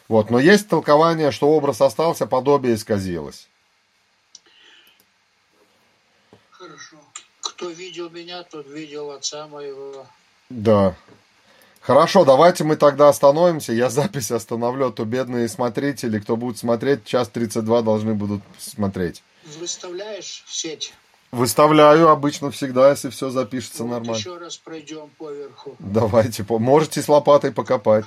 Вот. 0.09 0.31
Но 0.31 0.39
есть 0.39 0.69
толкование, 0.69 1.31
что 1.31 1.49
образ 1.49 1.81
остался, 1.81 2.27
подобие 2.27 2.75
исказилось. 2.75 3.49
Хорошо. 6.51 6.97
Кто 7.41 7.71
видел 7.71 8.11
меня, 8.11 8.43
тот 8.43 8.67
видел 8.69 9.13
отца 9.13 9.47
моего. 9.47 10.07
Да. 10.51 10.97
Хорошо, 11.81 12.25
давайте 12.25 12.65
мы 12.65 12.75
тогда 12.75 13.09
остановимся. 13.09 13.73
Я 13.73 13.91
запись 13.91 14.33
остановлю, 14.33 14.89
а 14.89 14.93
то 14.93 15.05
бедные 15.05 15.49
смотрители, 15.49 16.19
кто 16.19 16.37
будет 16.37 16.59
смотреть, 16.59 17.05
час 17.05 17.29
32 17.29 17.83
должны 17.83 18.15
будут 18.15 18.43
смотреть. 18.59 19.23
Выставляешь 19.61 20.43
в 20.47 20.53
сеть? 20.53 20.93
Выставляю 21.33 22.09
обычно 22.09 22.51
всегда, 22.51 22.91
если 22.91 23.11
все 23.11 23.31
запишется 23.31 23.83
Вот 23.83 23.91
нормально. 23.91 24.17
еще 24.17 24.39
раз 24.39 24.57
пройдем 24.57 25.11
поверху. 25.19 25.77
Давайте, 25.79 26.45
можете 26.49 27.03
с 27.03 27.09
лопатой 27.09 27.53
покопать. 27.53 28.05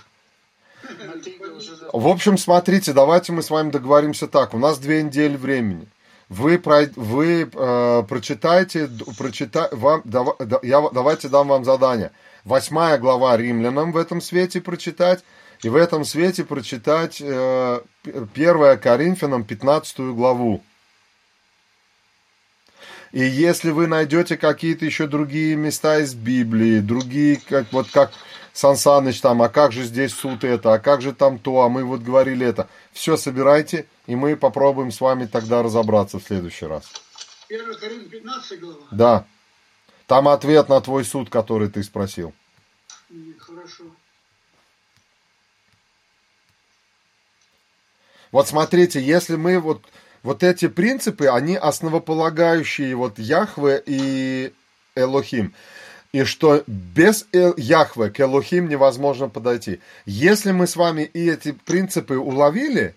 В 1.93 2.07
общем, 2.07 2.37
смотрите, 2.37 2.93
давайте 2.93 3.31
мы 3.33 3.43
с 3.43 3.49
вами 3.49 3.69
договоримся 3.71 4.27
так. 4.27 4.53
У 4.53 4.57
нас 4.57 4.79
две 4.79 5.03
недели 5.03 5.35
времени. 5.35 5.87
Вы, 6.29 6.61
вы 6.95 7.49
э, 7.51 8.03
прочитайте, 8.07 8.89
прочита, 9.17 9.67
вам, 9.71 10.01
дава- 10.05 10.35
да- 10.39 10.59
я, 10.61 10.87
давайте 10.91 11.27
дам 11.27 11.47
вам 11.47 11.65
задание. 11.65 12.11
Восьмая 12.45 12.97
глава 12.99 13.35
римлянам 13.35 13.91
в 13.91 13.97
этом 13.97 14.21
свете 14.21 14.61
прочитать, 14.61 15.23
и 15.63 15.69
в 15.69 15.75
этом 15.75 16.05
свете 16.05 16.43
прочитать 16.45 17.19
э, 17.19 17.81
п- 18.03 18.27
1 18.33 18.77
Коринфянам 18.79 19.43
15 19.43 19.99
главу. 20.15 20.63
И 23.11 23.23
если 23.23 23.71
вы 23.71 23.87
найдете 23.87 24.37
какие-то 24.37 24.85
еще 24.85 25.07
другие 25.07 25.55
места 25.55 25.99
из 25.99 26.13
Библии, 26.13 26.79
другие, 26.79 27.41
как 27.47 27.71
вот 27.71 27.89
как 27.89 28.11
Сан 28.53 28.75
Саныч 28.75 29.21
там, 29.21 29.41
а 29.41 29.49
как 29.49 29.71
же 29.71 29.83
здесь 29.83 30.13
суд 30.13 30.43
это, 30.43 30.73
а 30.73 30.79
как 30.79 31.01
же 31.01 31.13
там 31.13 31.39
то, 31.39 31.61
а 31.61 31.69
мы 31.69 31.83
вот 31.83 32.01
говорили 32.01 32.45
это. 32.45 32.69
Все 32.91 33.17
собирайте, 33.17 33.87
и 34.05 34.15
мы 34.15 34.35
попробуем 34.35 34.91
с 34.91 35.01
вами 35.01 35.25
тогда 35.25 35.63
разобраться 35.63 36.19
в 36.19 36.23
следующий 36.23 36.65
раз. 36.65 36.83
1 37.49 37.65
Коринфянам 37.75 38.09
15 38.09 38.59
глава. 38.59 38.79
Да. 38.91 39.25
Там 40.05 40.27
ответ 40.27 40.69
на 40.69 40.81
твой 40.81 41.03
суд, 41.03 41.29
который 41.29 41.69
ты 41.69 41.83
спросил. 41.83 42.33
Хорошо. 43.37 43.85
Вот 48.31 48.47
смотрите, 48.47 49.01
если 49.01 49.35
мы 49.35 49.59
вот, 49.59 49.83
вот 50.23 50.43
эти 50.43 50.67
принципы, 50.67 51.27
они 51.27 51.55
основополагающие 51.55 52.95
вот 52.95 53.19
Яхве 53.19 53.81
и 53.85 54.53
Элохим. 54.95 55.53
И 56.11 56.23
что 56.23 56.63
без 56.65 57.27
Яхве 57.31 58.09
к 58.09 58.19
Элохим 58.19 58.67
невозможно 58.67 59.29
подойти. 59.29 59.79
Если 60.05 60.51
мы 60.51 60.65
с 60.65 60.75
вами 60.75 61.03
и 61.03 61.29
эти 61.29 61.51
принципы 61.51 62.17
уловили, 62.17 62.95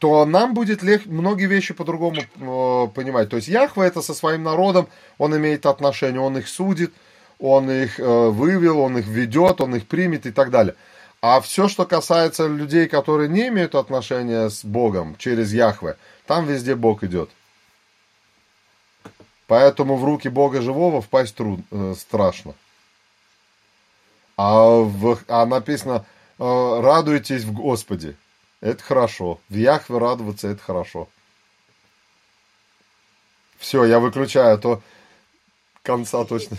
то 0.00 0.26
нам 0.26 0.52
будет 0.52 0.82
легче 0.82 1.08
многие 1.08 1.46
вещи 1.46 1.72
по-другому 1.72 2.20
э, 2.20 2.88
понимать. 2.94 3.30
То 3.30 3.36
есть 3.36 3.48
Яхве 3.48 3.86
это 3.86 4.02
со 4.02 4.14
своим 4.14 4.42
народом, 4.42 4.88
он 5.16 5.36
имеет 5.36 5.64
отношение, 5.64 6.20
он 6.20 6.36
их 6.36 6.48
судит, 6.48 6.92
он 7.38 7.70
их 7.70 7.98
э, 7.98 8.28
вывел, 8.28 8.80
он 8.80 8.98
их 8.98 9.06
ведет, 9.06 9.60
он 9.60 9.76
их 9.76 9.86
примет 9.86 10.26
и 10.26 10.30
так 10.30 10.50
далее. 10.50 10.74
А 11.20 11.40
все, 11.40 11.68
что 11.68 11.84
касается 11.84 12.46
людей, 12.46 12.86
которые 12.86 13.28
не 13.28 13.48
имеют 13.48 13.74
отношения 13.74 14.50
с 14.50 14.64
Богом 14.64 15.16
через 15.18 15.52
Яхве, 15.52 15.96
там 16.28 16.44
везде 16.44 16.74
Бог 16.74 17.02
идет. 17.04 17.30
Поэтому 19.46 19.96
в 19.96 20.04
руки 20.04 20.28
Бога 20.28 20.60
живого 20.60 21.00
впасть 21.00 21.34
труд, 21.34 21.60
э, 21.70 21.94
страшно. 21.98 22.54
А, 24.36 24.82
в- 24.82 25.24
а 25.26 25.46
написано, 25.46 26.04
э, 26.38 26.80
радуйтесь 26.82 27.44
в 27.44 27.52
Господе. 27.54 28.14
Это 28.60 28.82
хорошо. 28.82 29.40
В 29.48 29.54
Яхве 29.54 29.96
радоваться 29.96 30.48
это 30.48 30.62
хорошо. 30.62 31.08
Все, 33.56 33.86
я 33.86 33.98
выключаю, 33.98 34.54
а 34.54 34.58
то 34.58 34.82
конца 35.82 36.26
точно. 36.26 36.58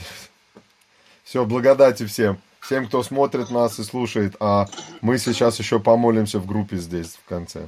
Все, 1.23 1.45
благодати 1.45 2.07
всем. 2.07 2.39
Всем, 2.59 2.87
кто 2.87 3.03
смотрит 3.03 3.51
нас 3.51 3.77
и 3.77 3.83
слушает. 3.83 4.35
А 4.39 4.65
мы 5.01 5.19
сейчас 5.19 5.59
еще 5.59 5.79
помолимся 5.79 6.39
в 6.39 6.47
группе 6.47 6.77
здесь 6.77 7.19
в 7.23 7.29
конце. 7.29 7.67